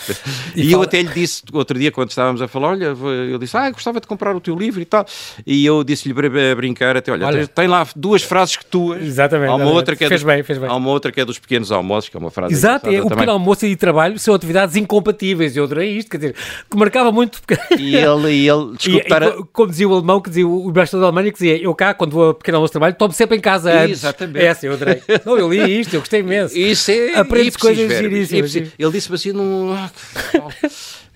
E 0.56 0.62
e, 0.64 0.66
eu 0.68 0.72
fala- 0.72 0.84
até 0.86 1.02
lhe 1.02 1.10
disse 1.14 1.44
outro 1.54 1.78
dia 1.80 1.92
quando 1.92 2.10
estávamos 2.10 2.42
a 2.42 2.48
falar, 2.48 2.70
olha, 2.70 2.86
eu 3.30 3.38
disse, 3.38 3.56
ah, 3.58 3.70
gostava 3.72 4.00
de 4.00 4.08
comprar 4.08 4.36
o 4.36 4.40
teu 4.42 4.56
livro 4.56 4.82
e 4.82 4.86
tal, 4.86 5.06
e 5.46 5.66
eu 5.66 5.84
disse-lhe 5.84 6.14
para 6.14 6.30
brincar 6.56 6.96
até, 6.98 7.12
olha, 7.12 7.26
Olha. 7.28 7.48
tem, 7.48 7.68
lá 7.68 7.88
duas 7.96 8.24
frases 8.24 8.56
que 8.56 8.66
tuas, 8.66 9.02
Exatamente, 9.02 9.50
há 9.50 9.56
uma 9.56 9.58
exatamente. 9.64 9.76
outra 9.78 9.96
que 9.96 10.04
é 10.04 10.08
Fez 10.08 10.22
dos, 10.22 10.28
bem, 10.34 10.44
fez 10.44 10.60
bem. 10.60 10.70
Há 10.70 10.76
uma 10.76 10.90
outra 10.90 11.12
que 11.12 11.20
é 11.22 11.26
dos 11.26 11.40
pequenos 11.40 11.72
almoços, 11.72 12.10
que 12.10 12.18
é 12.18 12.20
uma 12.20 12.32
frase 12.32 12.54
Exato, 12.54 12.88
é, 12.88 12.92
o 13.00 13.04
também. 13.04 13.10
pequeno 13.10 13.32
almoço 13.38 13.66
e 13.66 13.76
trabalho 13.76 14.18
são 14.20 14.34
atividades 14.34 14.76
incompatíveis. 14.76 15.56
Eu 15.56 15.64
adorei 15.64 15.98
isto, 15.98 16.10
quer 16.12 16.18
dizer, 16.18 16.36
que 16.70 16.78
marcava 16.78 17.12
muito. 17.12 17.42
E 17.78 17.96
ele, 17.96 18.32
e 18.32 18.50
ele 18.50 18.74
E, 18.74 18.78
desculpe, 18.78 18.98
e 18.98 18.98
estar 19.00 19.24
a- 19.24 19.32
co- 19.32 19.48
como 19.54 19.70
dizia 19.72 19.88
o 19.88 19.94
alemão, 19.94 20.20
que 20.22 20.30
dizia 20.30 20.48
o 20.48 20.70
embaixador 20.70 21.02
da 21.02 21.08
Alemanha, 21.08 21.32
que 21.32 21.38
dizia, 21.38 21.58
eu 21.62 21.74
cá, 21.76 21.94
quando 21.94 22.12
vou 22.12 22.30
a 22.30 22.34
pequeno 22.34 22.58
almoço 22.58 22.72
de 22.72 22.74
trabalho, 22.74 22.96
tomo 22.96 23.14
sempre 23.14 23.38
em 23.38 23.42
casa 23.42 23.72
antes. 23.72 24.00
Exatamente. 24.00 24.46
Essa, 24.46 24.66
eu 24.66 24.74
adorei. 24.74 25.02
Não, 25.26 25.38
eu 25.38 25.50
li 25.52 25.80
isto, 25.80 25.94
eu 25.96 26.00
gostei 26.02 26.20
imenso. 26.20 26.58
Isso 26.58 26.92
é 26.92 27.16
Aprendes 27.18 27.48
ipsis 27.56 27.62
coisas 27.62 27.98
giríssimas. 27.98 28.56
Ele 28.56 28.92
disse-me 28.92 29.16
assim 29.16 29.32
num... 29.32 29.76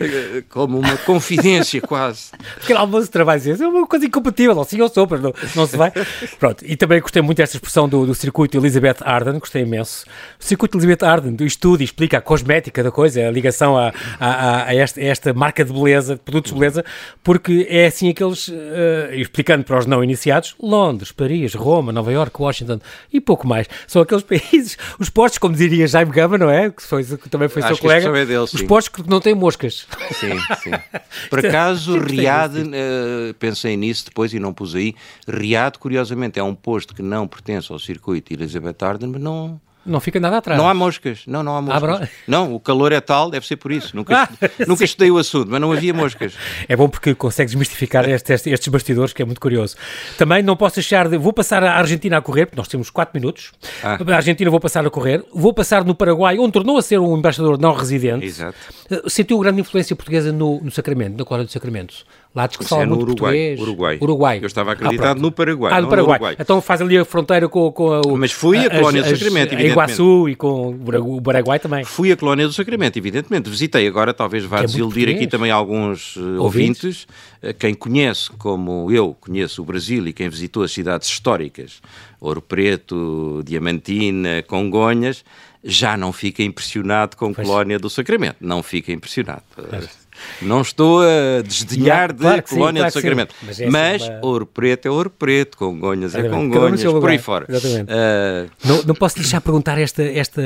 que- 0.10 0.44
como 0.50 0.80
uma 0.80 0.98
confidência 0.98 1.82
quase. 1.82 2.32
Pequeno 2.60 2.80
almoço 2.80 3.06
de 3.06 3.12
trabalho, 3.12 3.42
é 3.52 3.68
uma 3.68 3.88
coisa 3.88 4.06
incompatível, 4.06 4.60
assim 4.60 4.80
ou 4.82 4.90
sopa, 4.90 5.18
não, 5.18 5.34
não 5.56 5.66
se 5.68 5.78
vai. 5.78 5.92
Pronto, 6.40 6.64
e 6.66 6.76
também 6.76 7.00
gostei 7.02 7.22
muito 7.22 7.38
desta 7.38 7.58
expressão 7.58 7.88
do, 7.88 8.06
do 8.06 8.14
circuito 8.16 8.58
Elizabeth 8.58 8.98
Arden, 9.02 9.40
gostei 9.40 9.62
imenso. 9.64 10.06
O 10.40 10.44
circuito 10.44 10.78
Elizabeth 10.78 11.06
Arden, 11.06 11.34
do 11.34 11.46
estudo 11.46 11.82
e 11.82 11.84
explica 11.86 12.18
a 12.18 12.22
cosmética 12.22 12.84
da 12.84 12.92
coisa, 12.92 13.28
a 13.28 13.32
ligação 13.32 13.78
a, 13.78 13.94
a, 14.20 14.66
a- 14.68 14.76
esta, 14.76 15.00
a 15.00 15.04
esta 15.04 15.34
marca 15.34 15.64
de 15.66 15.72
beleza, 15.74 16.16
de 16.16 16.22
produtos 16.22 16.52
de 16.52 16.60
beleza, 16.60 16.86
porque 17.24 17.66
é 17.70 17.86
assim 17.88 18.10
aqueles, 18.10 18.50
eh, 18.52 19.12
explicando 19.16 19.64
para 19.64 19.78
os 19.80 19.86
não 19.86 20.04
iniciados, 20.04 20.56
Londres, 20.62 21.12
Paris, 21.12 21.54
Roma, 21.54 21.92
Nova 21.92 22.12
Iorque, 22.12 22.42
Washington 22.42 22.80
e 23.12 23.20
pouco 23.22 23.48
mais. 23.48 23.68
São 23.88 24.02
aqueles 24.02 24.24
países, 24.26 24.78
os 25.00 25.10
postos, 25.10 25.38
como 25.38 25.56
diria 25.56 25.88
Jaime 25.88 26.12
Gama, 26.12 26.38
não 26.38 26.50
é? 26.50 26.70
Que, 26.70 26.82
foi, 26.82 27.04
que 27.04 27.30
também 27.30 27.48
foi 27.50 27.62
Acho 27.62 27.76
seu 27.76 27.82
colega. 27.82 28.08
é 28.34 28.40
os 28.40 28.52
sim. 28.52 28.66
postos 28.68 29.04
que 29.04 29.10
não 29.10 29.20
têm 29.20 29.36
moscas. 29.36 29.86
Sim, 30.14 30.40
sim. 30.62 30.72
Por 31.30 31.46
acaso, 31.46 31.98
Gostei 31.98 32.18
Riad, 32.18 32.58
eh, 32.74 33.34
pensei 33.40 33.76
nisso 33.78 34.06
depois 34.06 34.34
e 34.34 34.40
não 34.40 34.54
pus 34.54 34.76
aí. 34.76 34.96
Riad, 35.28 35.78
curiosamente, 35.78 36.40
é 36.40 36.44
um 36.44 36.56
posto 36.56 36.94
que 36.94 37.02
não 37.02 37.28
pertence 37.28 37.72
ao 37.72 37.80
circuito 37.80 38.34
Elizabeth 38.34 38.78
Arden, 38.82 39.10
mas 39.10 39.22
não, 39.22 39.60
Não 39.86 40.00
fica 40.00 40.20
nada 40.20 40.38
atrás. 40.38 40.60
não 40.60 40.70
há 40.70 40.74
moscas. 40.74 41.22
Não, 41.26 41.42
não 41.42 41.56
há 41.58 41.62
moscas. 41.62 42.10
Não, 42.28 42.54
o 42.54 42.60
calor 42.60 42.92
é 42.92 43.02
tal, 43.02 43.30
deve 43.32 43.46
ser 43.48 43.56
por 43.56 43.72
isso. 43.72 43.96
Nunca, 43.96 44.14
Ah, 44.24 44.30
nunca 44.68 44.84
estudei 44.84 45.10
o 45.10 45.18
assunto, 45.18 45.48
mas 45.50 45.60
não 45.60 45.72
havia 45.72 45.94
moscas. 45.94 46.34
É 46.68 46.76
bom 46.76 46.88
porque 46.88 47.16
consegues 47.16 47.52
desmistificar 47.54 48.08
este- 48.10 48.34
este- 48.34 48.50
estes 48.52 48.68
bastidores, 48.68 49.14
que 49.14 49.22
é 49.22 49.26
muito 49.26 49.42
curioso. 49.42 49.76
Também 50.18 50.44
não 50.44 50.56
posso 50.56 50.76
deixar 50.76 51.08
de. 51.08 51.18
Vou 51.18 51.34
passar 51.34 51.64
a 51.64 51.74
Argentina 51.78 52.18
a 52.18 52.22
correr, 52.22 52.46
porque 52.46 52.58
nós 52.58 52.68
temos 52.68 52.90
4 52.90 53.12
minutos. 53.20 53.52
Ah. 53.84 53.98
A 54.08 54.16
Argentina 54.16 54.50
vou 54.52 54.60
passar 54.60 54.86
a 54.86 54.90
correr. 54.90 55.24
Vou 55.34 55.54
passar 55.54 55.84
no 55.84 55.96
Paraguai, 55.96 56.38
onde 56.38 56.52
tornou 56.52 56.78
a 56.78 56.82
ser 56.82 57.00
um 57.00 57.18
embaixador 57.18 57.58
não 57.60 57.74
residente. 57.74 58.26
Exato. 58.26 58.56
Uh, 58.90 59.10
Sentiu 59.10 59.40
grande 59.40 59.62
influência 59.62 59.96
portuguesa 59.96 60.32
no, 60.32 60.62
no 60.62 60.70
Sacramento, 60.72 61.18
na 61.18 61.26
colónia 61.26 61.46
do 61.46 61.52
Sacramento. 61.52 61.96
Lá 62.34 62.48
diz 62.48 62.56
que 62.56 62.64
fala 62.64 62.84
é 62.84 62.86
muito 62.86 63.02
Uruguai. 63.02 63.18
português. 63.34 63.60
Uruguai. 63.60 63.98
Uruguai. 64.02 64.40
Eu 64.42 64.48
estava 64.48 64.70
Ah, 64.70 64.74
acreditado 64.74 65.06
pronto. 65.20 65.22
no 65.22 65.32
Paraguai. 65.34 65.74
Ah, 65.76 65.82
no 65.82 65.90
Paraguai. 65.90 66.16
Uruguai. 66.16 66.36
Então 66.40 66.62
faz 66.62 66.80
ali 66.82 66.98
a 66.98 67.04
fronteira 67.04 67.50
com, 67.50 67.70
com 67.74 67.92
a, 67.92 68.02
o- 68.08 68.18
Mas 68.18 68.32
fui 68.32 68.58
a 68.58 68.62
as- 68.62 68.78
colónia 68.78 69.04
do 69.04 69.10
Sacramento, 69.10 69.50
A 69.52 69.54
evidentemente. 69.56 69.72
Iguaçu 69.74 70.30
e 70.30 70.36
com 70.36 70.70
o 70.70 70.74
Paragu- 70.80 71.18
o 71.18 71.22
Paraguai 71.22 71.60
também. 71.60 71.84
Fui 71.84 72.10
a 72.10 72.16
Colónia 72.16 72.48
do 72.48 72.54
Sacramento, 72.54 72.96
evidentemente. 72.98 73.50
Visitei 73.50 73.86
agora, 73.86 74.14
talvez 74.14 74.46
vá 74.46 74.60
é 74.60 74.66
desiludir 74.66 75.10
aqui 75.10 75.28
também 75.28 75.52
alguns 75.52 76.16
eh, 76.18 76.40
ouvintes. 76.40 77.06
Eh, 77.42 77.52
Quem 77.52 77.74
conhece, 77.74 78.30
como 78.38 78.90
eu 78.90 79.14
conheço 79.20 79.62
o 79.62 79.66
Brasil 79.66 80.08
e 80.08 80.14
quem 80.14 80.30
visitou 80.30 80.64
as 80.64 80.72
cidades 80.72 81.10
históricas, 81.10 81.82
Ouro 82.22 82.42
Preto, 82.42 83.42
Diamantina, 83.46 84.42
Congonhas, 84.48 85.26
já 85.64 85.98
não 85.98 86.12
fica 86.14 86.42
impressionado 86.44 87.18
com 87.18 87.34
Pois. 87.34 87.46
Colónia 87.48 87.78
do 87.78 87.90
Sacramento. 87.90 88.38
Não 88.40 88.64
fica 88.64 88.92
impressionado. 88.92 89.44
Eh, 89.58 89.82
Não 90.42 90.62
estou 90.62 91.02
a 91.02 91.42
desdenhar 91.44 92.12
de 92.14 92.20
claro 92.22 92.44
sim, 92.46 92.56
Colónia 92.56 92.82
claro 92.82 92.92
do 92.92 92.94
sim. 92.94 93.00
Sacramento. 93.02 93.36
Mas 93.44 93.60
é 93.60 93.70
Mas, 93.70 94.02
sempre 94.02 94.18
uma- 94.18 94.26
Ouro 94.26 94.46
Preto 94.46 94.86
é 94.88 94.92
Ouro 94.92 95.10
Preto, 95.10 95.58
Congonhas 95.58 96.16
é 96.16 96.24
Congonhas, 96.30 96.84
por 96.84 97.10
aí 97.10 97.18
fora. 97.18 97.46
Eh, 97.50 98.46
Não, 98.64 98.84
não 98.84 98.96
posso 98.96 99.16
deixar 99.16 99.38
de 99.40 99.44
perguntar 99.44 99.78
esta, 99.78 100.04
esta 100.04 100.42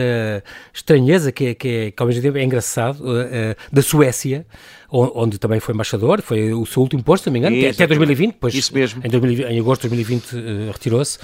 estranheza 0.74 1.32
que, 1.32 1.46
é, 1.48 1.54
que, 1.54 1.68
é, 1.68 1.92
que 1.92 2.02
ao 2.02 2.08
mesmo 2.08 2.22
tempo 2.22 2.38
é 2.38 2.44
engraçado, 2.44 3.00
uh, 3.02 3.12
uh, 3.12 3.56
da 3.72 3.82
Suécia, 3.82 4.46
onde 4.90 5.38
também 5.38 5.60
foi 5.60 5.74
embaixador, 5.74 6.22
foi 6.22 6.54
o 6.54 6.66
seu 6.66 6.82
último 6.82 7.04
posto, 7.04 7.24
se 7.24 7.30
não 7.30 7.34
me 7.34 7.40
engano, 7.40 7.56
até- 7.56 7.66
até 7.66 7.70
Exatamente. 7.84 7.98
2020, 7.98 8.32
depois 8.34 8.54
Isso 8.54 8.74
mesmo. 8.74 9.02
Em, 9.04 9.10
2020 9.10 9.48
em 9.52 9.60
agosto 9.60 9.82
de 9.84 9.88
2020 9.90 10.34
uh, 10.34 10.72
retirou-se. 10.72 11.18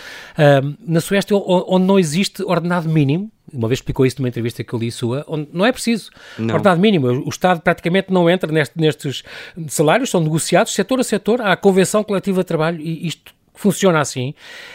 Um, 0.63 0.75
na 0.93 1.01
Suécia, 1.01 1.35
onde 1.37 1.85
não 1.85 1.97
existe 1.99 2.41
ordenado 2.43 2.89
mínimo, 2.89 3.31
uma 3.53 3.67
vez 3.67 3.77
explicou 3.79 4.05
isso 4.05 4.15
numa 4.19 4.29
entrevista 4.29 4.63
que 4.63 4.73
eu 4.73 4.79
li 4.79 4.91
sua, 4.91 5.25
onde 5.27 5.47
não 5.51 5.65
é 5.65 5.71
preciso 5.71 6.09
Não. 6.39 6.55
ordenado 6.55 6.79
mínimo. 6.79 7.07
O 7.25 7.29
Estado 7.29 7.61
praticamente 7.61 8.11
não 8.11 8.29
entra 8.29 8.51
neste- 8.51 8.79
nestes 8.79 9.23
salários, 9.67 10.09
são 10.09 10.21
negociados 10.21 10.73
setor 10.73 10.99
a 10.99 11.03
setor, 11.03 11.41
há 11.41 11.51
a 11.51 11.57
convenção 11.57 12.03
coletiva 12.03 12.41
de 12.41 12.45
trabalho 12.47 12.79
e 12.81 13.05
isto 13.07 13.33
funciona 13.61 13.99
assim. 14.01 14.33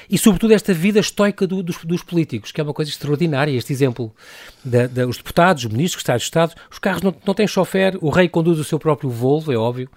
E, 0.09 0.17
sobretudo, 0.17 0.53
esta 0.53 0.73
vida 0.73 1.01
estoica 1.01 1.47
do- 1.47 1.63
dos, 1.63 1.85
dos 1.85 2.03
políticos, 2.03 2.53
que 2.53 2.61
é 2.61 2.65
uma 2.65 2.73
coisa 2.73 2.91
extraordinária. 2.91 3.51
Este 3.51 3.73
exemplo, 3.73 4.15
da, 4.65 4.87
da- 4.87 5.07
os 5.07 5.17
deputados, 5.17 5.65
os 5.65 5.71
ministros, 5.71 5.97
os 5.97 6.03
secretários 6.03 6.23
de 6.23 6.27
Estado, 6.29 6.55
os 6.71 6.79
carros 6.79 7.03
não, 7.03 7.15
não 7.27 7.35
têm 7.35 7.47
chofer, 7.47 7.99
o 8.01 8.09
rei 8.11 8.29
conduz 8.29 8.59
o 8.59 8.65
seu 8.65 8.79
próprio 8.79 9.11
Volvo, 9.11 9.53
é 9.53 9.57
óbvio. 9.57 9.89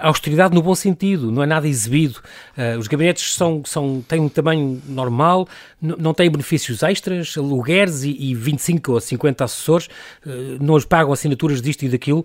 A 0.00 0.08
austeridade 0.08 0.54
no 0.54 0.62
bom 0.62 0.74
sentido, 0.74 1.30
não 1.32 1.42
é 1.42 1.46
nada 1.46 1.66
exibido. 1.66 2.20
Ah, 2.56 2.76
os 2.78 2.86
gabinetes 2.86 3.34
são, 3.34 3.62
são, 3.64 4.04
têm 4.06 4.20
um 4.20 4.28
tamanho 4.28 4.80
normal, 4.86 5.48
não 5.80 6.12
têm 6.12 6.30
benefícios 6.30 6.82
extras, 6.82 7.34
alugueres 7.38 8.02
e, 8.02 8.10
e 8.10 8.34
25 8.34 8.92
ou 8.92 9.00
50 9.00 9.44
assessores, 9.44 9.88
ah, 10.26 10.30
não 10.60 10.74
os 10.74 10.84
pagam 10.84 11.12
assinaturas 11.12 11.62
disto 11.62 11.84
e 11.84 11.88
daquilo. 11.88 12.24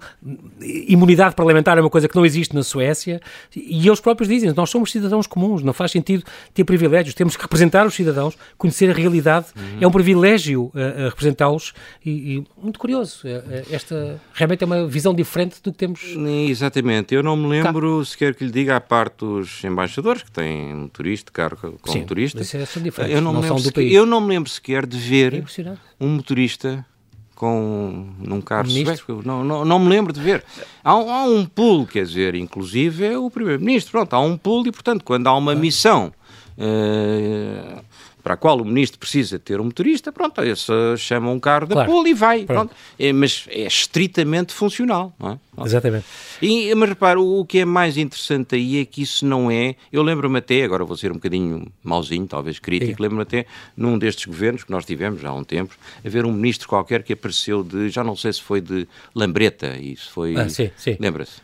Imunidade 0.60 1.36
parlamentar 1.36 1.78
é 1.78 1.82
uma 1.82 1.90
coisa 1.90 2.08
que 2.08 2.16
não 2.16 2.26
existe 2.26 2.54
na 2.54 2.64
Suécia 2.64 3.22
e 3.56 3.88
eles 3.88 4.00
próprios 4.00 4.28
dizem, 4.28 4.52
nós 4.54 4.70
somos 4.70 4.92
cidadãos 4.92 5.26
comuns, 5.28 5.64
não 5.64 5.74
faz 5.74 5.92
sentido 5.92 6.01
ter 6.02 6.64
privilégios, 6.64 7.14
temos 7.16 7.36
que 7.36 7.42
representar 7.42 7.86
os 7.86 7.94
cidadãos, 7.94 8.38
conhecer 8.58 8.90
a 8.90 8.94
realidade, 8.94 9.48
é 9.80 9.88
um 9.88 9.92
privilégio 9.92 10.72
ah, 10.76 11.10
representá-los 11.10 11.74
e, 12.06 12.10
e 12.38 12.44
muito 12.62 12.80
curioso, 12.80 13.28
eh, 13.28 13.64
esta 13.72 14.20
realmente 14.34 14.64
é 14.64 14.66
uma 14.66 14.88
visão 14.88 15.14
diferente 15.14 15.62
do 15.64 15.72
que 15.72 15.78
temos 15.78 16.02
Exatamente, 16.50 17.14
eu 17.16 17.24
não 17.24 17.36
me 17.36 17.48
lembro 17.48 18.04
sequer 18.06 18.36
que 18.36 18.44
lhe 18.46 18.52
diga 18.52 18.76
à 18.76 18.82
parte 18.82 19.18
dos 19.20 19.64
embaixadores 19.64 20.24
que 20.24 20.32
têm 20.32 20.74
motorista, 20.76 21.32
carro 21.32 21.78
com 21.82 21.92
Sim, 21.92 22.00
motorista. 22.02 22.40
mas 22.40 22.48
isso 22.48 22.58
é- 22.58 22.66
são 22.66 22.82
diferentes, 22.82 23.16
eu 23.16 23.22
não, 23.22 23.34
não 23.34 23.42
me 23.42 23.48
são 23.48 23.56
lembro 23.58 23.70
sequer, 23.70 23.92
eu 23.92 24.06
não 24.06 24.22
me 24.22 24.28
lembro 24.28 24.50
sequer 24.50 24.86
de 24.86 24.98
É 24.98 25.00
ver 25.00 25.34
impressionante. 25.36 25.82
um 26.00 26.08
motorista 26.10 26.86
com 27.42 28.06
num 28.20 28.40
carro 28.40 28.68
sueco. 29.04 29.24
Não, 29.26 29.44
não, 29.44 29.66
não 29.66 29.80
me 29.80 29.90
lembro 29.90 30.14
de 30.14 30.22
ver. 30.22 30.44
Há, 30.84 30.96
um- 30.96 31.10
há 31.12 31.24
um 31.24 31.44
pool, 31.44 31.88
quer 31.88 32.06
dizer, 32.06 32.36
inclusive 32.36 33.04
é 33.04 33.18
o 33.18 33.32
primeiro-ministro. 33.32 33.92
Pronto, 33.94 34.14
há 34.14 34.20
um 34.20 34.38
pool 34.38 34.68
e, 34.68 34.72
portanto, 34.72 35.04
quando 35.04 35.26
há 35.26 35.36
uma 35.36 35.56
missão 35.56 36.14
eh, 36.56 37.80
para 38.24 38.34
a 38.36 38.38
qual 38.38 38.60
o 38.60 38.66
ministro 38.66 39.00
precisa 39.00 39.38
ter 39.40 39.60
um 39.60 39.66
motorista, 39.66 40.12
pronto, 40.12 40.42
esse 40.44 40.72
chama 40.98 41.30
um 41.30 41.40
carro 41.40 41.68
da 41.68 41.86
Claro. 41.86 42.08
e 42.08 42.14
vai. 42.14 42.46
Pronto. 42.46 42.74
É, 43.00 43.12
mas 43.14 43.46
é 43.50 43.66
estritamente 43.68 44.54
funcional, 44.54 45.14
não 45.20 45.32
é? 45.32 45.40
Exatamente. 45.66 46.06
E, 46.42 46.74
mas 46.74 46.90
repara, 46.90 47.20
o, 47.20 47.42
o 47.42 47.46
que 47.46 47.60
é 47.60 47.66
mais 47.66 47.96
interessante 47.98 48.56
aí 48.56 48.80
é 48.80 48.86
que 48.86 49.02
isso 49.04 49.26
não 49.26 49.52
é. 49.52 49.76
Eu 49.92 50.02
lembro-me 50.02 50.40
até, 50.40 50.64
agora 50.64 50.84
vou 50.84 50.98
ser 50.98 51.12
um 51.12 51.16
bocadinho 51.16 51.68
mauzinho, 51.84 52.26
talvez 52.26 52.58
crítico, 52.58 53.02
lembro-me 53.02 53.22
até 53.24 53.46
num 53.78 53.98
destes 54.00 54.26
governos 54.26 54.64
que 54.64 54.72
nós 54.72 54.86
tivemos 54.86 55.22
já 55.22 55.30
há 55.30 55.34
um 55.34 55.44
tempo, 55.44 55.76
haver 56.04 56.26
um 56.26 56.32
ministro 56.32 56.68
qualquer 56.68 57.04
que 57.04 57.14
apareceu 57.14 57.64
de, 57.64 57.90
já 57.90 58.04
não 58.04 58.16
sei 58.16 58.34
se 58.34 58.42
foi 58.42 58.60
de 58.62 58.88
Lambreta, 59.14 59.78
isso 59.78 60.10
foi. 60.12 60.36
Ah, 60.36 60.50
sim, 60.50 60.72
sim. 60.78 60.98
Lembra-se? 61.00 61.42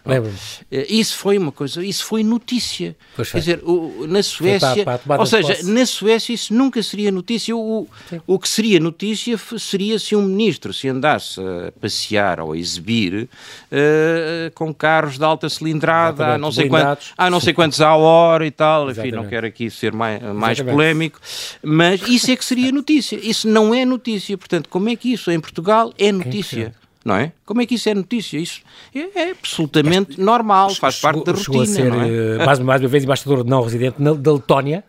Eh, 0.71 0.87
Isso 0.89 1.15
foi 1.17 1.37
uma 1.37 1.51
coisa, 1.51 1.83
isso 1.85 2.03
foi 2.05 2.23
notícia. 2.23 2.95
Pois 3.15 3.27
Quer 3.27 3.31
foi. 3.33 3.39
dizer, 3.41 3.61
o- 3.63 4.05
na 4.07 4.23
Suécia, 4.23 4.83
para 4.83 4.95
a 4.95 4.97
tomada 4.97 5.21
ou 5.21 5.25
seja, 5.25 5.59
na 5.63 5.85
Suécia 5.85 6.33
isso 6.33 6.53
nunca 6.53 6.66
nunca 6.67 6.84
seria 6.84 7.12
notícia. 7.12 7.56
O, 7.56 7.88
o 8.25 8.39
que 8.39 8.47
seria 8.47 8.80
notícia 8.80 9.38
seria 9.58 9.97
se 9.97 10.15
um 10.15 10.23
ministro 10.23 10.73
se 10.73 10.88
andasse 10.88 11.39
a 11.39 11.71
passear 11.80 12.39
ou 12.39 12.51
a 12.51 12.58
exibir 12.58 13.24
uh, 13.24 14.51
com 14.53 14.74
carros 14.74 15.18
de 15.18 15.24
alta 15.24 15.49
cilindrada, 15.49 16.34
há 16.34 16.38
não, 16.38 16.51
sei 16.51 16.68
quantos, 16.68 17.13
há 17.18 17.30
não 17.30 17.39
sei 17.39 17.53
quantos 17.53 17.82
à 17.82 17.95
hora 17.95 18.45
e 18.45 18.51
tal. 18.51 18.89
Exatamente. 18.89 19.15
Enfim, 19.15 19.24
não 19.24 19.30
quero 19.30 19.47
aqui 19.47 19.70
ser 19.70 19.93
mais, 19.93 20.22
mais 20.22 20.61
polémico, 20.61 21.20
mas 21.63 22.01
isso 22.07 22.30
é 22.32 22.36
que 22.36 22.45
seria 22.45 22.72
notícia. 22.72 23.18
Isso 23.22 23.47
não 23.47 23.74
é 23.74 23.86
notícia. 23.86 24.38
Portanto, 24.38 24.70
como 24.70 24.89
é 24.89 24.95
que 24.95 25.13
isso 25.13 25.32
em 25.32 25.39
Portugal 25.39 25.93
é 25.97 26.11
notícia? 26.11 26.74
não 27.05 27.15
é? 27.15 27.32
Como 27.45 27.61
é 27.61 27.65
que 27.65 27.76
isso 27.76 27.88
é 27.88 27.93
notícia? 27.93 28.38
Isso 28.38 28.61
é, 28.93 29.28
é 29.28 29.32
absolutamente 29.32 30.20
normal, 30.20 30.76
faz 30.76 30.95
chegou, 30.95 31.24
parte 31.24 31.26
da 31.26 31.32
rotina, 31.32 31.65
ser, 31.65 31.89
não 31.89 32.01
é? 32.01 32.09
Eh, 32.09 32.45
mais, 32.45 32.59
mais 32.59 32.82
uma 32.82 32.88
vez, 32.89 33.03
embaixador 33.05 33.45
não 33.45 33.61
residente 33.61 33.95
da 34.01 34.34
Letónia. 34.34 34.84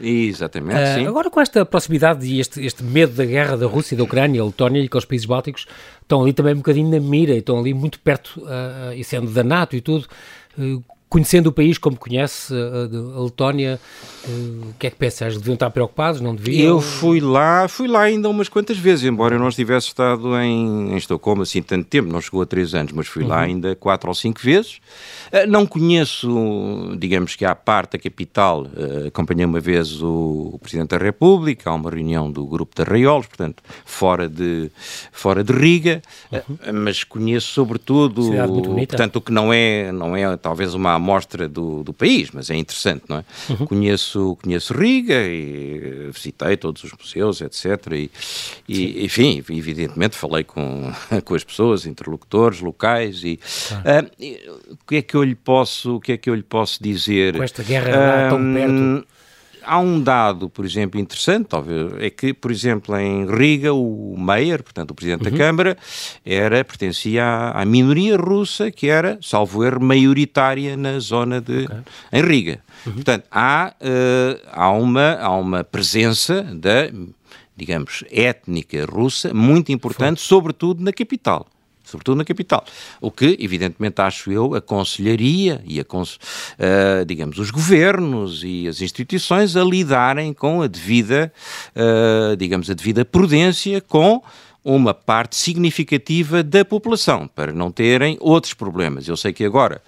Exatamente, 0.00 0.80
uh, 0.80 0.94
sim. 0.94 1.06
Agora, 1.06 1.30
com 1.30 1.40
esta 1.40 1.64
proximidade 1.64 2.26
e 2.26 2.40
este, 2.40 2.64
este 2.64 2.82
medo 2.82 3.14
da 3.14 3.24
guerra 3.24 3.56
da 3.56 3.66
Rússia 3.66 3.96
da 3.96 4.04
Ucrânia, 4.04 4.40
a 4.40 4.44
Letónia 4.44 4.82
e 4.82 4.88
com 4.88 4.98
os 4.98 5.04
países 5.04 5.26
bálticos 5.26 5.66
estão 6.00 6.22
ali 6.22 6.32
também 6.32 6.54
um 6.54 6.58
bocadinho 6.58 6.90
na 6.90 7.00
mira, 7.00 7.34
estão 7.34 7.58
ali 7.58 7.74
muito 7.74 7.98
perto, 8.00 8.40
uh, 8.40 8.92
e 8.94 9.02
sendo 9.02 9.30
da 9.30 9.42
NATO 9.42 9.76
e 9.76 9.80
tudo, 9.80 10.06
uh, 10.58 10.82
Conhecendo 11.08 11.46
o 11.46 11.52
país 11.52 11.78
como 11.78 11.96
conhece, 11.96 12.52
a, 12.54 13.18
a 13.18 13.22
Letónia, 13.22 13.80
eh, 14.24 14.30
o 14.70 14.74
que 14.78 14.86
é 14.86 14.90
que 14.90 14.96
pensas? 14.96 15.36
Deviam 15.38 15.54
estar 15.54 15.70
preocupados? 15.70 16.20
Não 16.20 16.34
deviam? 16.34 16.66
Eu 16.66 16.80
fui 16.80 17.18
lá, 17.20 17.66
fui 17.66 17.88
lá 17.88 18.02
ainda 18.02 18.28
umas 18.28 18.48
quantas 18.48 18.76
vezes, 18.76 19.04
embora 19.06 19.36
eu 19.36 19.38
não 19.38 19.48
estivesse 19.48 19.86
estado 19.86 20.36
em, 20.38 20.92
em 20.92 20.96
Estocolmo 20.96 21.42
assim 21.42 21.62
tanto 21.62 21.86
tempo, 21.86 22.12
não 22.12 22.20
chegou 22.20 22.42
a 22.42 22.46
três 22.46 22.74
anos, 22.74 22.92
mas 22.92 23.06
fui 23.06 23.22
uhum. 23.22 23.28
lá 23.30 23.40
ainda 23.40 23.74
quatro 23.74 24.08
ou 24.08 24.14
cinco 24.14 24.40
vezes. 24.42 24.80
Eh, 25.32 25.46
não 25.46 25.66
conheço, 25.66 26.94
digamos 26.98 27.34
que 27.36 27.44
à 27.44 27.54
parte 27.54 27.92
da 27.92 27.98
capital, 27.98 28.66
eh, 28.76 29.08
acompanhei 29.08 29.46
uma 29.46 29.60
vez 29.60 30.02
o, 30.02 30.58
Presidente 30.60 30.90
da 30.90 30.98
República, 30.98 31.70
há 31.70 31.74
uma 31.74 31.90
reunião 31.90 32.30
do 32.30 32.44
Grupo 32.44 32.74
de 32.74 32.82
Arraiolos, 32.82 33.26
portanto, 33.26 33.62
fora 33.86 34.28
de, 34.28 34.70
fora 35.10 35.42
de 35.42 35.52
Riga, 35.52 36.02
uhum. 36.30 36.82
mas 36.82 37.02
conheço 37.04 37.46
sobretudo, 37.46 38.22
portanto, 38.86 39.16
o 39.16 39.20
que 39.20 39.32
não 39.32 39.52
é, 39.52 39.90
não 39.90 40.14
é 40.14 40.36
talvez 40.36 40.74
uma 40.74 40.97
amostra 40.98 41.48
do, 41.48 41.82
do 41.82 41.92
país, 41.92 42.30
mas 42.30 42.50
é 42.50 42.56
interessante, 42.56 43.04
não 43.08 43.18
é? 43.18 43.24
Uhum. 43.48 43.66
Conheço, 43.66 44.36
conheço 44.42 44.74
Riga 44.74 45.20
e 45.24 46.10
visitei 46.12 46.56
todos 46.56 46.84
os 46.84 46.92
museus, 46.92 47.40
etc. 47.40 47.92
E, 47.92 48.10
e 48.68 49.04
enfim, 49.04 49.38
evidentemente 49.50 50.16
falei 50.16 50.44
com, 50.44 50.92
com 51.24 51.34
as 51.34 51.44
pessoas, 51.44 51.86
interlocutores 51.86 52.60
locais 52.60 53.24
e, 53.24 53.40
uh, 53.72 54.74
o 54.74 54.86
que 54.86 54.96
é 54.96 55.02
que 55.02 55.14
eu 55.14 55.24
lhe 55.24 55.34
posso, 55.34 55.96
o 55.96 56.00
que 56.00 56.12
é 56.12 56.16
que 56.16 56.28
eu 56.28 56.34
lhe 56.34 56.42
posso 56.42 56.82
dizer? 56.82 57.36
Com 57.36 57.42
esta 57.42 57.62
guerra 57.62 58.26
uh, 58.26 58.30
tão 58.30 58.54
perto 58.54 59.17
há 59.68 59.78
um 59.78 60.00
dado, 60.00 60.48
por 60.48 60.64
exemplo, 60.64 60.98
interessante, 60.98 61.46
talvez, 61.46 61.92
é 62.00 62.08
que, 62.08 62.32
por 62.32 62.50
exemplo, 62.50 62.96
em 62.96 63.26
Riga, 63.26 63.72
o 63.74 64.16
Meyer, 64.18 64.62
portanto, 64.62 64.92
o 64.92 64.94
Presidente 64.94 65.26
uhum. 65.26 65.30
da 65.30 65.36
Câmara, 65.36 65.78
era, 66.24 66.64
pertencia 66.64 67.22
à, 67.22 67.62
à, 67.62 67.64
minoria 67.64 68.16
russa, 68.16 68.70
que 68.70 68.88
era, 68.88 69.18
salvo 69.20 69.64
erro, 69.64 69.80
maioritária 69.80 70.76
na 70.76 70.98
zona 70.98 71.40
de... 71.40 71.64
Okay. 71.64 71.76
em 72.12 72.22
Riga. 72.22 72.60
Uhum. 72.86 72.94
Portanto, 72.94 73.24
há, 73.30 73.74
uh, 73.80 74.48
há, 74.50 74.70
uma, 74.70 75.12
há 75.20 75.36
uma 75.36 75.62
presença 75.62 76.42
da, 76.42 76.90
digamos, 77.54 78.04
étnica 78.10 78.86
russa 78.86 79.34
muito 79.34 79.70
importante, 79.70 80.18
Foi. 80.18 80.26
sobretudo 80.26 80.82
na 80.82 80.92
capital 80.92 81.46
sobretudo 81.88 82.18
na 82.18 82.24
capital. 82.24 82.64
O 83.00 83.10
que, 83.10 83.36
evidentemente, 83.40 84.00
acho 84.00 84.30
eu, 84.30 84.54
aconselharia 84.54 85.62
e 85.66 85.80
aconse 85.80 86.18
uh, 86.58 87.04
digamos, 87.04 87.38
os 87.38 87.50
governos 87.50 88.42
e 88.44 88.68
as 88.68 88.80
instituições 88.80 89.56
a 89.56 89.64
lidarem 89.64 90.32
com 90.32 90.62
a 90.62 90.66
devida, 90.66 91.32
uh, 91.74 92.36
digamos, 92.36 92.70
a 92.70 92.74
devida 92.74 93.04
prudência 93.04 93.80
com 93.80 94.22
uma 94.64 94.92
parte 94.92 95.36
significativa 95.36 96.42
da 96.42 96.62
população, 96.64 97.26
para 97.26 97.52
não 97.52 97.70
terem 97.70 98.18
outros 98.20 98.52
problemas. 98.52 99.08
Eu 99.08 99.16
sei 99.16 99.32
que 99.32 99.44
agora 99.44 99.80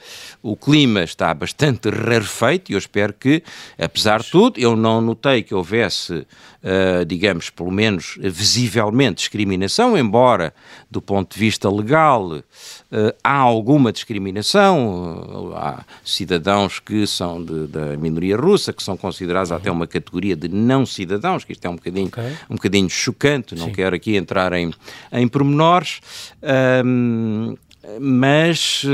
o 0.43 0.57
clima 0.57 1.03
está 1.03 1.35
bastante 1.35 1.91
rarefeito 1.91 2.73
e 2.73 2.75
eu 2.75 2.79
espero 2.79 3.13
que, 3.13 3.43
apesar 3.79 4.23
de 4.23 4.31
tudo, 4.31 4.59
eu 4.59 4.75
não 4.77 5.03
notei 5.03 5.43
que 5.43 5.55
houvesse, 5.55 6.27
uh, 6.63 7.05
digamos, 7.05 7.51
pelo 7.51 7.71
menos 7.71 8.19
visivelmente 8.21 9.17
discriminação, 9.17 9.97
embora 9.97 10.53
do 10.91 11.01
ponto 11.01 11.35
de 11.35 11.41
vista 11.41 11.71
legal 11.71 12.27
uh, 12.33 12.43
há 13.23 13.37
alguma 13.37 13.93
discriminação, 13.93 15.53
uh, 15.53 15.57
há 15.57 15.85
cidadãos 16.05 16.79
que 16.79 17.07
são 17.07 17.43
de, 17.43 17.67
da 17.67 17.97
minoria 17.97 18.37
russa, 18.37 18.73
que 18.73 18.83
são 18.83 18.97
considerados 18.97 19.51
uhum. 19.51 19.57
até 19.57 19.71
uma 19.71 19.87
categoria 19.87 20.37
de 20.37 20.49
não 20.49 20.85
cidadãos, 20.85 21.45
que 21.45 21.53
isto 21.53 21.65
é 21.65 21.69
um 21.69 21.77
bocadinho, 21.77 22.09
okay. 22.09 22.33
um 22.49 22.55
bocadinho 22.57 22.91
chocante, 22.91 23.55
não 23.55 23.67
Sim. 23.67 23.73
quero 23.73 23.97
aqui 23.97 24.17
entrar 24.17 24.53
em, 24.53 24.73
em 25.13 25.29
pormenores, 25.29 26.01
mas 28.01 28.85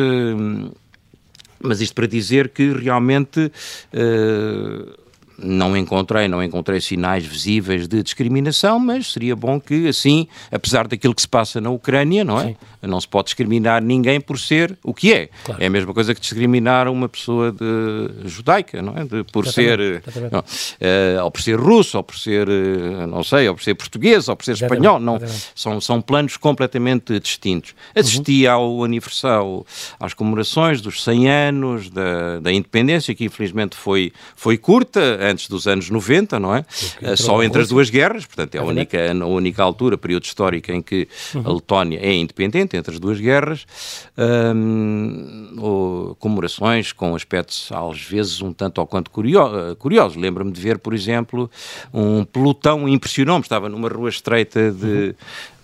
mas 1.58 1.80
isto 1.80 1.94
para 1.94 2.06
dizer 2.06 2.50
que 2.50 2.72
realmente 2.72 3.40
uh, 3.40 5.05
não 5.38 5.76
encontrei, 5.76 6.28
não 6.28 6.42
encontrei 6.42 6.80
sinais 6.80 7.24
visíveis 7.24 7.86
de 7.86 8.02
discriminação, 8.02 8.78
mas 8.78 9.12
seria 9.12 9.36
bom 9.36 9.60
que, 9.60 9.88
assim, 9.88 10.26
apesar 10.50 10.88
daquilo 10.88 11.14
que 11.14 11.22
se 11.22 11.28
passa 11.28 11.60
na 11.60 11.70
Ucrânia, 11.70 12.24
não 12.24 12.40
é? 12.40 12.48
Sim. 12.48 12.56
Não 12.86 13.00
se 13.00 13.08
pode 13.08 13.26
discriminar 13.26 13.82
ninguém 13.82 14.20
por 14.20 14.38
ser 14.38 14.76
o 14.82 14.94
que 14.94 15.12
é. 15.12 15.28
Claro. 15.44 15.62
É 15.62 15.66
a 15.66 15.70
mesma 15.70 15.92
coisa 15.92 16.14
que 16.14 16.20
discriminar 16.20 16.88
uma 16.88 17.08
pessoa 17.08 17.52
de 17.52 18.28
judaica, 18.28 18.82
não 18.82 18.96
é? 18.96 19.04
De, 19.04 19.24
por 19.24 19.46
exatamente, 19.46 20.10
ser, 20.12 20.30
Não, 20.30 20.40
uh, 20.40 21.24
ou 21.24 21.30
por 21.30 21.40
ser 21.40 21.58
russo, 21.58 21.96
ou 21.96 22.02
por 22.02 22.16
ser, 22.16 22.48
uh, 22.48 23.06
não 23.06 23.22
sei, 23.22 23.48
ou 23.48 23.54
por 23.54 23.62
ser 23.62 23.74
português, 23.74 24.28
ou 24.28 24.36
por 24.36 24.44
ser 24.44 24.52
exatamente, 24.52 24.84
espanhol, 24.84 25.00
não. 25.00 25.18
São, 25.54 25.80
são 25.80 26.00
planos 26.00 26.36
completamente 26.36 27.18
distintos. 27.20 27.74
Assisti 27.94 28.46
uhum. 28.46 28.52
ao 28.52 28.84
aniversário, 28.84 29.66
às 29.98 30.14
comemorações 30.14 30.80
dos 30.80 31.02
100 31.02 31.30
anos 31.30 31.90
da, 31.90 32.40
da 32.40 32.52
independência, 32.52 33.14
que 33.14 33.24
infelizmente 33.24 33.76
foi, 33.76 34.12
foi 34.34 34.56
curta, 34.56 35.00
antes 35.20 35.48
dos 35.48 35.66
anos 35.66 35.90
90, 35.90 36.38
não 36.38 36.54
é? 36.54 36.64
Uh, 37.02 37.16
só 37.16 37.42
entre 37.42 37.62
as 37.62 37.68
duas 37.68 37.90
guerras, 37.90 38.26
portanto 38.26 38.54
é 38.54 38.58
a 38.58 38.64
única, 38.64 38.98
a 39.12 39.26
única 39.26 39.62
altura, 39.62 39.96
período 39.98 40.24
histórico 40.24 40.70
em 40.70 40.82
que 40.82 41.08
uhum. 41.34 41.42
a 41.44 41.52
Letónia 41.54 41.98
é 42.00 42.14
independente, 42.14 42.75
entre 42.76 42.94
as 42.94 43.00
duas 43.00 43.20
guerras, 43.20 43.66
um, 44.54 46.14
comemorações 46.18 46.92
com 46.92 47.14
aspectos 47.14 47.70
às 47.72 48.00
vezes 48.00 48.40
um 48.40 48.52
tanto 48.52 48.80
ou 48.80 48.86
quanto 48.86 49.10
curiosos. 49.10 49.76
Curioso. 49.78 50.18
Lembro-me 50.18 50.52
de 50.52 50.60
ver, 50.60 50.78
por 50.78 50.94
exemplo, 50.94 51.50
um 51.92 52.24
pelotão, 52.24 52.88
impressionou-me, 52.88 53.42
estava 53.42 53.68
numa 53.68 53.88
rua 53.88 54.08
estreita 54.08 54.70
de, 54.70 54.86
uhum. 54.86 55.14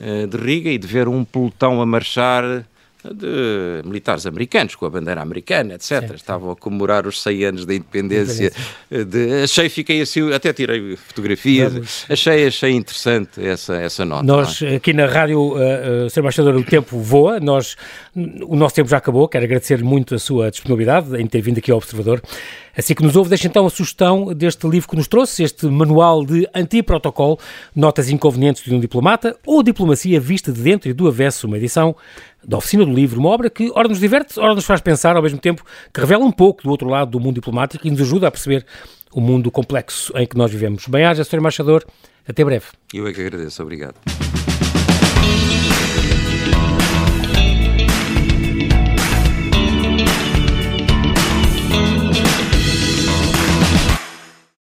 Eh, 0.01 0.27
de 0.27 0.37
Riga 0.37 0.71
e 0.71 0.79
de 0.79 0.87
ver 0.87 1.07
um 1.07 1.25
pelotão 1.25 1.81
a 1.81 1.87
marchar 1.87 2.67
de 3.05 3.83
militares 3.85 4.27
americanos, 4.27 4.75
com 4.75 4.87
a 4.87 4.91
bandeira 4.91 5.21
americana, 5.21 5.75
etc. 5.75 6.13
Estavam 6.15 6.51
a 6.51 6.57
comemorar 6.57 7.07
os 7.07 7.23
100 7.23 7.45
anos 7.45 7.67
da 7.67 7.75
independência. 7.75 8.53
De, 8.91 9.43
achei, 9.43 9.69
fiquei 9.69 10.01
assim, 10.03 10.33
até 10.33 10.53
tirei 10.53 10.97
fotografias, 10.97 12.07
achei, 12.09 12.47
achei 12.47 12.73
interessante 12.73 13.45
essa, 13.45 13.75
essa 13.75 14.05
nota. 14.05 14.23
Nós, 14.23 14.63
é? 14.63 14.77
aqui 14.77 14.93
na 14.93 15.07
rádio, 15.07 15.39
uh, 15.41 16.07
uh, 16.07 16.11
Sr. 16.11 16.21
Embaixador, 16.21 16.55
o 16.55 16.65
tempo 16.65 16.99
voa, 16.99 17.41
nós, 17.41 17.77
o 18.15 18.55
nosso 18.57 18.75
tempo 18.75 18.89
já 18.89 18.99
acabou, 18.99 19.27
quero 19.29 19.45
agradecer 19.45 19.83
muito 19.83 20.15
a 20.15 20.19
sua 20.19 20.51
disponibilidade 20.51 21.17
em 21.21 21.27
ter 21.27 21.41
vindo 21.41 21.59
aqui 21.59 21.71
ao 21.71 21.79
Observador. 21.79 22.23
Assim 22.75 22.95
que 22.95 23.03
nos 23.03 23.17
ouve, 23.17 23.29
deixa 23.29 23.47
então 23.47 23.67
a 23.67 23.71
sugestão 23.71 24.33
deste 24.33 24.67
livro 24.67 24.89
que 24.89 24.97
nos 24.97 25.07
trouxe, 25.07 25.43
este 25.43 25.67
manual 25.67 26.25
de 26.25 26.49
antiprotocolo, 26.55 27.39
notas 27.77 28.09
inconvenientes 28.09 28.65
de 28.65 28.75
um 28.75 28.81
diplomata 28.81 29.37
ou 29.45 29.63
diplomacia 29.63 30.19
vista 30.19 30.51
de 30.51 30.63
dentro 30.63 30.89
e 30.89 30.95
do 30.95 31.07
avesso, 31.07 31.47
uma 31.47 31.59
edição 31.59 31.95
da 32.47 32.57
Oficina 32.57 32.85
do 32.85 32.93
Livro, 32.93 33.21
uma 33.21 33.29
obra 33.31 33.49
que 33.49 33.71
ora 33.75 33.89
nos 33.89 34.01
diverte, 34.01 34.39
ora 34.39 34.55
nos 34.55 34.65
faz 34.65 34.81
pensar 34.81 35.17
ao 35.17 35.23
mesmo 35.23 35.39
tempo, 35.39 35.65
que 35.93 36.01
revela 36.01 36.25
um 36.25 36.33
pouco 36.33 36.63
do 36.63 36.71
outro 36.71 36.89
lado 36.89 37.11
do 37.11 37.21
mundo 37.21 37.37
diplomático 37.37 37.87
e 37.87 37.91
nos 37.91 38.01
ajuda 38.01 38.29
a 38.29 38.31
perceber 38.31 38.65
o 39.13 39.21
mundo 39.21 39.51
complexo 39.51 40.13
em 40.17 40.27
que 40.27 40.37
nós 40.37 40.51
vivemos. 40.51 40.87
Bem-aja, 40.87 41.25
Sr. 41.25 41.39
Embaixador, 41.39 41.85
até 42.27 42.45
breve. 42.45 42.67
Eu 42.93 43.07
é 43.07 43.13
que 43.13 43.21
agradeço, 43.21 43.63
obrigado. 43.63 43.95